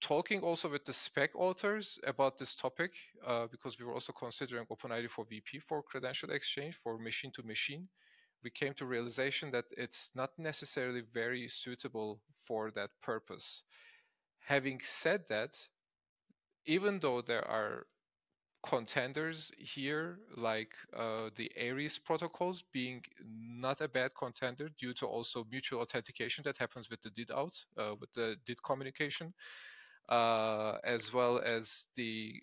talking 0.00 0.40
also 0.40 0.68
with 0.68 0.84
the 0.84 0.92
spec 0.92 1.30
authors 1.34 1.98
about 2.06 2.38
this 2.38 2.54
topic, 2.54 2.92
uh, 3.26 3.46
because 3.50 3.78
we 3.78 3.84
were 3.84 3.94
also 3.94 4.12
considering 4.12 4.66
OpenID 4.66 5.08
for 5.08 5.24
VP 5.24 5.60
for 5.60 5.82
credential 5.82 6.30
exchange 6.30 6.74
for 6.82 6.98
machine 6.98 7.30
to 7.32 7.42
machine, 7.42 7.88
we 8.42 8.50
came 8.50 8.74
to 8.74 8.86
realization 8.86 9.50
that 9.50 9.66
it's 9.76 10.10
not 10.14 10.30
necessarily 10.38 11.02
very 11.12 11.46
suitable 11.48 12.20
for 12.46 12.70
that 12.72 12.90
purpose. 13.02 13.62
Having 14.40 14.80
said 14.80 15.22
that, 15.28 15.54
even 16.66 16.98
though 16.98 17.20
there 17.20 17.46
are 17.46 17.86
contenders 18.62 19.50
here, 19.58 20.18
like 20.36 20.74
uh, 20.96 21.30
the 21.36 21.50
Aries 21.56 21.98
protocols 21.98 22.62
being 22.72 23.02
not 23.24 23.80
a 23.80 23.88
bad 23.88 24.14
contender 24.14 24.68
due 24.78 24.92
to 24.94 25.06
also 25.06 25.46
mutual 25.50 25.80
authentication 25.80 26.42
that 26.44 26.58
happens 26.58 26.90
with 26.90 27.00
the 27.02 27.10
DID 27.10 27.28
auth, 27.28 27.64
uh, 27.78 27.94
with 27.98 28.12
the 28.12 28.36
DID 28.46 28.62
communication, 28.62 29.32
uh, 30.08 30.76
as 30.84 31.12
well 31.12 31.38
as 31.38 31.86
the 31.96 32.34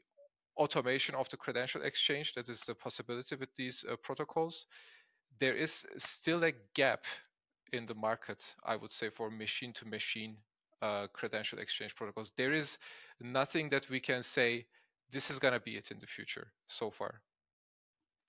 automation 0.58 1.14
of 1.14 1.30
the 1.30 1.38
credential 1.38 1.84
exchange 1.84 2.34
that 2.34 2.50
is 2.50 2.62
the 2.62 2.74
possibility 2.74 3.36
with 3.36 3.54
these 3.56 3.86
uh, 3.90 3.96
protocols. 4.02 4.66
There 5.40 5.56
is 5.56 5.86
still 5.98 6.44
a 6.44 6.54
gap 6.74 7.06
in 7.74 7.86
the 7.86 7.96
market, 7.96 8.56
I 8.66 8.76
would 8.76 8.92
say, 8.92 9.10
for 9.10 9.30
machine 9.30 9.74
to 9.74 9.88
machine 9.88 10.38
credential 11.12 11.58
exchange 11.58 11.96
protocols. 11.96 12.32
There 12.38 12.54
is 12.54 12.78
nothing 13.20 13.70
that 13.70 13.90
we 13.90 14.00
can 14.00 14.22
say 14.22 14.68
this 15.12 15.30
is 15.30 15.40
going 15.40 15.54
to 15.54 15.60
be 15.60 15.78
it 15.78 15.92
in 15.92 16.00
the 16.00 16.08
future 16.08 16.48
so 16.68 16.92
far. 16.92 17.22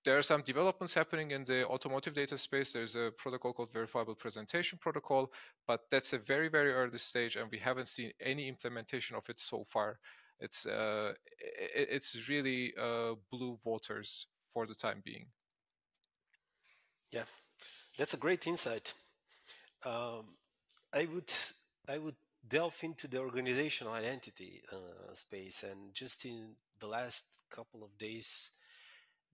There 0.05 0.17
are 0.17 0.23
some 0.23 0.43
developments 0.43 0.95
happening 0.95 1.33
in 1.33 1.45
the 1.45 1.67
automotive 1.67 2.15
data 2.15 2.39
space. 2.39 2.73
There's 2.73 2.95
a 2.95 3.11
protocol 3.19 3.53
called 3.53 3.73
Verifiable 3.73 4.15
Presentation 4.15 4.79
Protocol, 4.81 5.33
but 5.67 5.81
that's 5.91 6.13
a 6.13 6.19
very, 6.19 6.49
very 6.49 6.73
early 6.73 6.99
stage, 6.99 7.37
and 7.37 7.51
we 7.51 7.59
haven't 7.59 7.89
seen 7.89 8.13
any 8.21 8.49
implementation 8.49 9.17
of 9.17 9.29
it 9.29 9.41
so 9.41 9.65
far. 9.69 9.99
It's 10.41 10.67
uh, 10.67 11.15
it's 11.75 12.29
really 12.29 12.73
uh, 12.81 13.15
blue 13.31 13.59
waters 13.65 14.27
for 14.55 14.67
the 14.67 14.75
time 14.75 15.03
being. 15.05 15.27
Yeah, 17.11 17.25
that's 17.99 18.15
a 18.15 18.19
great 18.19 18.47
insight. 18.47 18.95
Um, 19.85 20.37
I 20.95 21.07
would 21.13 21.33
I 21.89 21.99
would 21.99 22.17
delve 22.47 22.79
into 22.83 23.09
the 23.09 23.19
organizational 23.19 23.95
identity 23.95 24.63
uh, 24.73 25.13
space, 25.15 25.65
and 25.65 25.93
just 25.93 26.25
in 26.25 26.55
the 26.81 26.87
last 26.87 27.25
couple 27.51 27.83
of 27.83 27.97
days, 27.99 28.51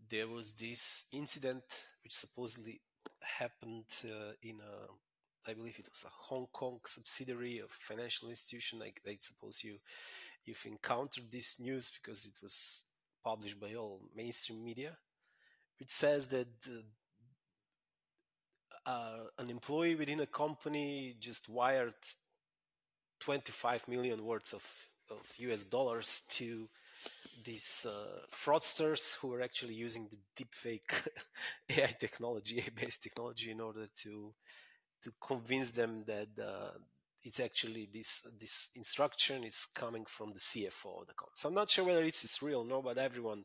there 0.08 0.28
was 0.28 0.52
this 0.52 1.06
incident 1.12 1.64
which 2.02 2.12
supposedly 2.12 2.80
happened 3.20 3.86
uh, 4.04 4.32
in 4.42 4.60
a, 4.60 5.50
I 5.50 5.54
believe 5.54 5.78
it 5.78 5.88
was 5.90 6.04
a 6.04 6.12
Hong 6.28 6.46
Kong 6.52 6.80
subsidiary 6.86 7.58
of 7.58 7.70
financial 7.70 8.28
institution. 8.28 8.80
I, 8.82 8.92
I 9.08 9.16
suppose 9.20 9.62
you 9.64 9.78
you've 10.44 10.66
encountered 10.66 11.30
this 11.30 11.58
news 11.58 11.90
because 11.90 12.26
it 12.26 12.42
was 12.42 12.84
published 13.22 13.58
by 13.58 13.74
all 13.74 14.00
mainstream 14.14 14.62
media, 14.62 14.96
which 15.78 15.90
says 15.90 16.28
that 16.28 16.48
uh, 18.86 19.24
an 19.38 19.50
employee 19.50 19.94
within 19.94 20.20
a 20.20 20.26
company 20.26 21.16
just 21.18 21.48
wired 21.48 21.94
25 23.20 23.88
million 23.88 24.22
words 24.24 24.52
of, 24.52 24.62
of 25.10 25.34
US 25.38 25.64
dollars 25.64 26.22
to 26.28 26.68
these 27.44 27.86
uh, 27.88 28.20
fraudsters 28.30 29.16
who 29.16 29.32
are 29.34 29.42
actually 29.42 29.74
using 29.74 30.08
the 30.10 30.18
deepfake 30.36 31.08
AI 31.70 31.94
technology, 31.98 32.58
AI-based 32.60 33.02
technology, 33.02 33.50
in 33.50 33.60
order 33.60 33.86
to 34.02 34.32
to 35.02 35.12
convince 35.20 35.70
them 35.72 36.04
that 36.06 36.28
uh, 36.42 36.78
it's 37.22 37.40
actually 37.40 37.88
this 37.92 38.22
this 38.40 38.70
instruction 38.76 39.44
is 39.44 39.66
coming 39.74 40.04
from 40.06 40.32
the 40.32 40.40
CFO 40.40 41.02
of 41.02 41.06
the 41.08 41.14
company. 41.14 41.34
So 41.36 41.48
I'm 41.48 41.54
not 41.54 41.70
sure 41.70 41.84
whether 41.84 42.04
this 42.04 42.24
is 42.24 42.42
real 42.42 42.60
or 42.60 42.66
no, 42.66 42.82
but 42.82 42.98
everyone 42.98 43.44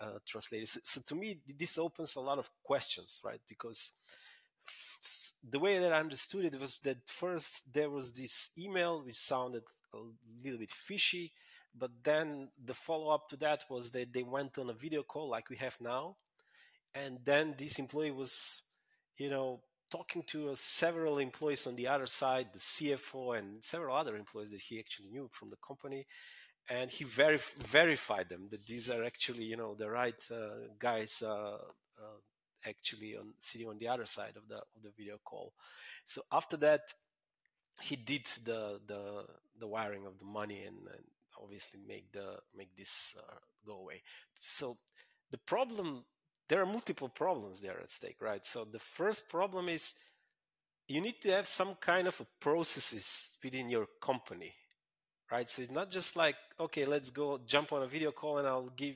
uh, 0.00 0.18
translates. 0.26 0.72
So, 0.72 0.80
so 0.84 1.00
to 1.08 1.14
me, 1.14 1.40
this 1.58 1.78
opens 1.78 2.16
a 2.16 2.20
lot 2.20 2.38
of 2.38 2.50
questions, 2.64 3.20
right? 3.24 3.40
Because 3.48 3.92
the 5.48 5.58
way 5.58 5.78
that 5.78 5.92
I 5.92 5.98
understood 6.00 6.44
it 6.44 6.60
was 6.60 6.78
that 6.80 7.08
first 7.08 7.74
there 7.74 7.90
was 7.90 8.12
this 8.12 8.50
email 8.58 9.02
which 9.04 9.16
sounded 9.16 9.64
a 9.94 9.98
little 10.42 10.58
bit 10.58 10.70
fishy, 10.70 11.32
but 11.76 11.90
then 12.02 12.48
the 12.62 12.74
follow 12.74 13.10
up 13.10 13.28
to 13.28 13.36
that 13.36 13.64
was 13.68 13.90
that 13.90 14.12
they 14.12 14.22
went 14.22 14.58
on 14.58 14.70
a 14.70 14.74
video 14.74 15.02
call 15.02 15.28
like 15.28 15.50
we 15.50 15.56
have 15.56 15.76
now, 15.80 16.16
and 16.94 17.18
then 17.24 17.54
this 17.56 17.78
employee 17.78 18.10
was, 18.10 18.62
you 19.16 19.30
know, 19.30 19.60
talking 19.90 20.22
to 20.26 20.50
uh, 20.50 20.54
several 20.54 21.18
employees 21.18 21.66
on 21.66 21.76
the 21.76 21.88
other 21.88 22.06
side, 22.06 22.48
the 22.52 22.58
CFO 22.58 23.38
and 23.38 23.62
several 23.62 23.96
other 23.96 24.16
employees 24.16 24.50
that 24.50 24.60
he 24.60 24.78
actually 24.78 25.08
knew 25.08 25.28
from 25.32 25.50
the 25.50 25.56
company, 25.66 26.06
and 26.68 26.90
he 26.90 27.04
verif- 27.04 27.56
verified 27.56 28.28
them 28.28 28.48
that 28.50 28.66
these 28.66 28.88
are 28.88 29.04
actually, 29.04 29.44
you 29.44 29.56
know, 29.56 29.74
the 29.74 29.90
right 29.90 30.22
uh, 30.30 30.68
guys 30.78 31.22
uh, 31.24 31.58
uh 31.98 32.18
actually 32.64 33.16
on 33.16 33.34
sitting 33.40 33.68
on 33.68 33.78
the 33.78 33.88
other 33.88 34.06
side 34.06 34.36
of 34.36 34.48
the 34.48 34.56
of 34.56 34.82
the 34.82 34.92
video 34.96 35.18
call. 35.24 35.52
So 36.04 36.22
after 36.30 36.56
that, 36.58 36.92
he 37.82 37.96
did 37.96 38.26
the 38.44 38.80
the 38.86 39.24
the 39.58 39.66
wiring 39.66 40.06
of 40.06 40.18
the 40.18 40.24
money 40.24 40.62
and, 40.64 40.78
and 40.78 41.04
obviously 41.40 41.80
make 41.86 42.12
the 42.12 42.38
make 42.56 42.76
this 42.76 43.16
uh, 43.18 43.34
go 43.66 43.78
away. 43.78 44.02
So 44.34 44.78
the 45.30 45.38
problem 45.38 46.04
there 46.48 46.60
are 46.60 46.66
multiple 46.66 47.08
problems 47.08 47.60
there 47.60 47.80
at 47.80 47.90
stake, 47.90 48.20
right? 48.20 48.44
So 48.44 48.64
the 48.64 48.78
first 48.78 49.30
problem 49.30 49.68
is 49.68 49.94
you 50.88 51.00
need 51.00 51.20
to 51.22 51.30
have 51.30 51.46
some 51.46 51.76
kind 51.76 52.08
of 52.08 52.20
processes 52.40 53.38
within 53.42 53.70
your 53.70 53.86
company 54.00 54.52
right? 55.32 55.48
So 55.48 55.62
it's 55.62 55.70
not 55.70 55.90
just 55.90 56.14
like, 56.14 56.36
okay, 56.60 56.84
let's 56.84 57.10
go 57.10 57.40
jump 57.46 57.72
on 57.72 57.82
a 57.82 57.86
video 57.86 58.12
call 58.12 58.38
and 58.38 58.46
I'll 58.46 58.68
give 58.76 58.94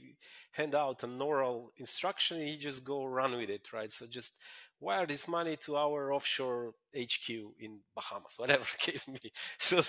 hand 0.53 0.75
out 0.75 1.03
an 1.03 1.21
oral 1.21 1.73
instruction. 1.79 2.39
and 2.39 2.49
You 2.49 2.59
just 2.59 2.85
go 2.85 3.07
run 3.07 3.37
with 3.37 3.49
it, 3.49 3.73
right? 3.73 3.91
So 3.91 4.07
just 4.07 4.43
wire 4.81 5.07
this 5.07 5.29
money 5.29 5.57
to 5.57 5.77
our 5.77 6.13
offshore 6.13 6.75
HQ 6.97 7.29
in 7.59 7.81
Bahamas, 7.95 8.35
whatever 8.37 8.65
the 8.65 8.79
case 8.79 9.07
may 9.09 9.19
be. 9.23 9.33
So 9.59 9.83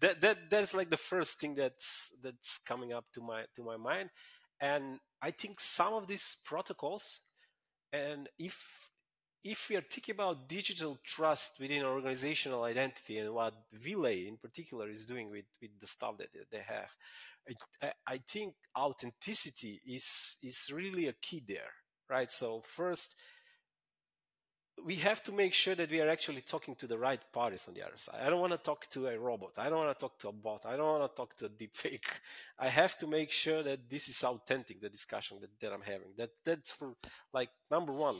that, 0.00 0.20
that 0.20 0.50
that's 0.50 0.74
like 0.74 0.90
the 0.90 0.96
first 0.96 1.40
thing 1.40 1.54
that's 1.54 2.18
that's 2.22 2.58
coming 2.58 2.92
up 2.92 3.06
to 3.14 3.20
my 3.20 3.44
to 3.56 3.62
my 3.62 3.76
mind. 3.76 4.10
And 4.60 4.98
I 5.22 5.30
think 5.30 5.60
some 5.60 5.94
of 5.94 6.06
these 6.08 6.36
protocols, 6.44 7.20
and 7.92 8.28
if 8.38 8.90
if 9.44 9.68
we 9.70 9.76
are 9.76 9.82
thinking 9.82 10.14
about 10.14 10.48
digital 10.48 10.98
trust 11.04 11.60
within 11.60 11.84
organizational 11.84 12.64
identity 12.64 13.18
and 13.18 13.32
what 13.32 13.54
Relay 13.84 14.26
in 14.26 14.36
particular 14.36 14.90
is 14.90 15.06
doing 15.06 15.30
with, 15.30 15.44
with 15.62 15.70
the 15.80 15.86
stuff 15.86 16.18
that 16.18 16.28
they 16.50 16.62
have, 16.66 16.94
I, 17.82 17.92
I 18.06 18.18
think 18.18 18.54
authenticity 18.76 19.80
is, 19.86 20.36
is 20.42 20.70
really 20.72 21.06
a 21.06 21.14
key 21.14 21.42
there, 21.46 21.72
right? 22.10 22.30
So 22.30 22.62
first, 22.64 23.14
we 24.84 24.96
have 24.96 25.22
to 25.24 25.32
make 25.32 25.52
sure 25.52 25.74
that 25.74 25.90
we 25.90 26.00
are 26.00 26.08
actually 26.08 26.40
talking 26.40 26.74
to 26.76 26.86
the 26.86 26.98
right 26.98 27.20
parties 27.32 27.66
on 27.68 27.74
the 27.74 27.82
other 27.82 27.96
side. 27.96 28.20
I 28.22 28.30
don't 28.30 28.40
want 28.40 28.52
to 28.52 28.58
talk 28.58 28.88
to 28.90 29.08
a 29.08 29.18
robot. 29.18 29.52
I 29.58 29.68
don't 29.68 29.78
want 29.84 29.98
to 29.98 30.00
talk 30.00 30.18
to 30.20 30.28
a 30.28 30.32
bot. 30.32 30.66
I 30.66 30.76
don't 30.76 30.98
want 30.98 31.10
to 31.10 31.16
talk 31.16 31.36
to 31.36 31.46
a 31.46 31.48
deep 31.48 31.74
fake. 31.74 32.06
I 32.58 32.68
have 32.68 32.96
to 32.98 33.06
make 33.06 33.30
sure 33.30 33.62
that 33.62 33.90
this 33.90 34.08
is 34.08 34.22
authentic, 34.22 34.80
the 34.80 34.88
discussion 34.88 35.38
that, 35.40 35.50
that 35.60 35.72
I'm 35.72 35.82
having. 35.82 36.08
That 36.16 36.30
that's 36.44 36.72
for 36.72 36.94
like 37.32 37.50
number 37.70 37.92
one 37.92 38.16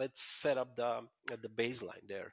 let's 0.00 0.22
set 0.22 0.56
up 0.56 0.74
the 0.76 0.90
the 1.26 1.48
baseline 1.48 2.06
there 2.08 2.32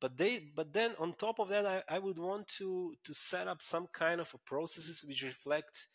but 0.00 0.16
they 0.16 0.40
but 0.56 0.72
then 0.72 0.92
on 0.98 1.12
top 1.12 1.38
of 1.38 1.48
that 1.48 1.66
I, 1.66 1.82
I 1.88 1.98
would 1.98 2.18
want 2.18 2.48
to 2.58 2.94
to 3.04 3.14
set 3.14 3.46
up 3.46 3.60
some 3.60 3.86
kind 3.92 4.20
of 4.20 4.34
processes 4.44 5.04
which 5.06 5.22
reflect 5.22 5.86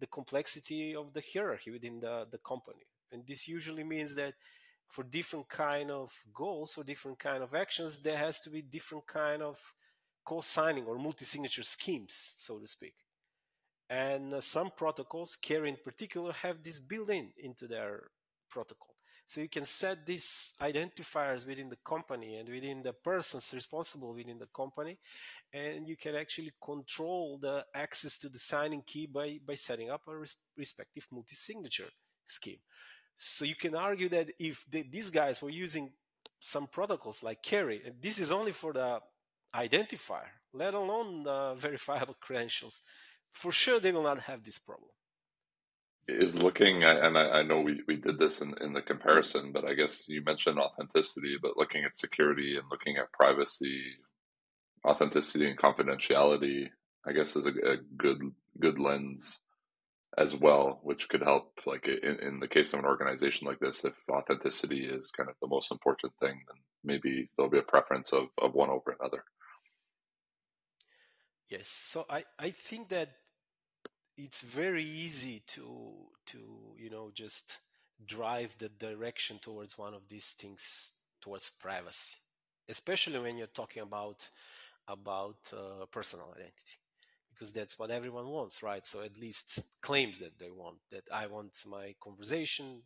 the 0.00 0.08
complexity 0.08 0.94
of 0.94 1.12
the 1.12 1.22
hierarchy 1.32 1.70
within 1.70 2.00
the, 2.00 2.26
the 2.30 2.38
company 2.38 2.86
and 3.12 3.24
this 3.26 3.46
usually 3.46 3.84
means 3.84 4.16
that 4.16 4.34
for 4.88 5.04
different 5.04 5.48
kind 5.48 5.90
of 5.90 6.12
goals 6.32 6.74
for 6.74 6.84
different 6.84 7.18
kind 7.18 7.42
of 7.42 7.54
actions 7.54 8.00
there 8.00 8.18
has 8.18 8.40
to 8.40 8.50
be 8.50 8.62
different 8.62 9.06
kind 9.06 9.42
of 9.42 9.74
co-signing 10.24 10.84
or 10.84 10.98
multi-signature 10.98 11.62
schemes 11.62 12.14
so 12.38 12.58
to 12.58 12.66
speak 12.66 12.94
and 13.90 14.32
uh, 14.32 14.40
some 14.40 14.70
protocols 14.70 15.36
KERI 15.36 15.68
in 15.68 15.76
particular 15.84 16.32
have 16.32 16.62
this 16.62 16.78
built 16.78 17.10
in 17.10 17.28
into 17.38 17.66
their 17.66 18.08
protocol 18.48 18.94
so 19.26 19.40
you 19.40 19.48
can 19.48 19.64
set 19.64 20.04
these 20.06 20.54
identifiers 20.60 21.46
within 21.46 21.68
the 21.68 21.78
company 21.84 22.36
and 22.36 22.48
within 22.48 22.82
the 22.82 22.92
persons 22.92 23.52
responsible 23.54 24.14
within 24.14 24.38
the 24.38 24.46
company, 24.46 24.98
and 25.52 25.88
you 25.88 25.96
can 25.96 26.14
actually 26.14 26.52
control 26.62 27.38
the 27.40 27.64
access 27.74 28.18
to 28.18 28.28
the 28.28 28.38
signing 28.38 28.82
key 28.82 29.06
by, 29.06 29.40
by 29.46 29.54
setting 29.54 29.90
up 29.90 30.02
a 30.08 30.16
res- 30.16 30.36
respective 30.56 31.08
multi-signature 31.10 31.88
scheme. 32.26 32.58
So 33.16 33.44
you 33.44 33.54
can 33.54 33.74
argue 33.74 34.08
that 34.10 34.30
if 34.38 34.64
the, 34.70 34.82
these 34.82 35.10
guys 35.10 35.40
were 35.40 35.50
using 35.50 35.92
some 36.40 36.66
protocols 36.66 37.22
like 37.22 37.42
KERI, 37.42 37.86
and 37.86 37.94
this 38.00 38.18
is 38.18 38.30
only 38.30 38.52
for 38.52 38.72
the 38.72 39.00
identifier, 39.54 40.30
let 40.52 40.74
alone 40.74 41.22
the 41.22 41.54
verifiable 41.56 42.16
credentials, 42.20 42.80
for 43.32 43.52
sure 43.52 43.80
they 43.80 43.92
will 43.92 44.02
not 44.02 44.20
have 44.20 44.44
this 44.44 44.58
problem. 44.58 44.90
Is 46.06 46.42
looking 46.42 46.84
and 46.84 47.16
I, 47.16 47.38
I, 47.38 47.42
know 47.42 47.62
we, 47.62 47.80
we 47.88 47.96
did 47.96 48.18
this 48.18 48.42
in, 48.42 48.52
in 48.60 48.74
the 48.74 48.82
comparison 48.82 49.52
but 49.52 49.64
i 49.64 49.72
guess 49.72 50.06
you 50.06 50.22
mentioned 50.22 50.58
authenticity 50.58 51.36
but 51.40 51.56
looking 51.56 51.82
at 51.82 51.96
security 51.96 52.58
and 52.58 52.64
looking 52.70 52.98
at 52.98 53.10
privacy 53.12 53.80
authenticity 54.86 55.48
and 55.48 55.58
confidentiality 55.58 56.68
i 57.06 57.12
guess 57.12 57.36
is 57.36 57.46
a, 57.46 57.52
a 57.52 57.76
good 57.96 58.18
good 58.60 58.78
lens 58.78 59.40
as 60.16 60.34
well 60.34 60.80
which 60.82 61.08
could 61.08 61.22
help 61.22 61.52
like 61.66 61.86
in, 61.86 62.18
in 62.20 62.40
the 62.40 62.48
case 62.48 62.72
of 62.72 62.78
an 62.78 62.84
organization 62.84 63.46
like 63.46 63.58
this 63.58 63.84
if 63.84 63.94
authenticity 64.10 64.84
is 64.84 65.10
kind 65.10 65.28
of 65.28 65.34
the 65.40 65.48
most 65.48 65.72
important 65.72 66.12
thing 66.20 66.40
then 66.48 66.60
maybe 66.84 67.28
there'll 67.36 67.50
be 67.50 67.58
a 67.58 67.62
preference 67.62 68.12
of, 68.12 68.26
of 68.40 68.54
one 68.54 68.70
over 68.70 68.96
another 69.00 69.24
Yes. 71.48 71.68
So 71.68 72.04
I, 72.08 72.24
I 72.38 72.50
think 72.50 72.88
that 72.88 73.10
it's 74.16 74.42
very 74.42 74.84
easy 74.84 75.42
to 75.46 75.92
to 76.26 76.38
you 76.78 76.90
know 76.90 77.10
just 77.12 77.58
drive 78.04 78.56
the 78.58 78.68
direction 78.68 79.38
towards 79.38 79.76
one 79.76 79.94
of 79.94 80.08
these 80.08 80.30
things 80.32 80.92
towards 81.20 81.50
privacy, 81.50 82.16
especially 82.68 83.18
when 83.18 83.36
you're 83.36 83.46
talking 83.62 83.82
about 83.82 84.28
about 84.88 85.36
uh, 85.52 85.86
personal 85.86 86.32
identity 86.34 86.76
because 87.34 87.52
that's 87.52 87.78
what 87.78 87.90
everyone 87.90 88.28
wants, 88.28 88.62
right? 88.62 88.86
So 88.86 89.02
at 89.02 89.18
least 89.18 89.60
claims 89.80 90.18
that 90.20 90.38
they 90.38 90.50
want 90.50 90.78
that 90.90 91.04
I 91.12 91.26
want 91.26 91.56
my 91.66 91.94
conversation 92.00 92.82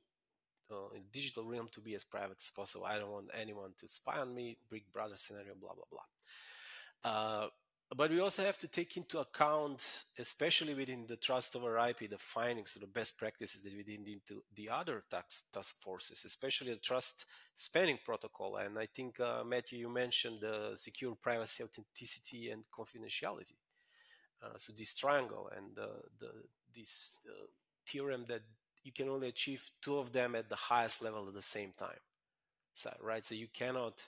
uh, 0.70 0.88
in 0.94 1.02
the 1.02 1.10
digital 1.12 1.44
realm 1.44 1.68
to 1.72 1.80
be 1.80 1.94
as 1.94 2.04
private 2.04 2.38
as 2.40 2.50
possible. 2.54 2.86
I 2.86 2.98
don't 2.98 3.10
want 3.12 3.30
anyone 3.38 3.72
to 3.78 3.88
spy 3.88 4.18
on 4.18 4.34
me, 4.34 4.58
Big 4.70 4.84
Brother 4.92 5.16
scenario, 5.16 5.54
blah 5.54 5.74
blah 5.74 5.84
blah. 5.90 6.06
Uh, 7.10 7.48
but 7.96 8.10
we 8.10 8.20
also 8.20 8.44
have 8.44 8.58
to 8.58 8.68
take 8.68 8.98
into 8.98 9.18
account, 9.18 10.04
especially 10.18 10.74
within 10.74 11.06
the 11.06 11.16
trust 11.16 11.56
over 11.56 11.78
IP, 11.78 12.10
the 12.10 12.18
findings 12.18 12.76
or 12.76 12.80
the 12.80 12.86
best 12.86 13.16
practices 13.16 13.62
that 13.62 13.74
we 13.74 13.82
did 13.82 14.06
into 14.06 14.42
the 14.54 14.68
other 14.68 15.04
tax, 15.10 15.44
task 15.50 15.80
forces, 15.80 16.22
especially 16.26 16.72
the 16.74 16.80
trust 16.80 17.24
spanning 17.54 17.98
protocol. 18.04 18.56
And 18.56 18.78
I 18.78 18.86
think, 18.86 19.18
uh, 19.20 19.42
Mathieu, 19.42 19.78
you 19.78 19.88
mentioned 19.88 20.42
the 20.42 20.72
secure 20.74 21.14
privacy, 21.14 21.64
authenticity, 21.64 22.50
and 22.50 22.64
confidentiality. 22.70 23.56
Uh, 24.42 24.56
so 24.56 24.72
this 24.72 24.94
triangle 24.94 25.50
and 25.56 25.74
the, 25.74 25.88
the 26.20 26.30
this 26.74 27.20
uh, 27.28 27.46
theorem 27.86 28.24
that 28.28 28.42
you 28.84 28.92
can 28.92 29.08
only 29.08 29.28
achieve 29.28 29.68
two 29.82 29.98
of 29.98 30.12
them 30.12 30.34
at 30.34 30.48
the 30.48 30.56
highest 30.56 31.02
level 31.02 31.26
at 31.26 31.34
the 31.34 31.42
same 31.42 31.72
time. 31.76 31.98
So, 32.72 32.94
right, 33.02 33.24
so 33.24 33.34
you 33.34 33.48
cannot 33.52 34.06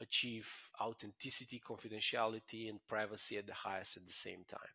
achieve 0.00 0.70
authenticity, 0.80 1.60
confidentiality, 1.60 2.70
and 2.70 2.78
privacy 2.88 3.36
at 3.36 3.46
the 3.46 3.54
highest 3.54 3.96
at 3.98 4.06
the 4.06 4.12
same 4.12 4.44
time. 4.48 4.72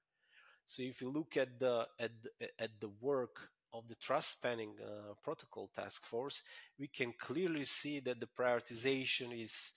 So 0.65 0.83
if 0.83 1.01
you 1.01 1.09
look 1.09 1.37
at 1.37 1.59
the 1.59 1.87
at 1.99 2.11
at 2.59 2.79
the 2.79 2.91
work 3.01 3.49
of 3.73 3.87
the 3.87 3.95
trust 3.95 4.37
spanning 4.37 4.75
uh, 4.81 5.13
protocol 5.23 5.69
task 5.73 6.05
force, 6.05 6.43
we 6.77 6.87
can 6.87 7.13
clearly 7.17 7.63
see 7.63 7.99
that 8.01 8.19
the 8.19 8.27
prioritization 8.27 9.39
is 9.39 9.73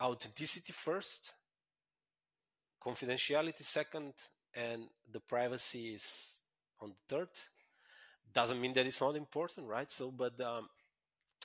authenticity 0.00 0.72
first, 0.72 1.34
confidentiality 2.84 3.62
second, 3.62 4.12
and 4.54 4.84
the 5.10 5.20
privacy 5.20 5.94
is 5.94 6.42
on 6.80 6.90
the 6.90 7.14
third. 7.14 7.28
Doesn't 8.32 8.60
mean 8.60 8.72
that 8.74 8.86
it's 8.86 9.00
not 9.00 9.16
important, 9.16 9.66
right? 9.66 9.90
So, 9.90 10.10
but 10.10 10.40
um, 10.40 10.68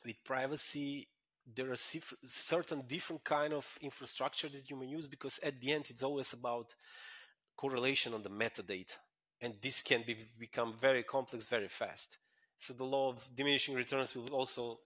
with 0.06 0.24
privacy, 0.24 1.08
there 1.56 1.72
are 1.72 1.76
certain 1.76 2.84
different 2.88 3.24
kind 3.24 3.54
of 3.54 3.78
infrastructure 3.82 4.50
that 4.50 4.70
you 4.70 4.76
may 4.76 4.86
use 4.86 5.08
because 5.08 5.40
at 5.40 5.60
the 5.60 5.72
end 5.72 5.86
it's 5.90 6.04
always 6.04 6.34
about 6.34 6.74
correlation 7.56 8.14
on 8.14 8.24
the 8.24 8.30
metadata 8.30 8.96
and 9.42 9.56
this 9.62 9.82
can 9.82 10.04
be 10.06 10.16
become 10.40 10.74
very 10.80 11.04
complex 11.04 11.48
very 11.48 11.68
fast 11.68 12.18
so 12.58 12.74
the 12.74 12.84
law 12.84 13.10
of 13.10 13.30
diminishing 13.36 13.76
returns 13.76 14.16
will 14.16 14.30
also 14.30 14.80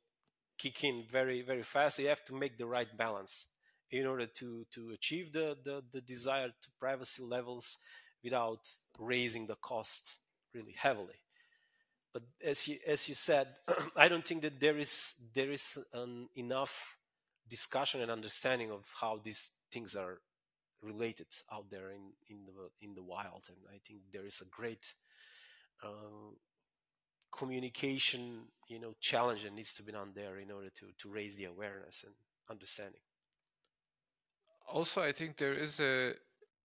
kick 0.58 0.84
in 0.84 1.04
very 1.10 1.42
very 1.42 1.64
fast 1.64 1.98
so 1.98 2.02
you 2.02 2.10
have 2.10 2.26
to 2.26 2.34
make 2.34 2.58
the 2.58 2.66
right 2.66 2.98
balance 2.98 3.48
in 3.92 4.06
order 4.06 4.26
to 4.26 4.66
to 4.72 4.92
achieve 4.92 5.32
the 5.32 5.58
the, 5.64 5.84
the 5.92 6.02
desired 6.02 6.54
privacy 6.80 7.24
levels 7.24 7.80
without 8.24 8.68
raising 9.00 9.48
the 9.48 9.56
cost 9.56 10.20
really 10.54 10.76
heavily 10.78 11.22
but 12.14 12.24
as 12.44 12.68
you 12.68 12.78
as 12.88 13.08
you 13.08 13.16
said, 13.16 13.48
I 13.96 14.08
don't 14.08 14.26
think 14.26 14.42
that 14.42 14.60
there 14.60 14.78
is 14.80 15.30
there 15.36 15.52
is 15.52 15.78
enough 16.36 16.98
discussion 17.48 18.02
and 18.02 18.10
understanding 18.10 18.72
of 18.72 18.90
how 19.00 19.20
these 19.24 19.52
things 19.72 19.96
are 19.96 20.20
related 20.82 21.28
out 21.52 21.70
there 21.70 21.92
in 21.92 22.14
in 22.30 22.46
the 22.48 22.70
in 22.82 22.96
the 22.96 23.04
wild, 23.04 23.44
and 23.50 23.58
I 23.70 23.80
think 23.86 24.00
there 24.12 24.26
is 24.26 24.42
a 24.42 24.50
great 24.50 24.94
uh, 25.84 26.34
communication 27.32 28.48
you 28.68 28.80
know 28.80 28.96
challenge 29.00 29.44
that 29.44 29.54
needs 29.54 29.76
to 29.76 29.84
be 29.84 29.92
done 29.92 30.12
there 30.16 30.38
in 30.40 30.50
order 30.50 30.70
to 30.70 30.86
to 30.98 31.10
raise 31.10 31.36
the 31.36 31.46
awareness 31.46 32.04
and 32.04 32.16
understanding. 32.50 33.02
Also, 34.68 35.02
I 35.02 35.12
think 35.12 35.38
there 35.38 35.54
is 35.54 35.80
a 35.80 36.14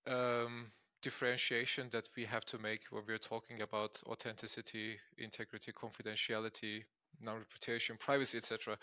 um, 0.07 0.73
differentiation 1.03 1.89
that 1.93 2.09
we 2.17 2.25
have 2.25 2.45
to 2.47 2.59
make 2.59 2.81
when 2.91 3.05
we're 3.07 3.19
talking 3.19 3.63
about 3.63 4.03
authenticity, 4.07 4.99
integrity, 5.19 5.73
confidentiality, 5.73 6.85
non-reputation, 7.21 7.97
privacy, 7.99 8.39
etc. 8.39 8.77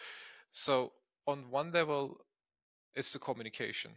So 0.51 0.93
on 1.28 1.49
one 1.49 1.72
level, 1.72 2.22
it's 2.95 3.13
the 3.13 3.20
communication. 3.20 3.91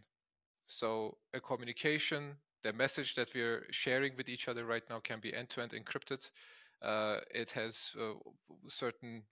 So 0.65 1.17
a 1.33 1.39
communication, 1.39 2.35
the 2.63 2.73
message 2.73 3.15
that 3.15 3.33
we're 3.33 3.65
sharing 3.71 4.15
with 4.15 4.29
each 4.29 4.47
other 4.47 4.65
right 4.65 4.83
now 4.89 4.99
can 4.99 5.19
be 5.19 5.33
end-to-end 5.33 5.71
encrypted. 5.71 6.29
Uh, 6.81 7.19
it 7.33 7.51
has 7.51 7.93
uh, 7.99 8.13
certain 8.67 9.23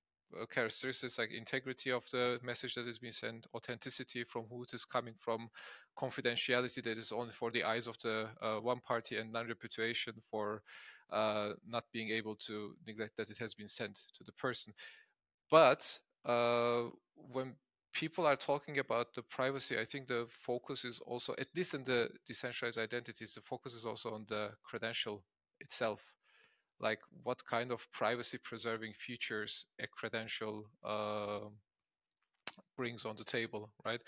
characteristics 0.50 1.18
like 1.18 1.32
integrity 1.32 1.92
of 1.92 2.04
the 2.12 2.40
message 2.44 2.76
that 2.76 2.88
is 2.88 3.00
being 3.00 3.14
sent, 3.14 3.48
authenticity 3.54 4.24
from 4.24 4.46
who 4.50 4.64
it 4.64 4.74
is 4.74 4.86
coming 4.86 5.14
from, 5.20 5.50
confidentiality 5.98 6.84
that 6.84 6.98
is 6.98 7.12
only 7.12 7.32
for 7.32 7.52
the 7.52 7.64
eyes 7.64 7.88
of 7.88 7.98
the 8.00 8.28
uh, 8.42 8.58
one 8.58 8.80
party, 8.80 9.18
and 9.18 9.32
non-reputation 9.32 10.14
for 10.30 10.62
uh, 11.12 11.54
not 11.68 11.84
being 11.92 12.10
able 12.10 12.36
to 12.36 12.76
neglect 12.88 13.18
that 13.18 13.30
it 13.30 13.38
has 13.38 13.54
been 13.54 13.68
sent 13.68 13.96
to 14.16 14.24
the 14.24 14.32
person. 14.34 14.74
But 15.50 16.00
uh, 16.26 16.84
when 17.16 17.56
people 17.94 18.26
are 18.26 18.38
talking 18.38 18.80
about 18.80 19.14
the 19.14 19.24
privacy, 19.24 19.78
I 19.78 19.86
think 19.86 20.08
the 20.08 20.28
focus 20.30 20.86
is 20.86 21.00
also, 21.00 21.34
at 21.38 21.48
least 21.56 21.74
in 21.74 21.84
the 21.84 22.10
decentralized 22.26 22.78
identities, 22.78 23.34
the 23.34 23.42
focus 23.42 23.74
is 23.74 23.86
also 23.86 24.14
on 24.14 24.26
the 24.30 24.52
credential 24.64 25.24
itself 25.60 26.02
like 26.82 27.00
what 27.24 27.46
kind 27.46 27.72
of 27.72 27.88
privacy 27.92 28.40
preserving 28.44 28.94
features 28.94 29.66
a 29.80 29.88
credential 29.88 30.66
uh, 30.84 31.48
brings 32.78 33.06
on 33.06 33.16
the 33.16 33.24
table, 33.24 33.70
right? 33.86 34.02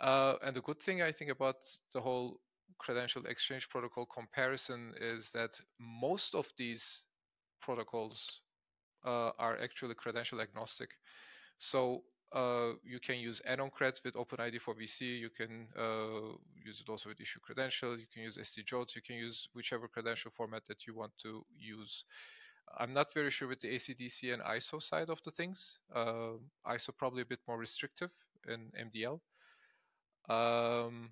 Uh, 0.00 0.36
and 0.42 0.56
the 0.56 0.62
good 0.62 0.80
thing 0.80 1.02
I 1.02 1.12
think 1.12 1.30
about 1.30 1.56
the 1.92 2.00
whole 2.00 2.40
credential 2.78 3.26
exchange 3.26 3.68
protocol 3.68 4.06
comparison 4.06 4.94
is 5.00 5.30
that 5.32 5.60
most 5.78 6.34
of 6.34 6.48
these 6.56 7.04
protocols 7.60 8.40
uh, 9.04 9.30
are 9.38 9.58
actually 9.62 9.94
credential 9.94 10.40
agnostic. 10.40 10.90
So 11.58 12.04
uh, 12.34 12.72
you 12.82 12.98
can 12.98 13.16
use 13.16 13.42
AnonCreds 13.48 14.02
with 14.04 14.14
OpenID 14.14 14.60
for 14.60 14.74
VC. 14.74 15.18
You 15.18 15.30
can 15.30 15.68
uh, 15.78 16.34
use 16.64 16.80
it 16.80 16.88
also 16.88 17.08
with 17.10 17.20
issue 17.20 17.40
credential. 17.40 17.98
You 17.98 18.06
can 18.12 18.22
use 18.22 18.38
SD-JWTs. 18.38 18.96
You 18.96 19.02
can 19.02 19.16
use 19.16 19.48
whichever 19.52 19.86
credential 19.86 20.30
format 20.34 20.64
that 20.66 20.86
you 20.86 20.94
want 20.94 21.12
to 21.22 21.44
use. 21.58 22.04
I'm 22.78 22.94
not 22.94 23.12
very 23.12 23.30
sure 23.30 23.48
with 23.48 23.60
the 23.60 23.74
ACDC 23.74 24.32
and 24.32 24.42
ISO 24.42 24.82
side 24.82 25.10
of 25.10 25.22
the 25.24 25.30
things. 25.30 25.78
Uh, 25.94 26.38
ISO 26.66 26.96
probably 26.96 27.22
a 27.22 27.26
bit 27.26 27.40
more 27.46 27.58
restrictive 27.58 28.10
in 28.48 28.70
MDL. 28.80 29.20
Um, 30.30 31.10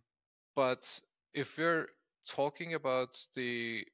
but 0.57 1.01
if 1.35 1.59
we're 1.59 1.89
talking 2.27 2.75
about 2.75 3.19
the 3.35 3.85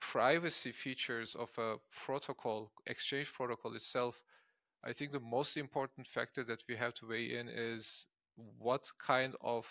privacy 0.00 0.72
features 0.72 1.34
of 1.34 1.50
a 1.58 1.76
protocol, 2.04 2.70
exchange 2.86 3.32
protocol 3.32 3.74
itself, 3.74 4.22
I 4.84 4.92
think 4.92 5.12
the 5.12 5.20
most 5.20 5.56
important 5.56 6.06
factor 6.06 6.44
that 6.44 6.62
we 6.68 6.76
have 6.76 6.94
to 6.94 7.06
weigh 7.06 7.38
in 7.38 7.48
is 7.48 8.06
what 8.58 8.84
kind 8.98 9.34
of 9.40 9.66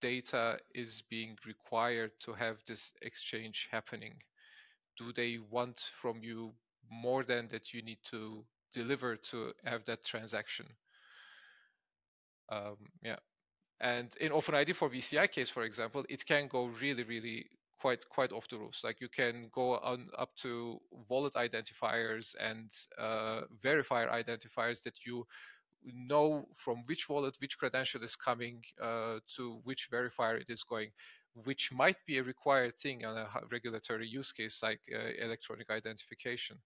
data 0.00 0.58
is 0.74 1.02
being 1.08 1.36
required 1.46 2.10
to 2.20 2.32
have 2.32 2.58
this 2.66 2.92
exchange 3.00 3.68
happening. 3.70 4.14
Do 4.98 5.12
they 5.12 5.38
want 5.50 5.90
from 6.00 6.22
you 6.22 6.52
more 6.90 7.24
than 7.24 7.48
that 7.48 7.72
you 7.72 7.82
need 7.82 7.98
to 8.10 8.44
deliver 8.72 9.16
to 9.16 9.52
have 9.64 9.84
that 9.86 10.04
transaction? 10.04 10.66
Um, 12.50 12.76
yeah. 13.02 13.16
And 13.80 14.14
in 14.20 14.32
OpenID 14.32 14.74
for 14.76 14.90
VCI 14.90 15.30
case, 15.30 15.48
for 15.48 15.62
example, 15.62 16.04
it 16.08 16.26
can 16.26 16.48
go 16.48 16.66
really, 16.66 17.04
really 17.04 17.46
quite 17.82 18.02
quite 18.16 18.32
off 18.32 18.48
the 18.48 18.58
roofs. 18.58 18.84
Like 18.84 19.00
you 19.00 19.08
can 19.08 19.50
go 19.52 19.66
on 19.92 20.08
up 20.18 20.30
to 20.42 20.80
wallet 21.08 21.34
identifiers 21.34 22.34
and 22.48 22.70
uh, 22.98 23.42
verifier 23.66 24.08
identifiers 24.22 24.82
that 24.84 24.96
you 25.06 25.26
know 26.10 26.46
from 26.54 26.84
which 26.86 27.08
wallet 27.08 27.36
which 27.40 27.58
credential 27.58 28.02
is 28.04 28.16
coming 28.16 28.62
uh, 28.80 29.18
to 29.36 29.60
which 29.64 29.90
verifier 29.90 30.40
it 30.40 30.50
is 30.50 30.62
going, 30.64 30.90
which 31.44 31.72
might 31.72 31.96
be 32.06 32.18
a 32.18 32.22
required 32.22 32.74
thing 32.78 33.04
on 33.04 33.16
a 33.18 33.28
regulatory 33.50 34.06
use 34.08 34.32
case 34.32 34.62
like 34.62 34.80
uh, 34.94 35.10
electronic 35.26 35.70
identification. 35.70 36.56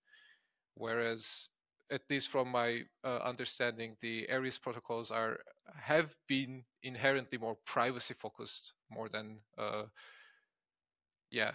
Whereas 0.74 1.48
at 1.90 2.02
least 2.10 2.28
from 2.28 2.48
my 2.50 2.82
uh, 3.04 3.18
understanding, 3.32 3.96
the 4.00 4.28
Aries 4.28 4.58
protocols 4.58 5.10
are 5.10 5.38
have 5.80 6.14
been 6.28 6.64
inherently 6.82 7.38
more 7.38 7.56
privacy 7.64 8.14
focused 8.14 8.74
more 8.90 9.08
than 9.08 9.38
uh, 9.58 9.84
yeah, 11.36 11.52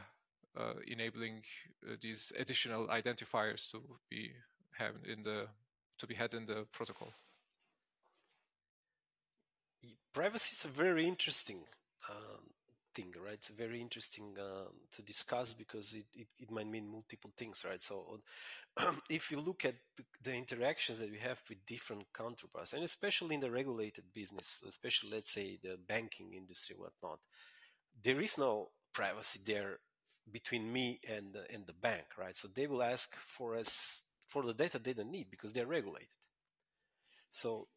uh, 0.55 0.73
enabling 0.87 1.41
uh, 1.87 1.95
these 2.01 2.31
additional 2.37 2.87
identifiers 2.87 3.71
to 3.71 3.81
be 4.09 4.31
have 4.77 4.95
in 5.11 5.23
the 5.23 5.47
to 5.97 6.07
be 6.07 6.15
had 6.15 6.33
in 6.33 6.45
the 6.45 6.65
protocol. 6.71 7.11
Privacy 10.13 10.53
is 10.53 10.65
a 10.65 10.67
very 10.83 11.07
interesting. 11.07 11.61
Um, 12.09 12.51
thing, 12.93 13.13
right? 13.23 13.35
It's 13.35 13.47
very 13.47 13.79
interesting 13.79 14.35
uh, 14.37 14.69
to 14.95 15.01
discuss 15.01 15.53
because 15.53 15.93
it, 15.93 16.07
it, 16.13 16.27
it, 16.39 16.51
might 16.51 16.67
mean 16.67 16.91
multiple 16.91 17.31
things, 17.37 17.63
right? 17.65 17.81
So 17.81 18.19
if 19.09 19.31
you 19.31 19.39
look 19.39 19.63
at 19.63 19.75
the, 19.95 20.03
the, 20.21 20.33
interactions 20.33 20.99
that 20.99 21.09
we 21.09 21.19
have 21.19 21.41
with 21.47 21.65
different 21.65 22.03
counterparts, 22.13 22.73
and 22.73 22.83
especially 22.83 23.35
in 23.35 23.41
the 23.41 23.49
regulated 23.49 24.05
business, 24.13 24.61
especially 24.67 25.11
let's 25.11 25.31
say 25.31 25.57
the 25.63 25.77
banking 25.87 26.33
industry, 26.33 26.75
whatnot, 26.77 27.19
there 28.03 28.19
is 28.19 28.37
no 28.37 28.71
privacy 28.93 29.39
there 29.45 29.79
between 30.31 30.71
me 30.71 30.99
and 31.09 31.33
the, 31.33 31.43
and 31.53 31.65
the 31.65 31.73
bank, 31.73 32.05
right? 32.17 32.37
So 32.37 32.47
they 32.47 32.67
will 32.67 32.83
ask 32.83 33.15
for 33.15 33.55
us 33.55 34.03
for 34.27 34.43
the 34.43 34.53
data 34.53 34.79
they 34.79 34.93
don't 34.93 35.11
need 35.11 35.29
because 35.29 35.51
they're 35.51 35.65
regulated. 35.65 36.07
So 37.31 37.67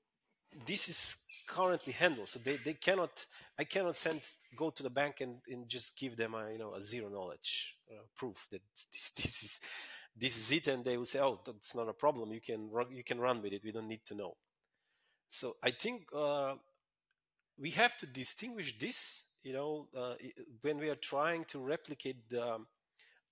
this 0.66 0.88
is 0.88 1.24
currently 1.48 1.92
handled. 1.92 2.28
So 2.28 2.38
they, 2.38 2.56
they 2.56 2.74
cannot, 2.74 3.26
I 3.58 3.64
cannot 3.64 3.96
send, 3.96 4.20
go 4.56 4.70
to 4.70 4.82
the 4.82 4.90
bank 4.90 5.20
and, 5.20 5.38
and 5.48 5.68
just 5.68 5.98
give 5.98 6.16
them 6.16 6.34
a, 6.34 6.52
you 6.52 6.58
know, 6.58 6.74
a 6.74 6.80
zero 6.80 7.08
knowledge 7.08 7.76
uh, 7.90 8.02
proof 8.16 8.46
that 8.52 8.62
this, 8.92 9.10
this 9.10 9.42
is, 9.42 9.60
this 10.16 10.36
is 10.36 10.52
it. 10.52 10.68
And 10.68 10.84
they 10.84 10.96
will 10.96 11.04
say, 11.06 11.20
oh, 11.20 11.40
that's 11.44 11.74
not 11.74 11.88
a 11.88 11.92
problem. 11.92 12.32
You 12.32 12.40
can 12.40 12.70
you 12.90 13.02
can 13.02 13.20
run 13.20 13.42
with 13.42 13.52
it. 13.52 13.64
We 13.64 13.72
don't 13.72 13.88
need 13.88 14.04
to 14.06 14.14
know. 14.14 14.36
So 15.28 15.56
I 15.62 15.72
think 15.72 16.08
uh, 16.14 16.54
we 17.58 17.70
have 17.70 17.96
to 17.98 18.06
distinguish 18.06 18.78
this, 18.78 19.24
you 19.44 19.52
know, 19.52 19.88
uh, 19.96 20.14
when 20.62 20.78
we 20.78 20.90
are 20.90 20.96
trying 20.96 21.44
to 21.46 21.60
replicate 21.60 22.28
the, 22.30 22.58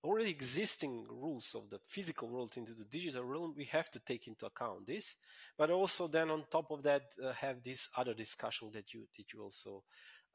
already 0.05 0.31
existing 0.31 1.07
rules 1.09 1.55
of 1.55 1.71
the 1.71 1.79
physical 1.87 2.29
world 2.29 2.55
into 2.57 2.73
the 2.75 2.85
digital 2.85 3.25
realm, 3.25 3.55
we 3.57 3.65
have 3.67 3.91
to 3.91 4.01
take 4.01 4.27
into 4.27 4.47
account 4.47 4.87
this. 4.87 5.17
But 5.57 5.71
also 5.71 6.09
then 6.09 6.31
on 6.31 6.45
top 6.51 6.71
of 6.71 6.83
that, 6.85 7.03
uh, 7.25 7.33
have 7.35 7.63
this 7.63 7.89
other 7.97 8.15
discussion 8.15 8.71
that 8.75 8.93
you 8.95 9.07
that 9.17 9.33
you 9.33 9.43
also 9.43 9.85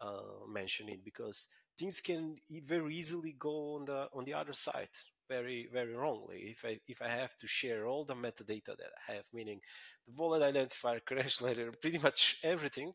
uh, 0.02 0.48
mentioned 0.50 0.90
it 0.90 1.04
because 1.04 1.48
things 1.78 2.02
can 2.02 2.38
very 2.66 2.96
easily 2.96 3.36
go 3.38 3.76
on 3.76 3.86
the 3.86 4.08
on 4.14 4.26
the 4.26 4.34
other 4.34 4.54
side 4.54 4.90
very 5.30 5.68
very 5.74 5.94
wrongly 5.94 6.54
if 6.56 6.64
i 6.66 6.80
if 6.88 7.02
i 7.02 7.08
have 7.08 7.38
to 7.38 7.48
share 7.48 7.86
all 7.86 8.06
the 8.06 8.14
metadata 8.16 8.78
that 8.78 8.92
i 9.08 9.14
have 9.14 9.26
meaning 9.34 9.60
the 10.08 10.14
wallet 10.14 10.42
identifier 10.42 11.04
credential 11.06 11.48
letter 11.48 11.72
pretty 11.82 11.98
much 11.98 12.38
everything 12.44 12.94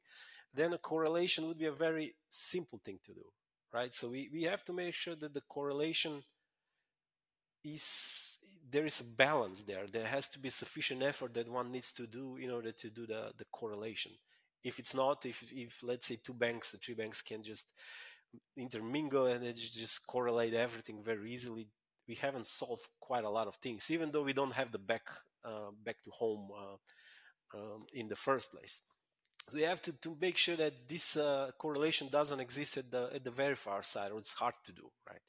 then 0.55 0.73
a 0.73 0.79
correlation 0.79 1.47
would 1.47 1.59
be 1.59 1.67
a 1.67 1.73
very 1.73 2.15
simple 2.29 2.81
thing 2.85 2.99
to 3.05 3.13
do 3.13 3.25
right 3.73 3.95
so 3.95 4.09
we, 4.09 4.29
we 4.33 4.43
have 4.43 4.65
to 4.65 4.73
make 4.73 4.95
sure 4.95 5.15
that 5.15 5.35
the 5.35 5.43
correlation 5.49 6.23
is 7.65 8.39
there 8.73 8.87
is 8.87 9.01
a 9.01 9.17
balance 9.17 9.63
there. 9.63 9.87
There 9.87 10.07
has 10.07 10.29
to 10.31 10.39
be 10.39 10.49
sufficient 10.49 11.03
effort 11.03 11.35
that 11.35 11.49
one 11.49 11.71
needs 11.71 11.93
to 11.93 12.07
do 12.07 12.37
in 12.37 12.51
order 12.51 12.73
to 12.73 12.91
do 12.91 13.07
the, 13.07 13.33
the 13.37 13.45
correlation. 13.53 14.13
If 14.65 14.79
it's 14.79 14.95
not, 14.95 15.27
if, 15.27 15.53
if 15.53 15.83
let's 15.83 16.07
say 16.07 16.19
two 16.23 16.33
banks, 16.33 16.73
the 16.73 16.79
three 16.79 16.95
banks 16.95 17.21
can 17.21 17.43
just 17.43 17.73
intermingle 18.57 19.27
and 19.27 19.55
just 19.55 20.07
correlate 20.07 20.55
everything 20.55 21.03
very 21.03 21.31
easily, 21.31 21.67
we 22.09 22.15
haven't 22.15 22.47
solved 22.47 22.89
quite 22.99 23.25
a 23.25 23.31
lot 23.31 23.47
of 23.47 23.57
things, 23.57 23.91
even 23.91 24.11
though 24.11 24.23
we 24.23 24.33
don't 24.33 24.55
have 24.55 24.73
the 24.73 24.79
back 24.79 25.09
uh, 25.45 25.71
back 25.85 26.01
to 26.03 26.11
home 26.11 26.51
uh, 26.57 27.59
um, 27.59 27.85
in 27.93 28.09
the 28.09 28.17
first 28.17 28.53
place. 28.53 28.81
So 29.49 29.59
we 29.59 29.65
have 29.65 29.83
to, 29.83 29.93
to 29.93 30.17
make 30.21 30.37
sure 30.37 30.57
that 30.57 30.89
this 30.89 31.17
uh, 31.17 31.51
correlation 31.59 32.09
doesn't 32.09 32.41
exist 32.41 32.77
at 32.77 32.91
the 32.91 33.11
at 33.15 33.25
the 33.25 33.31
very 33.31 33.57
far 33.57 33.83
side, 33.83 34.13
or 34.13 34.19
it's 34.19 34.33
hard 34.33 34.55
to 34.65 34.73
do, 34.73 34.91
right? 35.09 35.21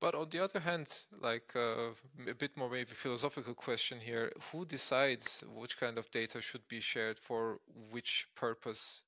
But 0.00 0.14
on 0.14 0.28
the 0.30 0.40
other 0.40 0.60
hand, 0.60 0.86
like 1.20 1.52
uh, 1.56 1.90
a 2.28 2.34
bit 2.34 2.56
more 2.56 2.70
maybe 2.70 2.92
philosophical 2.92 3.54
question 3.54 3.98
here: 4.00 4.32
Who 4.52 4.64
decides 4.64 5.42
which 5.52 5.78
kind 5.78 5.98
of 5.98 6.10
data 6.10 6.40
should 6.40 6.66
be 6.68 6.80
shared 6.80 7.18
for 7.18 7.58
which 7.90 8.28
purpose? 8.36 9.02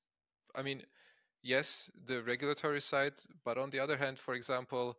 I 0.55 0.61
mean, 0.61 0.83
yes, 1.41 1.89
the 2.05 2.21
regulatory 2.23 2.81
side, 2.81 3.13
but 3.45 3.57
on 3.57 3.69
the 3.69 3.79
other 3.79 3.95
hand, 3.95 4.19
for 4.19 4.33
example, 4.33 4.97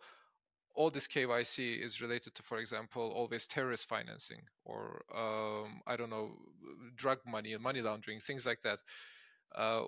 all 0.75 0.91
this 0.91 1.09
KYC 1.09 1.83
is 1.83 2.01
related 2.01 2.35
to, 2.37 2.43
for 2.43 2.59
example, 2.59 3.11
always 3.15 3.47
terrorist 3.47 3.89
financing 3.89 4.43
or 4.65 5.03
um, 5.15 5.81
I 5.87 5.97
don't 5.97 6.11
know, 6.11 6.31
drug 6.97 7.19
money 7.27 7.53
and 7.55 7.63
money 7.63 7.83
laundering, 7.83 8.21
things 8.21 8.47
like 8.47 8.63
that, 8.63 8.79
uh, 9.55 9.85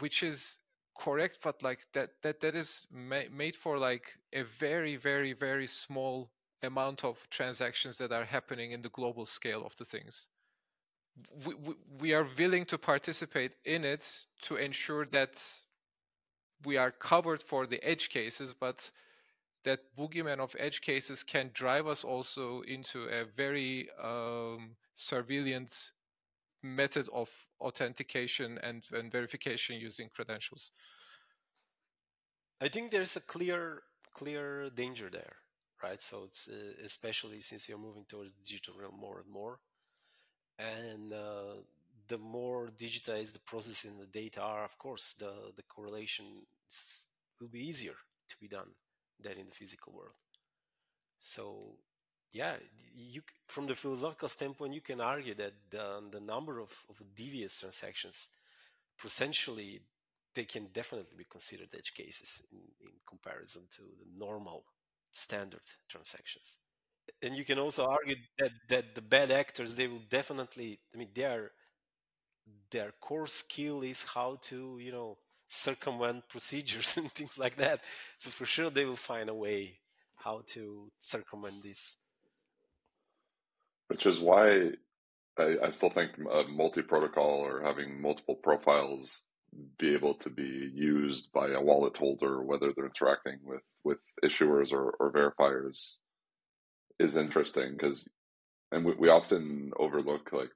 which 0.00 0.22
is 0.22 0.58
correct 0.98 1.38
but 1.42 1.62
like 1.62 1.80
that 1.94 2.10
that 2.22 2.40
that 2.40 2.54
is 2.54 2.86
ma- 2.90 3.28
made 3.32 3.56
for 3.56 3.78
like 3.78 4.12
a 4.32 4.42
very 4.42 4.96
very 4.96 5.32
very 5.32 5.66
small 5.66 6.30
amount 6.62 7.04
of 7.04 7.18
transactions 7.30 7.98
that 7.98 8.12
are 8.12 8.24
happening 8.24 8.72
in 8.72 8.82
the 8.82 8.90
global 8.90 9.26
scale 9.26 9.64
of 9.66 9.74
the 9.76 9.84
things. 9.84 10.28
We, 11.44 11.54
we, 11.54 11.74
we 12.00 12.14
are 12.14 12.26
willing 12.38 12.64
to 12.66 12.78
participate 12.78 13.54
in 13.64 13.84
it 13.84 14.04
to 14.42 14.56
ensure 14.56 15.04
that 15.06 15.42
we 16.64 16.76
are 16.76 16.90
covered 16.90 17.42
for 17.42 17.66
the 17.66 17.82
edge 17.84 18.08
cases 18.08 18.54
but 18.54 18.90
that 19.64 19.80
boogeyman 19.96 20.40
of 20.40 20.56
edge 20.58 20.80
cases 20.80 21.22
can 21.22 21.50
drive 21.54 21.86
us 21.86 22.04
also 22.04 22.62
into 22.62 23.04
a 23.06 23.24
very 23.24 23.88
um, 24.02 24.76
surveillance 24.94 25.92
method 26.62 27.08
of 27.12 27.30
authentication 27.60 28.58
and, 28.62 28.86
and 28.92 29.10
verification 29.10 29.76
using 29.76 30.08
credentials? 30.08 30.72
I 32.60 32.68
think 32.68 32.90
there's 32.90 33.16
a 33.16 33.20
clear 33.20 33.82
clear 34.14 34.70
danger 34.70 35.08
there, 35.10 35.36
right? 35.82 36.00
So 36.00 36.24
it's 36.24 36.48
uh, 36.48 36.84
especially 36.84 37.40
since 37.40 37.68
you're 37.68 37.78
moving 37.78 38.04
towards 38.08 38.32
digital 38.44 38.74
realm 38.78 38.98
more 39.00 39.20
and 39.20 39.30
more, 39.30 39.58
and 40.58 41.12
uh, 41.12 41.62
the 42.08 42.18
more 42.18 42.70
digitized 42.78 43.32
the 43.32 43.40
process 43.40 43.84
and 43.84 43.98
the 43.98 44.06
data 44.06 44.40
are, 44.40 44.64
of 44.64 44.78
course, 44.78 45.14
the 45.14 45.32
the 45.56 45.62
correlation 45.62 46.26
will 47.40 47.48
be 47.48 47.66
easier 47.66 47.96
to 48.28 48.36
be 48.38 48.48
done 48.48 48.70
than 49.20 49.38
in 49.38 49.46
the 49.46 49.54
physical 49.54 49.92
world. 49.92 50.16
So 51.18 51.76
yeah, 52.32 52.54
you 52.96 53.22
from 53.48 53.66
the 53.66 53.74
philosophical 53.74 54.28
standpoint, 54.28 54.74
you 54.74 54.80
can 54.80 55.00
argue 55.00 55.34
that 55.34 55.52
the, 55.70 56.02
the 56.10 56.20
number 56.20 56.58
of, 56.60 56.70
of 56.88 57.02
devious 57.14 57.60
transactions, 57.60 58.28
potentially, 58.98 59.80
they 60.34 60.44
can 60.44 60.66
definitely 60.72 61.16
be 61.18 61.24
considered 61.30 61.68
edge 61.76 61.94
cases 61.94 62.42
in, 62.52 62.58
in 62.80 62.92
comparison 63.08 63.62
to 63.76 63.82
the 63.82 64.06
normal 64.18 64.64
standard 65.12 65.62
transactions. 65.88 66.58
And 67.22 67.36
you 67.36 67.44
can 67.44 67.58
also 67.58 67.86
argue 67.86 68.16
that, 68.38 68.52
that 68.68 68.94
the 68.94 69.02
bad 69.02 69.30
actors, 69.30 69.74
they 69.74 69.88
will 69.88 70.02
definitely, 70.10 70.80
I 70.94 70.98
mean, 70.98 71.10
their 71.14 71.52
their 72.70 72.92
core 73.00 73.26
skill 73.26 73.82
is 73.82 74.02
how 74.02 74.38
to, 74.42 74.78
you 74.80 74.92
know, 74.92 75.18
circumvent 75.48 76.28
procedures 76.28 76.96
and 76.96 77.10
things 77.12 77.38
like 77.38 77.56
that. 77.56 77.80
So 78.18 78.30
for 78.30 78.46
sure, 78.46 78.70
they 78.70 78.84
will 78.84 78.96
find 78.96 79.28
a 79.28 79.34
way 79.34 79.78
how 80.16 80.42
to 80.48 80.90
circumvent 80.98 81.62
these 81.62 81.96
which 83.92 84.06
is 84.06 84.20
why 84.20 84.70
I, 85.38 85.56
I 85.64 85.70
still 85.70 85.90
think 85.90 86.12
a 86.18 86.36
uh, 86.36 86.48
multi-protocol 86.54 87.44
or 87.44 87.60
having 87.62 88.00
multiple 88.00 88.36
profiles 88.36 89.26
be 89.78 89.92
able 89.92 90.14
to 90.14 90.30
be 90.30 90.70
used 90.74 91.30
by 91.34 91.50
a 91.50 91.60
wallet 91.60 91.98
holder, 91.98 92.42
whether 92.42 92.72
they're 92.72 92.86
interacting 92.86 93.38
with 93.44 93.60
with 93.84 94.00
issuers 94.24 94.72
or, 94.72 94.94
or 94.98 95.12
verifiers, 95.12 95.98
is 96.98 97.16
interesting 97.16 97.72
because, 97.72 98.08
and 98.70 98.82
we, 98.86 98.94
we 98.94 99.10
often 99.10 99.72
overlook 99.78 100.32
like 100.32 100.52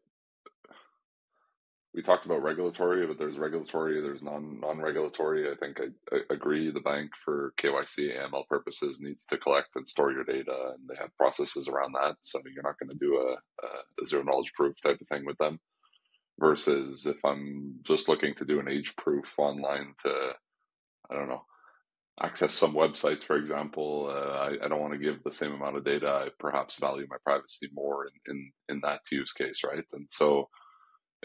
we 1.97 2.03
talked 2.03 2.27
about 2.27 2.43
regulatory, 2.43 3.07
but 3.07 3.19
there's 3.19 3.39
regulatory, 3.39 4.03
there's 4.03 4.23
non 4.23 4.61
non 4.61 4.79
regulatory. 4.79 5.51
I 5.51 5.55
think 5.57 5.81
I, 5.81 6.15
I, 6.15 6.21
agree. 6.29 6.71
The 6.71 6.81
bank 6.81 7.11
for 7.25 7.55
KYC 7.57 8.15
AML 8.15 8.47
purposes 8.49 9.01
needs 9.01 9.25
to 9.27 9.39
collect 9.39 9.75
and 9.77 9.89
store 9.89 10.13
your 10.13 10.25
data, 10.25 10.75
and 10.75 10.87
they 10.87 10.97
have 11.01 11.17
processes 11.17 11.69
around 11.69 11.93
that. 11.95 12.17
So 12.21 12.43
you're 12.53 12.63
not 12.63 12.79
going 12.79 12.91
to 12.91 12.99
do 13.01 13.17
a, 13.17 13.67
a, 13.67 14.07
zero 14.07 14.23
knowledge 14.23 14.53
proof 14.55 14.79
type 14.83 15.01
of 15.01 15.09
thing 15.09 15.25
with 15.25 15.39
them. 15.39 15.59
Versus 16.39 17.07
if 17.07 17.17
I'm 17.25 17.77
just 17.83 18.11
looking 18.11 18.35
to 18.35 18.45
do 18.45 18.61
an 18.61 18.69
age 18.69 18.95
proof 18.97 19.33
online 19.39 19.95
to, 20.03 20.33
I 21.11 21.15
don't 21.15 21.31
know, 21.31 21.45
access 22.21 22.53
some 22.53 22.75
websites, 22.75 23.25
for 23.25 23.37
example, 23.37 24.13
uh, 24.15 24.37
I, 24.37 24.67
I, 24.67 24.69
don't 24.69 24.83
want 24.83 24.93
to 24.93 24.99
give 24.99 25.23
the 25.25 25.33
same 25.33 25.55
amount 25.55 25.79
of 25.79 25.87
data. 25.87 26.09
I 26.09 26.29
perhaps 26.39 26.79
value 26.79 27.07
my 27.09 27.17
privacy 27.25 27.71
more 27.73 28.05
in 28.05 28.35
in, 28.35 28.53
in 28.69 28.81
that 28.83 29.01
use 29.11 29.33
case, 29.33 29.63
right? 29.65 29.85
And 29.95 30.07
so 30.11 30.51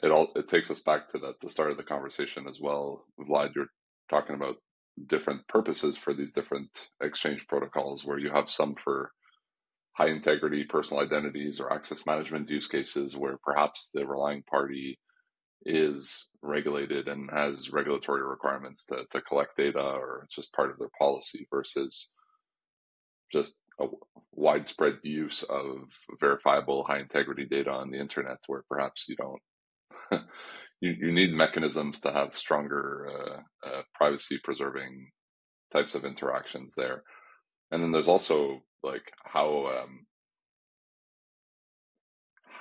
it 0.03 0.11
all 0.11 0.29
it 0.35 0.47
takes 0.47 0.71
us 0.71 0.79
back 0.79 1.09
to 1.09 1.17
that 1.19 1.35
the 1.41 1.49
start 1.49 1.71
of 1.71 1.77
the 1.77 1.83
conversation 1.83 2.47
as 2.47 2.59
well. 2.59 3.05
Vlad, 3.19 3.55
you're 3.55 3.67
talking 4.09 4.35
about 4.35 4.55
different 5.07 5.47
purposes 5.47 5.97
for 5.97 6.13
these 6.13 6.33
different 6.33 6.89
exchange 7.01 7.47
protocols, 7.47 8.05
where 8.05 8.19
you 8.19 8.31
have 8.31 8.49
some 8.49 8.75
for 8.75 9.11
high 9.93 10.07
integrity 10.09 10.63
personal 10.63 11.03
identities 11.03 11.59
or 11.59 11.71
access 11.71 12.05
management 12.05 12.49
use 12.49 12.67
cases, 12.67 13.15
where 13.15 13.37
perhaps 13.43 13.89
the 13.93 14.05
relying 14.05 14.43
party 14.43 14.97
is 15.65 16.27
regulated 16.41 17.07
and 17.07 17.29
has 17.31 17.71
regulatory 17.71 18.23
requirements 18.23 18.85
to, 18.85 19.03
to 19.11 19.21
collect 19.21 19.57
data 19.57 19.79
or 19.79 20.27
just 20.31 20.53
part 20.53 20.71
of 20.71 20.79
their 20.79 20.89
policy 20.97 21.47
versus 21.53 22.11
just 23.31 23.55
a 23.79 23.85
widespread 24.31 24.95
use 25.03 25.43
of 25.43 25.83
verifiable 26.19 26.83
high 26.83 26.99
integrity 26.99 27.45
data 27.45 27.69
on 27.69 27.91
the 27.91 27.99
internet 27.99 28.37
where 28.47 28.63
perhaps 28.69 29.05
you 29.07 29.15
don't 29.15 29.41
you, 30.81 30.95
you 30.99 31.11
need 31.11 31.33
mechanisms 31.33 31.99
to 32.01 32.11
have 32.11 32.37
stronger 32.37 33.07
uh, 33.09 33.67
uh, 33.67 33.81
privacy 33.93 34.39
preserving 34.43 35.09
types 35.71 35.95
of 35.95 36.05
interactions 36.05 36.73
there. 36.75 37.03
And 37.71 37.81
then 37.81 37.91
there's 37.91 38.07
also 38.07 38.61
like 38.83 39.03
how 39.23 39.67
um, 39.67 40.05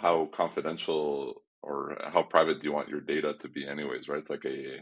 how 0.01 0.28
confidential 0.32 1.42
or 1.62 1.96
how 2.12 2.22
private 2.22 2.61
do 2.61 2.66
you 2.66 2.72
want 2.72 2.88
your 2.88 3.01
data 3.01 3.34
to 3.38 3.48
be 3.48 3.66
anyways 3.66 4.09
right 4.09 4.20
it's 4.20 4.30
like 4.30 4.44
a 4.46 4.78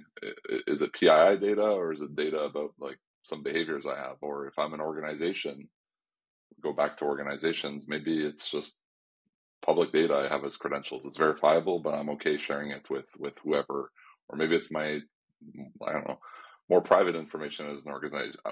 is 0.69 0.81
it 0.81 0.93
pii 0.93 1.37
data 1.41 1.63
or 1.63 1.93
is 1.93 2.03
it 2.03 2.15
data 2.15 2.39
about 2.39 2.73
like 2.79 2.99
some 3.25 3.43
behaviors 3.43 3.85
i 3.85 3.97
have 3.97 4.17
or 4.23 4.47
if 4.47 4.57
i'm 4.59 4.75
an 4.75 4.81
organization 4.81 5.69
go 6.63 6.73
back 6.73 6.97
to 6.97 7.05
organizations 7.05 7.87
maybe 7.89 8.25
it's 8.25 8.49
just 8.49 8.77
public 9.65 9.93
data 9.93 10.15
i 10.15 10.29
have 10.29 10.45
as 10.45 10.57
credentials 10.57 11.05
it's 11.05 11.17
verifiable 11.17 11.79
but 11.79 11.95
i'm 11.95 12.11
okay 12.11 12.37
sharing 12.37 12.71
it 12.71 12.89
with 12.91 13.07
with 13.19 13.35
whoever 13.43 13.91
or 14.29 14.37
maybe 14.37 14.55
it's 14.55 14.71
my 14.71 14.99
i 15.87 15.93
don't 15.93 16.09
know 16.09 16.19
more 16.71 16.81
private 16.81 17.17
information 17.17 17.69
as 17.71 17.87
an 17.87 17.93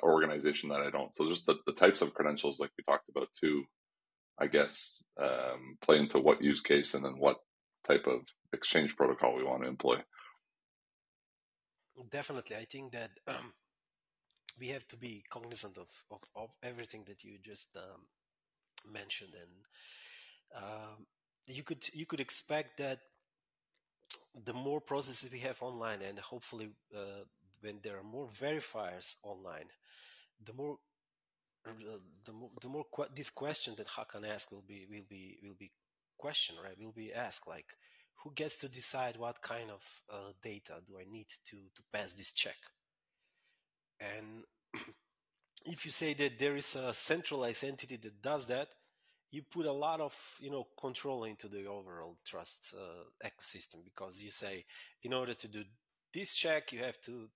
organization 0.02 0.68
that 0.68 0.80
i 0.80 0.90
don't 0.90 1.14
so 1.14 1.28
just 1.28 1.46
the, 1.46 1.54
the 1.66 1.72
types 1.72 2.02
of 2.02 2.14
credentials 2.14 2.58
like 2.58 2.70
we 2.76 2.84
talked 2.84 3.08
about 3.08 3.28
too 3.38 3.62
I 4.38 4.46
guess, 4.46 5.04
um, 5.20 5.78
play 5.80 5.98
into 5.98 6.18
what 6.18 6.42
use 6.42 6.60
case 6.60 6.94
and 6.94 7.04
then 7.04 7.18
what 7.18 7.38
type 7.84 8.06
of 8.06 8.20
exchange 8.52 8.96
protocol 8.96 9.34
we 9.34 9.44
want 9.44 9.62
to 9.62 9.68
employ. 9.68 9.96
Definitely. 12.10 12.56
I 12.56 12.64
think 12.64 12.92
that 12.92 13.10
um, 13.26 13.52
we 14.60 14.68
have 14.68 14.86
to 14.88 14.96
be 14.96 15.24
cognizant 15.30 15.78
of, 15.78 15.88
of, 16.10 16.20
of 16.34 16.50
everything 16.62 17.04
that 17.06 17.24
you 17.24 17.38
just 17.42 17.74
um, 17.76 18.02
mentioned. 18.92 19.32
And 19.34 19.50
um, 20.54 21.06
you 21.46 21.62
could 21.62 21.88
you 21.94 22.06
could 22.06 22.20
expect 22.20 22.78
that 22.78 23.00
the 24.44 24.52
more 24.52 24.80
processes 24.80 25.30
we 25.32 25.38
have 25.40 25.56
online 25.62 26.02
and 26.02 26.18
hopefully 26.18 26.68
uh, 26.94 27.24
when 27.60 27.80
there 27.82 27.96
are 27.98 28.02
more 28.02 28.28
verifiers 28.28 29.16
online, 29.22 29.68
the 30.44 30.52
more 30.52 30.76
the, 32.24 32.32
more, 32.32 32.50
the 32.60 32.68
more 32.68 32.84
this 33.14 33.30
question 33.30 33.74
that 33.76 33.88
Hakan 33.88 34.28
asked 34.28 34.52
will 34.52 34.64
be 34.66 34.86
will 34.88 35.06
be 35.08 35.38
will 35.42 35.56
be 35.58 35.72
question 36.18 36.56
right? 36.62 36.78
Will 36.78 36.92
be 36.92 37.12
asked 37.12 37.48
like 37.48 37.66
who 38.22 38.32
gets 38.34 38.56
to 38.58 38.68
decide 38.68 39.16
what 39.16 39.42
kind 39.42 39.70
of 39.70 40.02
uh, 40.12 40.32
data 40.42 40.74
do 40.86 40.94
I 40.98 41.10
need 41.10 41.26
to 41.46 41.56
to 41.56 41.82
pass 41.92 42.12
this 42.12 42.32
check? 42.32 42.56
And 44.00 44.44
if 45.66 45.84
you 45.84 45.90
say 45.90 46.14
that 46.14 46.38
there 46.38 46.56
is 46.56 46.76
a 46.76 46.94
centralized 46.94 47.64
entity 47.64 47.96
that 47.96 48.22
does 48.22 48.46
that 48.46 48.68
you 49.30 49.42
put 49.42 49.66
a 49.66 49.72
lot 49.72 50.00
of 50.00 50.14
you 50.40 50.50
know 50.50 50.66
control 50.78 51.24
into 51.24 51.48
the 51.48 51.66
overall 51.66 52.16
trust 52.24 52.74
uh, 52.76 53.26
ecosystem 53.26 53.84
because 53.84 54.20
you 54.22 54.30
say 54.30 54.64
in 55.02 55.12
order 55.12 55.34
to 55.34 55.48
do 55.48 55.62
this 56.12 56.34
check 56.34 56.72
you 56.72 56.80
have 56.80 57.00
to 57.00 57.28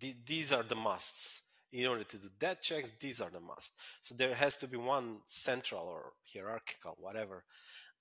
th- 0.00 0.16
these 0.26 0.52
are 0.52 0.62
the 0.62 0.74
musts 0.76 1.42
in 1.72 1.86
order 1.86 2.04
to 2.04 2.16
do 2.16 2.28
that 2.38 2.62
checks, 2.62 2.92
these 3.00 3.20
are 3.20 3.30
the 3.30 3.40
musts 3.40 3.76
So 4.02 4.14
there 4.14 4.34
has 4.34 4.56
to 4.58 4.68
be 4.68 4.76
one 4.76 5.18
central 5.26 5.82
or 5.82 6.12
hierarchical, 6.32 6.96
whatever, 7.00 7.44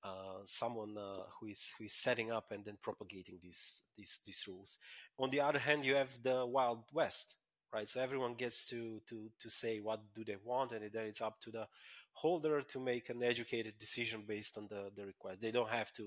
uh, 0.03 0.39
someone 0.45 0.95
uh, 0.97 1.23
who 1.39 1.47
is 1.47 1.73
who 1.77 1.85
is 1.85 1.93
setting 1.93 2.31
up 2.31 2.51
and 2.51 2.63
then 2.63 2.77
propagating 2.81 3.39
these 3.41 3.83
these 3.97 4.19
these 4.25 4.43
rules. 4.47 4.77
On 5.17 5.29
the 5.29 5.41
other 5.41 5.59
hand, 5.59 5.85
you 5.85 5.95
have 5.95 6.21
the 6.21 6.45
Wild 6.45 6.83
West, 6.93 7.35
right? 7.73 7.89
So 7.89 8.01
everyone 8.01 8.35
gets 8.35 8.65
to 8.67 9.01
to 9.07 9.31
to 9.39 9.49
say 9.49 9.79
what 9.79 10.01
do 10.13 10.23
they 10.23 10.37
want, 10.43 10.71
and 10.73 10.91
then 10.91 11.05
it's 11.07 11.21
up 11.21 11.39
to 11.41 11.51
the 11.51 11.67
holder 12.16 12.61
to 12.61 12.80
make 12.80 13.09
an 13.09 13.24
educated 13.24 13.76
decision 13.80 14.24
based 14.28 14.57
on 14.57 14.68
the 14.68 14.91
the 14.95 15.05
request. 15.05 15.41
They 15.41 15.51
don't 15.51 15.70
have 15.82 15.91
to 15.93 16.05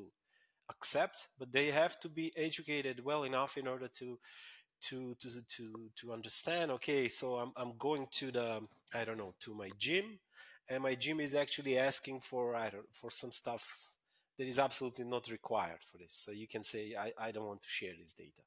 accept, 0.70 1.28
but 1.38 1.52
they 1.52 1.70
have 1.70 1.98
to 2.00 2.08
be 2.08 2.32
educated 2.36 3.04
well 3.04 3.24
enough 3.24 3.56
in 3.56 3.66
order 3.66 3.88
to 4.00 4.18
to 4.80 5.14
to 5.20 5.28
to 5.56 5.90
to 5.96 6.12
understand 6.12 6.70
okay 6.70 7.08
so 7.08 7.36
i'm 7.36 7.52
i'm 7.56 7.72
going 7.78 8.06
to 8.12 8.30
the 8.30 8.60
i 8.94 9.04
don't 9.04 9.18
know 9.18 9.34
to 9.40 9.54
my 9.54 9.70
gym 9.78 10.18
and 10.68 10.82
my 10.82 10.94
gym 10.94 11.20
is 11.20 11.34
actually 11.34 11.76
asking 11.78 12.20
for 12.20 12.54
i 12.54 12.70
don't 12.70 12.86
for 12.92 13.10
some 13.10 13.32
stuff 13.32 13.94
that 14.38 14.46
is 14.46 14.58
absolutely 14.58 15.04
not 15.04 15.28
required 15.30 15.80
for 15.82 15.98
this. 15.98 16.14
So 16.14 16.30
you 16.32 16.46
can 16.46 16.62
say 16.62 16.94
i 16.98 17.12
i 17.18 17.32
don't 17.32 17.46
want 17.46 17.62
to 17.62 17.68
share 17.68 17.92
this 18.00 18.12
data 18.12 18.42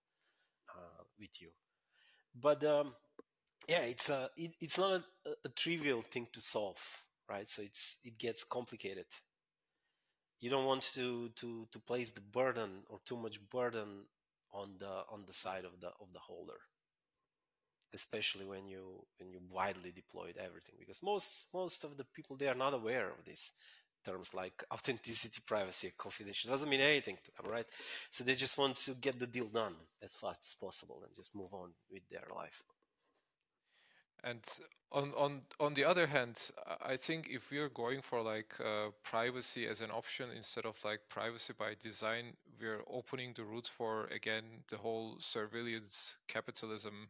uh, 0.76 1.04
with 1.20 1.42
you. 1.42 1.50
But 2.36 2.64
um 2.66 2.96
yeah 3.70 3.84
it's 3.84 4.10
a 4.10 4.30
it, 4.38 4.52
it's 4.62 4.78
not 4.78 5.04
a, 5.26 5.32
a 5.46 5.50
trivial 5.50 6.02
thing 6.02 6.28
to 6.34 6.42
solve 6.42 7.04
right? 7.32 7.50
So 7.50 7.62
it's 7.64 8.00
it 8.04 8.18
gets 8.18 8.44
complicated. 8.44 9.06
You 10.42 10.50
don't 10.50 10.66
want 10.66 10.82
to 10.96 11.30
to 11.30 11.68
to 11.72 11.80
place 11.80 12.10
the 12.10 12.20
burden 12.20 12.84
or 12.90 13.00
too 13.06 13.16
much 13.16 13.38
burden 13.50 14.08
on 14.52 14.78
the 14.78 15.06
on 15.10 15.24
the 15.26 15.32
side 15.34 15.64
of 15.64 15.80
the 15.80 15.88
of 16.02 16.12
the 16.12 16.20
holder 16.20 16.60
especially 17.94 18.46
when 18.46 18.68
you 18.68 19.04
when 19.20 19.30
you 19.32 19.40
widely 19.52 19.92
deployed 19.92 20.38
everything 20.38 20.76
because 20.80 21.04
most 21.04 21.48
most 21.54 21.84
of 21.84 21.98
the 21.98 22.06
people 22.16 22.36
they 22.36 22.48
are 22.48 22.56
not 22.66 22.74
aware 22.74 23.10
of 23.10 23.24
these 23.26 23.52
terms 24.06 24.34
like 24.34 24.64
authenticity 24.74 25.42
privacy 25.46 25.88
and 25.88 25.98
confidential 25.98 26.50
doesn't 26.50 26.70
mean 26.70 26.80
anything 26.82 27.18
to 27.24 27.32
them 27.42 27.52
right? 27.52 27.66
So 28.10 28.24
they 28.24 28.34
just 28.34 28.58
want 28.58 28.78
to 28.78 28.92
get 28.94 29.20
the 29.20 29.28
deal 29.28 29.46
done 29.48 29.76
as 30.02 30.14
fast 30.14 30.42
as 30.46 30.56
possible 30.56 31.02
and 31.06 31.16
just 31.16 31.36
move 31.36 31.54
on 31.54 31.72
with 31.92 32.04
their 32.10 32.28
life 32.36 32.64
and 34.24 34.44
on 34.92 35.14
on 35.16 35.42
on 35.60 35.74
the 35.74 35.84
other 35.86 36.08
hand, 36.08 36.40
I 36.82 36.98
think 36.98 37.28
if 37.30 37.50
we're 37.52 37.70
going 37.70 38.02
for 38.02 38.22
like 38.22 38.54
uh, 38.60 38.90
privacy 39.04 39.68
as 39.68 39.82
an 39.82 39.92
option 39.92 40.30
instead 40.36 40.66
of 40.66 40.78
like 40.84 41.00
privacy 41.10 41.54
by 41.58 41.76
design, 41.82 42.34
we're 42.60 42.82
opening 42.88 43.34
the 43.36 43.44
route 43.44 43.70
for 43.78 44.06
again 44.08 44.44
the 44.70 44.78
whole 44.78 45.16
surveillance 45.20 46.18
capitalism, 46.28 47.10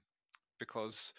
because 0.59 1.13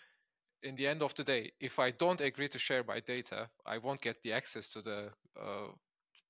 in 0.63 0.75
the 0.77 0.87
end 0.89 1.03
of 1.03 1.15
the 1.15 1.25
day, 1.25 1.53
if 1.61 1.79
I 1.79 1.91
don't 1.93 2.21
agree 2.21 2.49
to 2.49 2.59
share 2.59 2.83
my 2.85 3.01
data, 3.01 3.49
I 3.67 3.79
won't 3.79 4.01
get 4.01 4.21
the 4.23 4.33
access 4.33 4.69
to 4.71 4.83
the 4.83 5.11
uh, 5.41 5.69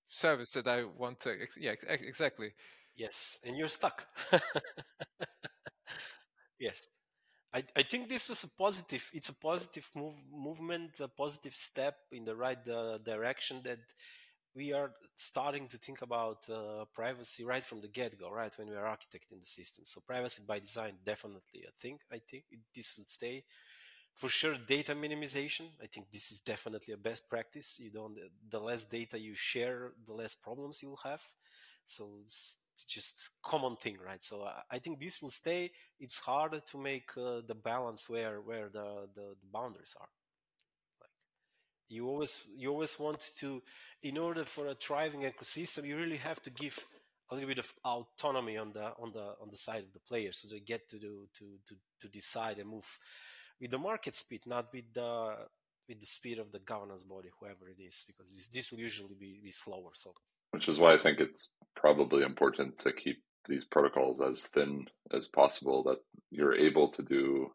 service 0.09 0.51
that 0.53 0.69
I 0.69 0.85
want 0.85 1.21
to. 1.21 1.31
Ex- 1.43 1.59
yeah, 1.59 1.75
ex- 1.89 2.03
exactly. 2.03 2.53
Yes, 2.97 3.41
and 3.47 3.57
you're 3.57 3.69
stuck. 3.69 4.07
yes. 6.59 6.89
I, 7.55 7.63
I 7.77 7.83
think 7.83 8.09
this 8.09 8.29
was 8.29 8.45
a 8.45 8.49
positive. 8.49 9.11
It's 9.13 9.29
a 9.29 9.35
positive 9.35 9.89
move, 9.95 10.15
movement, 10.33 11.01
a 11.01 11.09
positive 11.09 11.55
step 11.55 11.97
in 12.11 12.25
the 12.25 12.35
right 12.35 12.67
uh, 12.69 12.99
direction 12.99 13.61
that 13.65 13.81
we 14.55 14.73
are 14.73 14.93
starting 15.17 15.67
to 15.69 15.79
think 15.79 16.03
about 16.03 16.49
uh, 16.49 16.85
privacy 16.95 17.45
right 17.45 17.65
from 17.65 17.81
the 17.81 17.89
get-go, 17.89 18.31
right 18.31 18.53
when 18.59 18.69
we 18.69 18.77
are 18.77 18.85
architecting 18.85 19.41
the 19.41 19.47
system. 19.47 19.85
So 19.85 20.01
privacy 20.07 20.43
by 20.47 20.59
design, 20.59 20.95
definitely. 21.05 21.65
I 21.67 21.73
think 21.79 22.01
I 22.11 22.19
think 22.19 22.45
this 22.75 22.97
will 22.97 23.07
stay. 23.07 23.45
For 24.15 24.29
sure, 24.29 24.57
data 24.67 24.95
minimization. 24.95 25.69
I 25.83 25.87
think 25.87 26.11
this 26.11 26.31
is 26.33 26.41
definitely 26.41 26.93
a 26.95 26.99
best 26.99 27.31
practice. 27.31 27.81
You 27.81 27.91
don't. 27.91 28.19
The 28.51 28.61
less 28.61 28.85
data 28.85 29.19
you 29.19 29.35
share, 29.35 29.93
the 30.07 30.13
less 30.13 30.35
problems 30.35 30.83
you'll 30.83 31.01
have. 31.05 31.23
So 31.87 32.21
just 32.85 33.31
common 33.43 33.77
thing, 33.77 33.99
right? 34.05 34.23
So 34.23 34.49
I 34.71 34.79
think 34.79 35.01
this 35.01 35.21
will 35.21 35.31
stay. 35.31 35.71
It's 36.01 36.19
hard 36.21 36.61
to 36.67 36.79
make 36.79 37.11
uh, 37.17 37.41
the 37.47 37.55
balance 37.55 38.09
where 38.09 38.41
where 38.41 38.69
the, 38.69 39.09
the, 39.15 39.35
the 39.41 39.47
boundaries 39.53 39.95
are. 40.01 40.09
Like 41.01 41.11
you 41.89 42.09
always 42.09 42.45
you 42.57 42.71
always 42.71 42.99
want 42.99 43.31
to, 43.37 43.63
in 44.03 44.19
order 44.19 44.45
for 44.45 44.69
a 44.69 44.75
thriving 44.75 45.23
ecosystem, 45.23 45.85
you 45.85 45.97
really 45.97 46.17
have 46.17 46.41
to 46.43 46.51
give 46.51 46.87
a 47.31 47.35
little 47.35 47.49
bit 47.49 47.59
of 47.59 47.73
autonomy 47.85 48.59
on 48.59 48.73
the 48.73 48.93
on 48.99 49.13
the 49.13 49.35
on 49.41 49.49
the 49.51 49.57
side 49.57 49.83
of 49.83 49.93
the 49.93 50.01
players, 50.01 50.39
so 50.39 50.49
they 50.49 50.61
get 50.61 50.89
to 50.89 50.99
do 50.99 51.29
to 51.39 51.59
to 51.67 51.75
to 52.01 52.09
decide 52.09 52.59
and 52.59 52.69
move 52.69 52.99
with 53.61 53.71
the 53.71 53.79
market 53.79 54.15
speed, 54.15 54.43
not 54.47 54.73
with 54.73 54.93
the 54.93 55.37
with 55.89 56.01
the 56.01 56.07
speed 56.07 56.39
of 56.39 56.53
the 56.53 56.59
governance 56.61 57.05
body, 57.05 57.29
whoever 57.39 57.69
it 57.69 57.81
is, 57.83 58.05
because 58.07 58.33
this, 58.33 58.47
this 58.49 58.71
will 58.71 58.79
usually 58.79 59.17
be, 59.19 59.41
be 59.43 59.51
slower. 59.51 59.91
So 59.95 60.15
which 60.53 60.69
is 60.69 60.79
why 60.79 60.93
I 60.93 60.99
think 60.99 61.21
it's 61.21 61.49
probably 61.77 62.23
important 62.23 62.79
to 62.79 62.93
keep 62.93 63.19
these 63.49 63.65
protocols 63.65 64.21
as 64.21 64.47
thin 64.47 64.87
as 65.13 65.29
possible 65.29 65.83
that 65.83 65.99
you're 66.31 66.55
able 66.55 66.89
to 66.91 67.03
do 67.03 67.49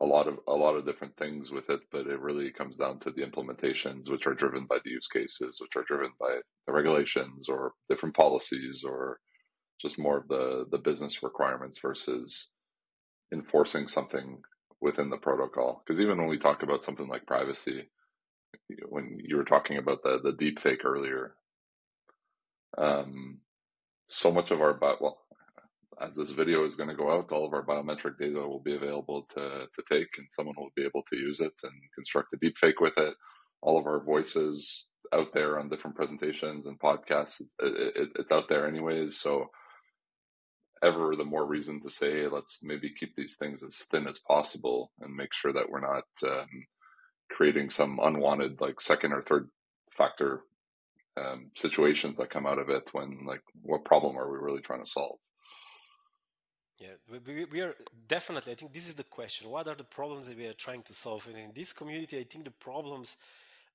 a 0.00 0.06
lot 0.06 0.28
of 0.28 0.38
a 0.46 0.52
lot 0.52 0.76
of 0.76 0.86
different 0.86 1.16
things 1.16 1.50
with 1.50 1.68
it 1.68 1.80
but 1.90 2.06
it 2.06 2.20
really 2.20 2.52
comes 2.52 2.76
down 2.76 2.98
to 3.00 3.10
the 3.10 3.22
implementations 3.22 4.08
which 4.08 4.24
are 4.24 4.34
driven 4.34 4.64
by 4.66 4.78
the 4.84 4.90
use 4.90 5.08
cases 5.08 5.58
which 5.60 5.74
are 5.74 5.84
driven 5.84 6.12
by 6.20 6.36
the 6.66 6.72
regulations 6.72 7.48
or 7.48 7.72
different 7.88 8.14
policies 8.14 8.84
or 8.86 9.18
just 9.80 9.98
more 9.98 10.18
of 10.18 10.28
the 10.28 10.66
the 10.70 10.78
business 10.78 11.22
requirements 11.22 11.80
versus 11.80 12.50
enforcing 13.32 13.88
something 13.88 14.38
within 14.80 15.10
the 15.10 15.16
protocol. 15.16 15.82
Because 15.84 16.00
even 16.00 16.18
when 16.18 16.28
we 16.28 16.38
talk 16.38 16.62
about 16.62 16.82
something 16.82 17.08
like 17.08 17.26
privacy 17.26 17.88
when 18.88 19.16
you 19.22 19.36
were 19.36 19.44
talking 19.44 19.76
about 19.76 20.02
the 20.02 20.18
the 20.22 20.32
deep 20.32 20.58
fake 20.58 20.84
earlier 20.84 21.34
um, 22.78 23.38
so 24.06 24.30
much 24.32 24.50
of 24.50 24.60
our 24.60 24.74
bio, 24.74 24.96
well, 25.00 25.18
as 26.00 26.16
this 26.16 26.30
video 26.30 26.64
is 26.64 26.76
going 26.76 26.88
to 26.88 26.94
go 26.94 27.12
out, 27.12 27.32
all 27.32 27.46
of 27.46 27.52
our 27.52 27.64
biometric 27.64 28.18
data 28.18 28.40
will 28.40 28.60
be 28.60 28.74
available 28.74 29.26
to, 29.34 29.66
to 29.74 29.82
take, 29.88 30.08
and 30.18 30.26
someone 30.30 30.54
will 30.56 30.70
be 30.74 30.84
able 30.84 31.02
to 31.10 31.16
use 31.16 31.40
it 31.40 31.52
and 31.62 31.72
construct 31.94 32.32
a 32.32 32.38
deepfake 32.38 32.80
with 32.80 32.96
it. 32.96 33.14
All 33.62 33.78
of 33.78 33.86
our 33.86 34.02
voices 34.02 34.88
out 35.12 35.34
there 35.34 35.58
on 35.58 35.68
different 35.68 35.96
presentations 35.96 36.66
and 36.66 36.80
podcasts, 36.80 37.40
it, 37.40 37.50
it, 37.60 38.08
it's 38.18 38.32
out 38.32 38.48
there 38.48 38.66
anyways. 38.66 39.16
So 39.18 39.50
ever 40.82 41.14
the 41.16 41.24
more 41.24 41.44
reason 41.44 41.80
to 41.80 41.90
say 41.90 42.26
let's 42.26 42.60
maybe 42.62 42.90
keep 42.98 43.14
these 43.14 43.36
things 43.36 43.62
as 43.62 43.76
thin 43.90 44.08
as 44.08 44.18
possible 44.18 44.90
and 45.00 45.14
make 45.14 45.32
sure 45.34 45.52
that 45.52 45.68
we're 45.68 45.80
not 45.80 46.04
um, 46.24 46.48
creating 47.30 47.68
some 47.70 48.00
unwanted 48.02 48.60
like 48.60 48.80
second 48.80 49.12
or 49.12 49.22
third 49.22 49.48
factor 49.96 50.40
um, 51.20 51.50
situations 51.56 52.16
that 52.18 52.30
come 52.30 52.46
out 52.46 52.58
of 52.58 52.68
it 52.68 52.88
when 52.92 53.08
like 53.26 53.42
what 53.62 53.84
problem 53.84 54.16
are 54.16 54.30
we 54.30 54.38
really 54.38 54.62
trying 54.62 54.84
to 54.84 54.90
solve? 54.90 55.18
Yeah 56.78 56.96
we, 57.26 57.44
we 57.44 57.60
are 57.60 57.74
definitely 58.08 58.52
i 58.52 58.54
think 58.56 58.72
this 58.72 58.88
is 58.88 58.94
the 58.94 59.04
question. 59.18 59.50
What 59.50 59.68
are 59.68 59.74
the 59.74 59.84
problems 59.84 60.28
that 60.28 60.36
we 60.36 60.46
are 60.46 60.54
trying 60.66 60.82
to 60.84 60.94
solve? 60.94 61.26
And 61.28 61.36
in 61.36 61.52
this 61.54 61.72
community 61.72 62.18
i 62.18 62.24
think 62.24 62.44
the 62.44 62.50
problems 62.50 63.16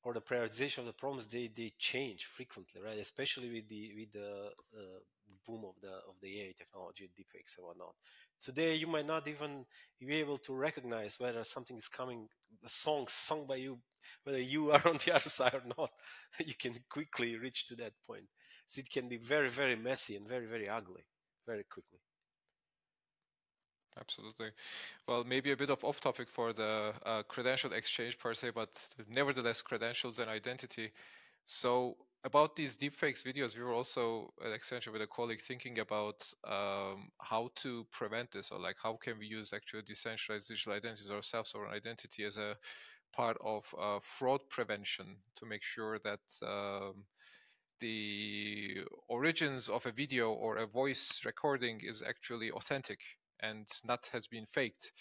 or 0.04 0.14
the 0.14 0.22
prioritization 0.22 0.80
of 0.80 0.86
the 0.86 0.94
problems 0.94 1.26
they, 1.26 1.50
they 1.56 1.74
change 1.78 2.26
frequently 2.26 2.82
right? 2.82 3.00
Especially 3.00 3.50
with 3.56 3.68
the 3.70 3.92
with 3.98 4.12
the 4.14 4.32
uh, 4.78 5.00
boom 5.46 5.64
of 5.66 5.76
the 5.82 5.94
of 6.10 6.16
the 6.22 6.42
AI 6.42 6.54
technology, 6.58 7.10
deepfakes 7.18 7.58
and 7.58 7.66
whatnot. 7.68 7.96
Today, 8.40 8.76
you 8.76 8.88
might 8.88 9.08
not 9.08 9.28
even 9.28 9.66
be 10.00 10.16
able 10.16 10.38
to 10.40 10.54
recognize 10.54 11.20
whether 11.20 11.44
something 11.44 11.78
is 11.78 11.88
coming, 11.88 12.28
a 12.64 12.70
song 12.70 13.06
sung 13.08 13.48
by 13.48 13.56
you, 13.56 13.80
whether 14.24 14.40
you 14.40 14.72
are 14.72 14.88
on 14.88 14.98
the 15.06 15.16
other 15.16 15.30
side 15.30 15.54
or 15.54 15.64
not. 15.78 15.92
you 16.46 16.54
can 16.54 16.74
quickly 16.90 17.38
reach 17.38 17.68
to 17.68 17.76
that 17.76 17.94
point. 18.06 18.26
So 18.66 18.80
it 18.80 18.90
can 18.90 19.08
be 19.08 19.18
very, 19.18 19.50
very 19.50 19.76
messy 19.76 20.16
and 20.16 20.28
very, 20.28 20.46
very 20.46 20.68
ugly, 20.68 21.04
very 21.46 21.64
quickly. 21.64 22.00
Absolutely. 24.00 24.50
Well, 25.08 25.24
maybe 25.24 25.52
a 25.52 25.58
bit 25.58 25.70
of 25.70 25.84
off 25.84 26.02
topic 26.02 26.28
for 26.30 26.52
the 26.52 26.94
uh, 27.06 27.24
credential 27.24 27.72
exchange 27.72 28.18
per 28.20 28.34
se, 28.34 28.52
but 28.54 28.90
nevertheless, 29.10 29.62
credentials 29.62 30.20
and 30.20 30.30
identity. 30.30 30.92
So 31.46 31.96
about 32.26 32.56
these 32.56 32.76
deepfakes 32.76 33.24
videos, 33.24 33.56
we 33.56 33.64
were 33.64 33.74
also 33.74 34.34
at 34.44 34.52
Accenture 34.52 34.92
with 34.92 35.02
a 35.04 35.08
colleague 35.08 35.42
thinking 35.42 35.80
about 35.80 36.28
um, 36.44 37.10
how 37.22 37.52
to 37.58 37.86
prevent 37.92 38.32
this, 38.32 38.52
or 38.52 38.60
like 38.60 38.76
how 38.82 38.98
can 39.02 39.20
we 39.20 39.28
use 39.28 39.54
actual 39.54 39.82
decentralized 39.86 40.48
digital 40.48 40.74
identities 40.74 41.12
ourselves 41.12 41.54
or 41.54 41.62
self-sovereign 41.62 41.74
identity 41.74 42.26
as 42.26 42.38
a 42.38 42.58
part 43.14 43.38
of 43.46 43.64
uh, 43.80 44.00
fraud 44.02 44.42
prevention 44.50 45.16
to 45.36 45.46
make 45.46 45.62
sure 45.62 46.00
that 46.00 46.20
um, 46.44 47.06
the 47.80 48.78
origins 49.08 49.70
of 49.70 49.86
a 49.86 49.92
video 49.92 50.32
or 50.32 50.58
a 50.58 50.66
voice 50.66 51.22
recording 51.26 51.80
is 51.84 52.02
actually 52.02 52.50
authentic 52.52 53.00
and 53.42 53.68
not 53.84 54.10
has 54.12 54.26
been 54.28 54.46
faked. 54.48 54.92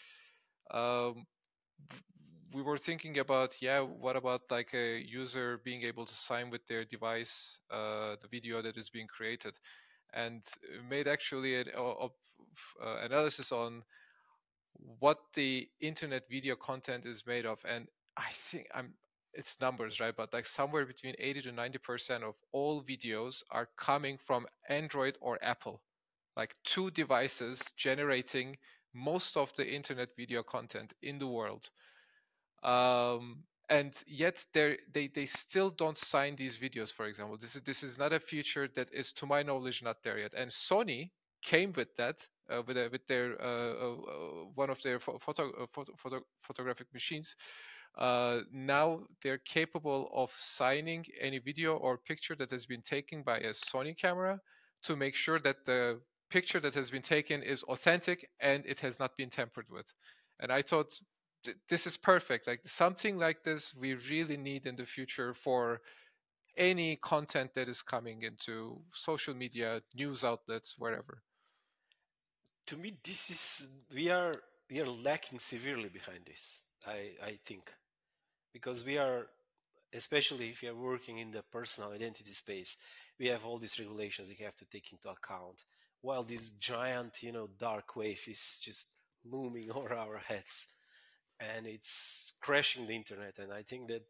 Um, 0.70 1.24
we 2.54 2.62
were 2.62 2.78
thinking 2.78 3.18
about 3.18 3.60
yeah 3.60 3.80
what 3.80 4.14
about 4.14 4.42
like 4.48 4.72
a 4.74 5.00
user 5.00 5.60
being 5.64 5.82
able 5.82 6.06
to 6.06 6.14
sign 6.14 6.50
with 6.50 6.64
their 6.66 6.84
device 6.84 7.58
uh, 7.70 8.14
the 8.22 8.28
video 8.30 8.62
that 8.62 8.76
is 8.76 8.88
being 8.90 9.08
created? 9.08 9.58
And 10.12 10.44
made 10.88 11.08
actually 11.08 11.56
an 11.56 11.66
uh, 11.76 12.08
analysis 12.80 13.50
on 13.50 13.82
what 15.00 15.18
the 15.34 15.68
internet 15.80 16.22
video 16.30 16.54
content 16.54 17.06
is 17.06 17.26
made 17.26 17.44
of. 17.44 17.58
And 17.68 17.88
i 18.16 18.30
think 18.30 18.68
i'm 18.72 18.94
it's 19.36 19.60
numbers 19.60 19.98
right? 19.98 20.14
But 20.16 20.32
like 20.32 20.46
somewhere 20.46 20.86
between 20.86 21.16
80 21.18 21.42
to 21.42 21.52
90 21.52 21.78
percent 21.78 22.22
of 22.22 22.36
all 22.52 22.84
videos 22.84 23.42
are 23.50 23.68
coming 23.76 24.16
from 24.16 24.46
android 24.68 25.18
or 25.20 25.38
apple. 25.42 25.82
Like 26.36 26.54
two 26.64 26.92
devices 26.92 27.60
generating 27.76 28.56
most 28.94 29.36
of 29.36 29.52
the 29.54 29.66
internet 29.68 30.10
video 30.16 30.44
content 30.44 30.92
in 31.02 31.18
the 31.18 31.26
world 31.26 31.68
um, 32.64 33.44
and 33.70 34.02
yet 34.06 34.44
they 34.52 34.78
they 34.92 35.26
still 35.26 35.70
don't 35.70 35.96
sign 35.98 36.36
these 36.36 36.58
videos 36.58 36.92
for 36.92 37.06
example. 37.06 37.36
This 37.38 37.56
is 37.56 37.62
this 37.62 37.82
is 37.82 37.98
not 37.98 38.12
a 38.12 38.20
feature 38.20 38.68
that 38.74 38.92
is 38.92 39.12
to 39.14 39.26
my 39.26 39.42
knowledge 39.42 39.82
not 39.82 40.02
there 40.02 40.18
yet. 40.18 40.34
And 40.34 40.50
sony 40.50 41.10
came 41.42 41.72
with 41.76 41.94
that 41.96 42.26
uh, 42.50 42.62
with 42.66 42.76
a, 42.76 42.88
with 42.90 43.06
their 43.06 43.40
uh, 43.40 43.46
uh, 43.46 43.94
one 44.54 44.70
of 44.70 44.80
their 44.82 44.98
photo, 44.98 45.50
uh, 45.50 45.66
photo, 45.72 45.92
photo 45.96 46.20
photographic 46.42 46.88
machines. 46.92 47.36
Uh, 47.96 48.40
now 48.52 49.00
they're 49.22 49.38
capable 49.38 50.10
of 50.12 50.32
signing 50.36 51.04
any 51.20 51.38
video 51.38 51.76
or 51.76 51.96
picture 51.96 52.34
that 52.34 52.50
has 52.50 52.66
been 52.66 52.82
taken 52.82 53.22
by 53.22 53.38
a 53.38 53.50
sony 53.50 53.96
camera 53.96 54.40
to 54.82 54.96
make 54.96 55.14
sure 55.14 55.38
that 55.38 55.64
the 55.64 56.00
picture 56.30 56.58
that 56.60 56.74
has 56.74 56.90
been 56.90 57.02
taken 57.02 57.42
is 57.42 57.62
authentic 57.64 58.28
and 58.40 58.64
it 58.66 58.80
has 58.80 58.98
not 58.98 59.16
been 59.16 59.30
tampered 59.30 59.66
with. 59.70 59.86
And 60.40 60.50
i 60.52 60.60
thought 60.62 60.92
this 61.68 61.86
is 61.86 61.96
perfect. 61.96 62.46
Like 62.46 62.60
something 62.64 63.18
like 63.18 63.42
this, 63.42 63.74
we 63.74 63.94
really 63.94 64.36
need 64.36 64.66
in 64.66 64.76
the 64.76 64.86
future 64.86 65.34
for 65.34 65.80
any 66.56 66.96
content 66.96 67.54
that 67.54 67.68
is 67.68 67.82
coming 67.82 68.22
into 68.22 68.80
social 68.92 69.34
media, 69.34 69.82
news 69.94 70.24
outlets, 70.24 70.76
wherever. 70.78 71.22
To 72.66 72.76
me, 72.76 72.96
this 73.04 73.30
is 73.30 73.68
we 73.94 74.10
are 74.10 74.34
we 74.70 74.80
are 74.80 74.86
lacking 74.86 75.38
severely 75.38 75.88
behind 75.88 76.20
this. 76.26 76.64
I 76.86 77.12
I 77.22 77.38
think 77.44 77.72
because 78.52 78.84
we 78.84 78.98
are, 78.98 79.26
especially 79.92 80.48
if 80.48 80.62
you 80.62 80.70
are 80.70 80.74
working 80.92 81.18
in 81.18 81.30
the 81.30 81.42
personal 81.42 81.92
identity 81.92 82.32
space, 82.32 82.78
we 83.18 83.26
have 83.28 83.44
all 83.44 83.58
these 83.58 83.78
regulations 83.78 84.28
you 84.28 84.44
have 84.44 84.56
to 84.56 84.64
take 84.64 84.92
into 84.92 85.10
account. 85.10 85.64
While 86.00 86.22
this 86.22 86.50
giant, 86.50 87.22
you 87.22 87.32
know, 87.32 87.48
dark 87.58 87.96
wave 87.96 88.22
is 88.28 88.60
just 88.64 88.86
looming 89.24 89.70
over 89.74 89.94
our 89.94 90.18
heads 90.18 90.68
and 91.40 91.66
it's 91.66 92.34
crashing 92.40 92.86
the 92.86 92.94
internet. 92.94 93.38
And 93.38 93.52
I 93.52 93.62
think 93.62 93.88
that 93.88 94.02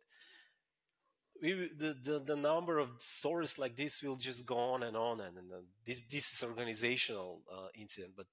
we, 1.42 1.70
the, 1.76 1.96
the, 2.02 2.18
the 2.20 2.36
number 2.36 2.78
of 2.78 2.90
stories 2.98 3.58
like 3.58 3.76
this 3.76 4.02
will 4.02 4.16
just 4.16 4.46
go 4.46 4.56
on 4.56 4.82
and 4.82 4.96
on. 4.96 5.20
And, 5.20 5.38
and 5.38 5.52
uh, 5.52 5.56
this, 5.84 6.02
this 6.02 6.32
is 6.32 6.44
organizational 6.48 7.42
uh, 7.52 7.68
incident, 7.74 8.14
but 8.16 8.26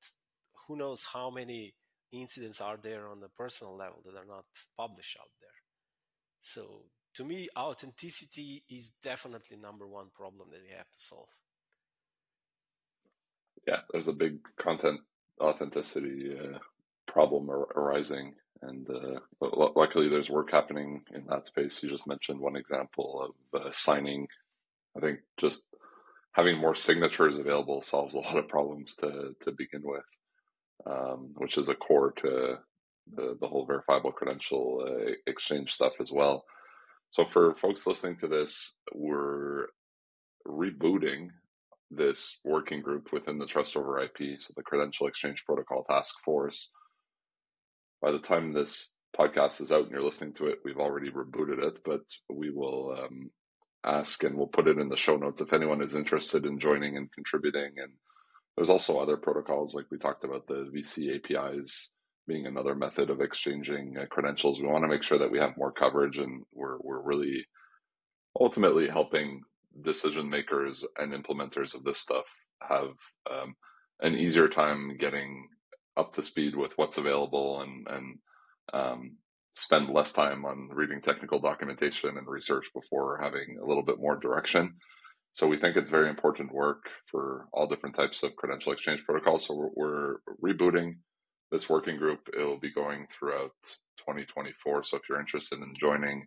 who 0.68 0.76
knows 0.76 1.04
how 1.14 1.30
many 1.30 1.74
incidents 2.12 2.62
are 2.62 2.78
there 2.78 3.08
on 3.08 3.20
the 3.20 3.30
personal 3.30 3.76
level 3.76 4.02
that 4.06 4.18
are 4.18 4.26
not 4.26 4.46
published 4.78 5.18
out 5.20 5.32
there. 5.40 5.50
So 6.40 6.86
to 7.16 7.24
me, 7.24 7.50
authenticity 7.58 8.64
is 8.70 8.90
definitely 8.90 9.58
number 9.58 9.88
one 9.88 10.08
problem 10.16 10.50
that 10.52 10.62
we 10.64 10.76
have 10.76 10.90
to 10.90 11.00
solve. 11.00 11.30
Yeah, 13.68 13.82
there's 13.92 14.08
a 14.08 14.14
big 14.14 14.40
content 14.58 15.02
authenticity 15.40 16.38
uh, 16.38 16.60
problem 17.12 17.50
ar- 17.50 17.68
arising 17.76 18.34
and 18.64 18.88
uh, 18.90 19.20
luckily, 19.76 20.08
there's 20.08 20.30
work 20.30 20.52
happening 20.52 21.02
in 21.16 21.26
that 21.28 21.48
space. 21.48 21.82
You 21.82 21.90
just 21.90 22.08
mentioned 22.08 22.40
one 22.40 22.56
example 22.56 23.34
of 23.54 23.62
uh, 23.62 23.72
signing. 23.72 24.28
I 24.96 25.00
think 25.00 25.20
just 25.40 25.66
having 26.34 26.58
more 26.58 26.76
signatures 26.76 27.40
available 27.40 27.82
solves 27.82 28.14
a 28.14 28.20
lot 28.20 28.38
of 28.38 28.48
problems 28.48 28.96
to 28.98 29.36
to 29.42 29.52
begin 29.52 29.82
with, 29.84 30.06
um, 30.86 31.32
which 31.38 31.58
is 31.58 31.70
a 31.70 31.76
core 31.76 32.12
to 32.18 32.60
the, 33.14 33.36
the 33.42 33.48
whole 33.48 33.66
verifiable 33.66 34.12
credential 34.12 34.86
uh, 34.88 35.12
exchange 35.26 35.72
stuff 35.72 35.94
as 36.00 36.12
well. 36.12 36.46
So 37.10 37.26
for 37.26 37.56
folks 37.56 37.88
listening 37.88 38.18
to 38.18 38.28
this, 38.28 38.74
we're 38.94 39.66
rebooting 40.48 41.30
this 41.90 42.38
working 42.46 42.82
group 42.82 43.12
within 43.12 43.40
the 43.40 43.48
Trust 43.48 43.76
over 43.76 44.00
IP, 44.02 44.40
so 44.40 44.54
the 44.56 44.64
Credential 44.64 45.08
Exchange 45.08 45.44
Protocol 45.46 45.84
Task 45.84 46.16
Force 46.24 46.70
by 48.02 48.12
the 48.12 48.20
time 48.20 48.52
this 48.52 48.94
podcast 49.18 49.62
is 49.62 49.72
out 49.72 49.84
and 49.84 49.92
you're 49.92 50.04
listening 50.04 50.34
to 50.34 50.48
it, 50.48 50.60
we've 50.64 50.80
already 50.80 51.10
rebooted 51.12 51.64
it, 51.64 51.78
but 51.86 52.02
we 52.30 52.50
will 52.50 52.98
um, 52.98 53.30
ask 53.86 54.24
and 54.24 54.36
we'll 54.36 54.48
put 54.48 54.68
it 54.68 54.78
in 54.78 54.90
the 54.90 54.96
show 54.96 55.18
notes 55.18 55.42
if 55.42 55.54
anyone 55.54 55.82
is 55.82 55.96
interested 55.96 56.46
in 56.46 56.60
joining 56.60 56.98
and 56.98 57.12
contributing. 57.12 57.72
And 57.78 57.92
there's 58.56 58.70
also 58.70 58.98
other 58.98 59.18
protocols, 59.18 59.74
like 59.74 59.86
we 59.92 59.98
talked 59.98 60.24
about 60.24 60.48
the 60.48 60.70
VC 60.76 61.16
APIs 61.16 61.92
being 62.28 62.46
another 62.46 62.76
method 62.76 63.10
of 63.10 63.22
exchanging 63.22 63.98
uh, 63.98 64.06
credentials. 64.10 64.60
We 64.60 64.68
want 64.68 64.84
to 64.84 64.90
make 64.90 65.04
sure 65.04 65.18
that 65.20 65.32
we 65.32 65.40
have 65.40 65.58
more 65.58 65.72
coverage 65.72 66.18
and 66.18 66.44
we're, 66.54 66.78
we're 66.80 67.02
really 67.02 67.46
ultimately 68.40 68.88
helping 68.88 69.42
decision 69.82 70.30
makers 70.30 70.86
and 70.98 71.14
implementers 71.14 71.76
of 71.76 71.84
this 71.84 72.00
stuff 72.00 72.26
have 72.62 72.92
um, 73.32 73.56
an 74.02 74.16
easier 74.16 74.48
time 74.48 74.98
getting 74.98 75.48
up 75.98 76.14
to 76.14 76.24
speed 76.24 76.56
with 76.56 76.72
what's 76.78 76.98
available 76.98 77.62
and 77.62 77.88
and 77.90 78.18
um, 78.74 79.18
spend 79.54 79.90
less 79.90 80.14
time 80.14 80.46
on 80.46 80.70
reading 80.72 81.02
technical 81.02 81.40
documentation 81.40 82.18
and 82.18 82.28
research 82.28 82.68
before 82.74 83.20
having 83.22 83.58
a 83.62 83.66
little 83.66 83.84
bit 83.84 84.00
more 84.00 84.16
direction. 84.16 84.74
So 85.34 85.48
we 85.48 85.58
think 85.58 85.76
it's 85.76 85.90
very 85.90 86.10
important 86.10 86.54
work 86.54 86.86
for 87.10 87.48
all 87.54 87.68
different 87.68 87.96
types 87.96 88.24
of 88.24 88.36
credential 88.36 88.72
exchange 88.72 89.04
protocols. 89.06 89.46
So 89.46 89.56
we're, 89.56 90.16
we're 90.42 90.54
rebooting 90.54 90.96
this 91.52 91.70
working 91.70 91.98
group. 91.98 92.20
It'll 92.34 92.60
be 92.60 92.72
going 92.72 93.08
throughout 93.18 93.52
2024. 94.00 94.84
So 94.84 94.98
if 94.98 95.04
you're 95.10 95.20
interested 95.20 95.60
in 95.60 95.74
joining, 95.80 96.26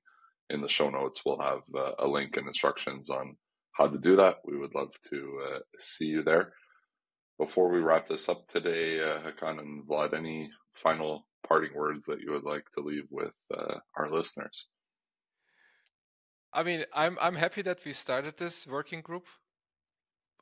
in 0.51 0.61
the 0.61 0.69
show 0.69 0.91
notes, 0.91 1.23
we'll 1.25 1.41
have 1.41 1.63
uh, 1.75 1.93
a 1.99 2.07
link 2.07 2.37
and 2.37 2.47
instructions 2.47 3.09
on 3.11 3.37
how 3.73 3.89
to 3.89 3.99
do 3.99 4.17
that. 4.17 4.37
We 4.45 4.59
would 4.59 4.75
love 4.75 4.91
to 5.11 5.41
uh, 5.47 5.59
see 5.79 6.07
you 6.07 6.23
there 6.23 6.53
before 7.39 7.69
we 7.71 7.81
wrap 7.81 8.07
this 8.09 8.29
up 8.29 8.47
today, 8.49 9.01
uh, 9.01 9.21
Hakan 9.23 9.59
and 9.61 9.85
Vlad, 9.87 10.15
any 10.15 10.51
final 10.75 11.27
parting 11.47 11.75
words 11.75 12.07
that 12.07 12.21
you 12.21 12.33
would 12.33 12.45
like 12.45 12.71
to 12.73 12.81
leave 12.81 13.07
with 13.11 13.35
uh, 13.55 13.79
our 13.97 14.11
listeners? 14.11 14.67
I 16.55 16.63
mean, 16.63 16.87
I'm 16.95 17.19
I'm 17.21 17.35
happy 17.35 17.63
that 17.63 17.85
we 17.85 17.93
started 17.93 18.39
this 18.39 18.67
working 18.67 19.03
group. 19.03 19.27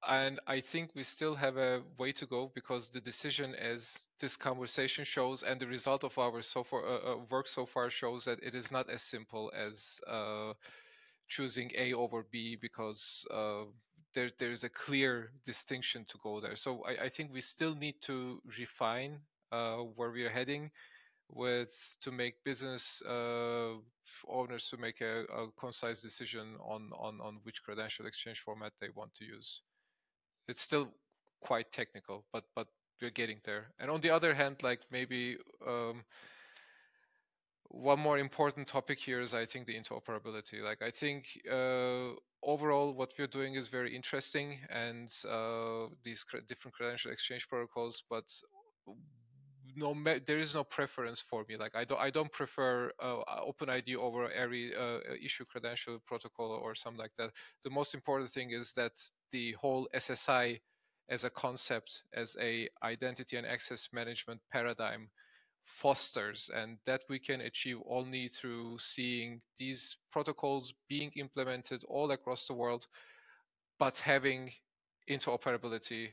and 0.09 0.41
I 0.47 0.61
think 0.61 0.91
we 0.95 1.03
still 1.05 1.35
have 1.37 1.57
a 1.57 1.83
way 1.99 2.13
to 2.13 2.27
go 2.27 2.51
because 2.55 2.89
the 2.91 3.01
decision, 3.01 3.55
as 3.55 4.09
this 4.21 4.37
conversation 4.37 5.05
shows, 5.05 5.43
and 5.43 5.61
the 5.61 5.67
result 5.67 6.05
of 6.05 6.19
our 6.19 6.43
so 6.43 6.65
far 6.65 6.87
uh, 6.87 7.13
uh, 7.13 7.17
work 7.31 7.47
so 7.47 7.67
far 7.67 7.89
shows 7.91 8.25
that 8.25 8.43
it 8.43 8.55
is 8.55 8.71
not 8.73 8.91
as 8.91 9.03
simple 9.03 9.53
as 9.55 10.01
uh, 10.09 10.53
choosing 11.29 11.71
A 11.77 11.93
over 11.95 12.25
B 12.31 12.57
because 12.61 13.25
uh, 13.33 13.65
there 14.15 14.31
there 14.39 14.53
is 14.53 14.65
a 14.65 14.69
clear 14.69 15.31
distinction 15.45 16.05
to 16.09 16.19
go 16.23 16.41
there. 16.41 16.57
So 16.57 16.85
I, 16.87 17.05
I 17.05 17.09
think 17.09 17.33
we 17.33 17.41
still 17.41 17.75
need 17.75 17.97
to 18.03 18.41
refine 18.59 19.19
uh, 19.51 19.79
where 19.97 20.11
we 20.11 20.25
are 20.25 20.31
heading 20.31 20.71
with 21.29 21.73
to 22.03 22.13
make 22.13 22.45
business 22.45 23.03
uh, 23.09 23.75
owners 24.29 24.69
to 24.69 24.77
make 24.77 25.01
a, 25.01 25.25
a, 25.25 25.47
concise 25.59 26.03
decision 26.03 26.57
on, 26.61 26.91
on 26.99 27.21
on 27.21 27.39
which 27.45 27.63
credential 27.63 28.07
exchange 28.07 28.41
format 28.41 28.73
they 28.81 28.89
want 28.95 29.15
to 29.15 29.25
use 29.25 29.63
it's 30.49 30.61
still 30.61 30.89
quite 31.41 31.71
technical, 31.71 32.25
but 32.33 32.45
but 32.55 32.67
we're 33.01 33.11
getting 33.11 33.41
there. 33.45 33.73
And 33.79 33.91
on 33.91 34.01
the 34.01 34.11
other 34.11 34.35
hand, 34.35 34.63
like 34.63 34.81
maybe 34.91 35.37
um, 35.67 36.05
one 37.69 37.99
more 37.99 38.19
important 38.19 38.69
topic 38.69 39.01
here 39.01 39.21
is 39.21 39.35
I 39.35 39.47
think 39.47 39.67
the 39.67 39.75
interoperability. 39.75 40.63
Like 40.63 40.83
I 40.83 40.91
think 40.91 41.27
uh, 41.51 42.15
overall 42.43 42.93
what 42.95 43.13
we're 43.19 43.27
doing 43.27 43.55
is 43.55 43.69
very 43.69 43.95
interesting 43.95 44.59
and 44.71 45.11
uh, 45.29 45.87
these 46.05 46.25
cre- 46.25 46.39
different 46.49 46.75
credential 46.75 47.11
exchange 47.13 47.49
protocols, 47.49 48.03
but 48.11 48.25
no 49.77 49.95
there 50.27 50.39
is 50.39 50.55
no 50.55 50.65
preference 50.65 51.21
for 51.21 51.45
me. 51.49 51.57
Like 51.57 51.77
i 51.77 51.85
don't 51.85 52.01
i 52.01 52.11
don't 52.11 52.33
prefer 52.33 52.91
uh, 53.01 53.23
openid 53.49 53.95
over 53.97 54.31
Aries 54.33 54.75
uh, 54.75 54.99
issue 55.23 55.45
credential 55.45 55.99
protocol 56.07 56.51
or 56.51 56.75
something 56.75 56.99
like 57.01 57.15
that. 57.19 57.31
The 57.65 57.71
most 57.71 57.95
important 57.95 58.31
thing 58.31 58.51
is 58.51 58.73
that 58.75 58.93
the 59.31 59.53
whole 59.53 59.89
ssi 59.95 60.61
as 61.09 61.25
a 61.25 61.31
concept 61.31 62.03
as 62.15 62.37
a 62.41 62.69
identity 62.83 63.37
and 63.37 63.47
access 63.47 63.89
management 63.93 64.41
paradigm 64.51 65.09
fosters 65.65 66.51
and 66.55 66.79
that 66.85 67.03
we 67.09 67.19
can 67.19 67.41
achieve 67.43 67.79
only 67.89 68.29
through 68.29 68.79
seeing 68.79 69.41
these 69.59 69.97
protocols 70.11 70.75
being 70.89 71.11
implemented 71.17 71.85
all 71.85 72.11
across 72.11 72.47
the 72.47 72.55
world 72.55 72.87
but 73.79 73.99
having 73.99 74.53
interoperability 75.09 76.13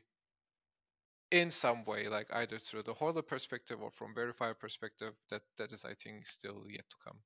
in 1.31 1.51
some 1.51 1.85
way, 1.85 2.07
like 2.07 2.27
either 2.33 2.57
through 2.57 2.83
the 2.83 2.93
holder 2.93 3.21
perspective 3.21 3.81
or 3.81 3.91
from 3.91 4.15
verifier 4.15 4.57
perspective, 4.57 5.13
that 5.29 5.43
that 5.57 5.71
is, 5.71 5.85
I 5.85 5.93
think, 5.93 6.25
still 6.25 6.65
yet 6.69 6.89
to 6.89 6.95
come. 7.05 7.19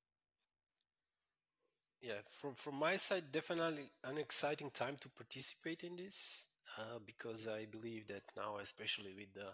Yeah, 2.02 2.22
from 2.30 2.54
from 2.56 2.76
my 2.76 2.98
side, 2.98 3.32
definitely 3.32 3.90
an 4.04 4.18
exciting 4.18 4.72
time 4.72 4.98
to 4.98 5.10
participate 5.10 5.84
in 5.84 5.96
this 5.96 6.48
uh, 6.78 7.00
because 7.06 7.48
I 7.48 7.66
believe 7.66 8.08
that 8.08 8.24
now, 8.36 8.58
especially 8.58 9.14
with 9.14 9.34
the 9.34 9.54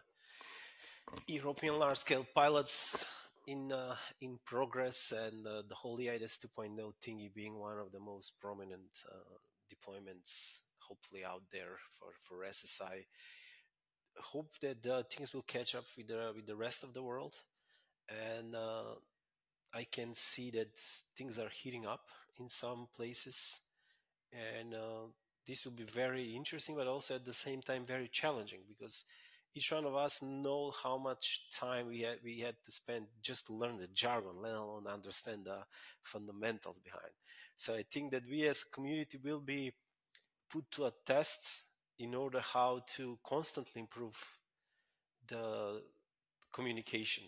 European 1.27 1.79
large-scale 1.79 2.25
pilots 2.33 3.05
in 3.47 3.71
uh, 3.71 3.95
in 4.21 4.39
progress 4.45 5.11
and 5.11 5.47
uh, 5.47 5.61
the 5.67 5.75
whole 5.75 5.97
eIDAS 5.97 6.37
2.0 6.39 6.93
thingy 7.03 7.33
being 7.33 7.57
one 7.57 7.79
of 7.79 7.91
the 7.91 7.99
most 7.99 8.39
prominent 8.39 8.91
uh, 9.11 9.37
deployments, 9.71 10.59
hopefully 10.87 11.23
out 11.25 11.43
there 11.51 11.77
for 11.97 12.13
for 12.21 12.45
SSI 12.45 13.05
hope 14.21 14.51
that 14.61 14.85
uh, 14.85 15.03
things 15.09 15.33
will 15.33 15.43
catch 15.43 15.75
up 15.75 15.85
with 15.97 16.07
the 16.07 16.31
with 16.35 16.45
the 16.45 16.55
rest 16.55 16.83
of 16.83 16.93
the 16.93 17.03
world, 17.03 17.35
and 18.09 18.55
uh, 18.55 18.95
I 19.73 19.85
can 19.91 20.13
see 20.13 20.51
that 20.51 20.77
things 21.17 21.39
are 21.39 21.49
heating 21.49 21.85
up 21.85 22.05
in 22.37 22.49
some 22.49 22.87
places, 22.95 23.61
and 24.33 24.75
this 25.47 25.65
will 25.65 25.73
be 25.73 25.83
very 25.83 26.35
interesting, 26.35 26.75
but 26.75 26.87
also 26.87 27.15
at 27.15 27.25
the 27.25 27.33
same 27.33 27.61
time 27.61 27.85
very 27.85 28.07
challenging 28.07 28.59
because 28.67 29.05
each 29.55 29.71
one 29.71 29.85
of 29.85 29.95
us 29.95 30.21
know 30.21 30.71
how 30.83 30.97
much 30.97 31.49
time 31.51 31.87
we 31.87 32.01
had 32.01 32.17
we 32.23 32.39
had 32.39 32.55
to 32.63 32.71
spend 32.71 33.07
just 33.21 33.47
to 33.47 33.53
learn 33.53 33.77
the 33.77 33.87
jargon, 33.87 34.41
let 34.41 34.53
alone 34.53 34.87
understand 34.87 35.45
the 35.45 35.59
fundamentals 36.03 36.79
behind. 36.79 37.11
So 37.57 37.73
I 37.75 37.83
think 37.83 38.11
that 38.11 38.23
we 38.29 38.47
as 38.47 38.63
a 38.67 38.73
community 38.73 39.19
will 39.21 39.41
be 39.41 39.73
put 40.49 40.69
to 40.71 40.85
a 40.85 40.93
test 41.05 41.63
in 41.97 42.15
order 42.15 42.39
how 42.39 42.81
to 42.95 43.19
constantly 43.23 43.81
improve 43.81 44.17
the 45.27 45.81
communication 46.51 47.23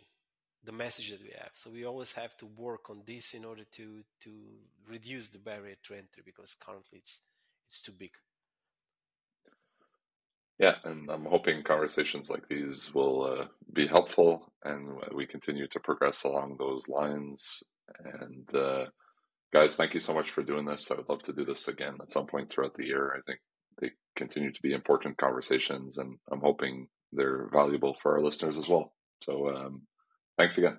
the 0.63 0.71
message 0.71 1.11
that 1.11 1.21
we 1.21 1.31
have 1.37 1.51
so 1.53 1.69
we 1.71 1.85
always 1.85 2.13
have 2.13 2.35
to 2.37 2.45
work 2.45 2.89
on 2.89 3.01
this 3.05 3.33
in 3.33 3.45
order 3.45 3.63
to 3.71 4.03
to 4.19 4.31
reduce 4.87 5.29
the 5.29 5.39
barrier 5.39 5.75
to 5.83 5.93
entry 5.93 6.23
because 6.25 6.55
currently 6.55 6.99
it's 6.99 7.21
it's 7.65 7.81
too 7.81 7.91
big 7.91 8.11
yeah 10.61 10.75
and 10.85 11.09
i'm 11.11 11.25
hoping 11.25 11.63
conversations 11.63 12.29
like 12.29 12.47
these 12.47 12.93
will 12.93 13.23
uh, 13.23 13.45
be 13.73 13.87
helpful 13.87 14.53
and 14.63 14.87
we 15.13 15.25
continue 15.25 15.67
to 15.67 15.79
progress 15.79 16.23
along 16.23 16.55
those 16.57 16.87
lines 16.87 17.63
and 18.05 18.55
uh, 18.55 18.85
guys 19.51 19.75
thank 19.75 19.93
you 19.93 19.99
so 19.99 20.13
much 20.13 20.31
for 20.31 20.43
doing 20.43 20.65
this 20.65 20.89
i 20.89 20.95
would 20.95 21.09
love 21.09 21.21
to 21.23 21.33
do 21.33 21.43
this 21.43 21.67
again 21.67 21.95
at 22.01 22.11
some 22.11 22.25
point 22.25 22.49
throughout 22.49 22.75
the 22.75 22.85
year 22.85 23.13
i 23.17 23.21
think 23.25 23.39
they 23.81 23.91
continue 24.15 24.51
to 24.51 24.61
be 24.61 24.73
important 24.73 25.17
conversations, 25.17 25.97
and 25.97 26.17
I'm 26.31 26.41
hoping 26.41 26.87
they're 27.11 27.49
valuable 27.51 27.97
for 28.01 28.13
our 28.13 28.23
listeners 28.23 28.57
as 28.57 28.69
well. 28.69 28.93
So, 29.23 29.49
um, 29.49 29.81
thanks 30.37 30.57
again. 30.57 30.77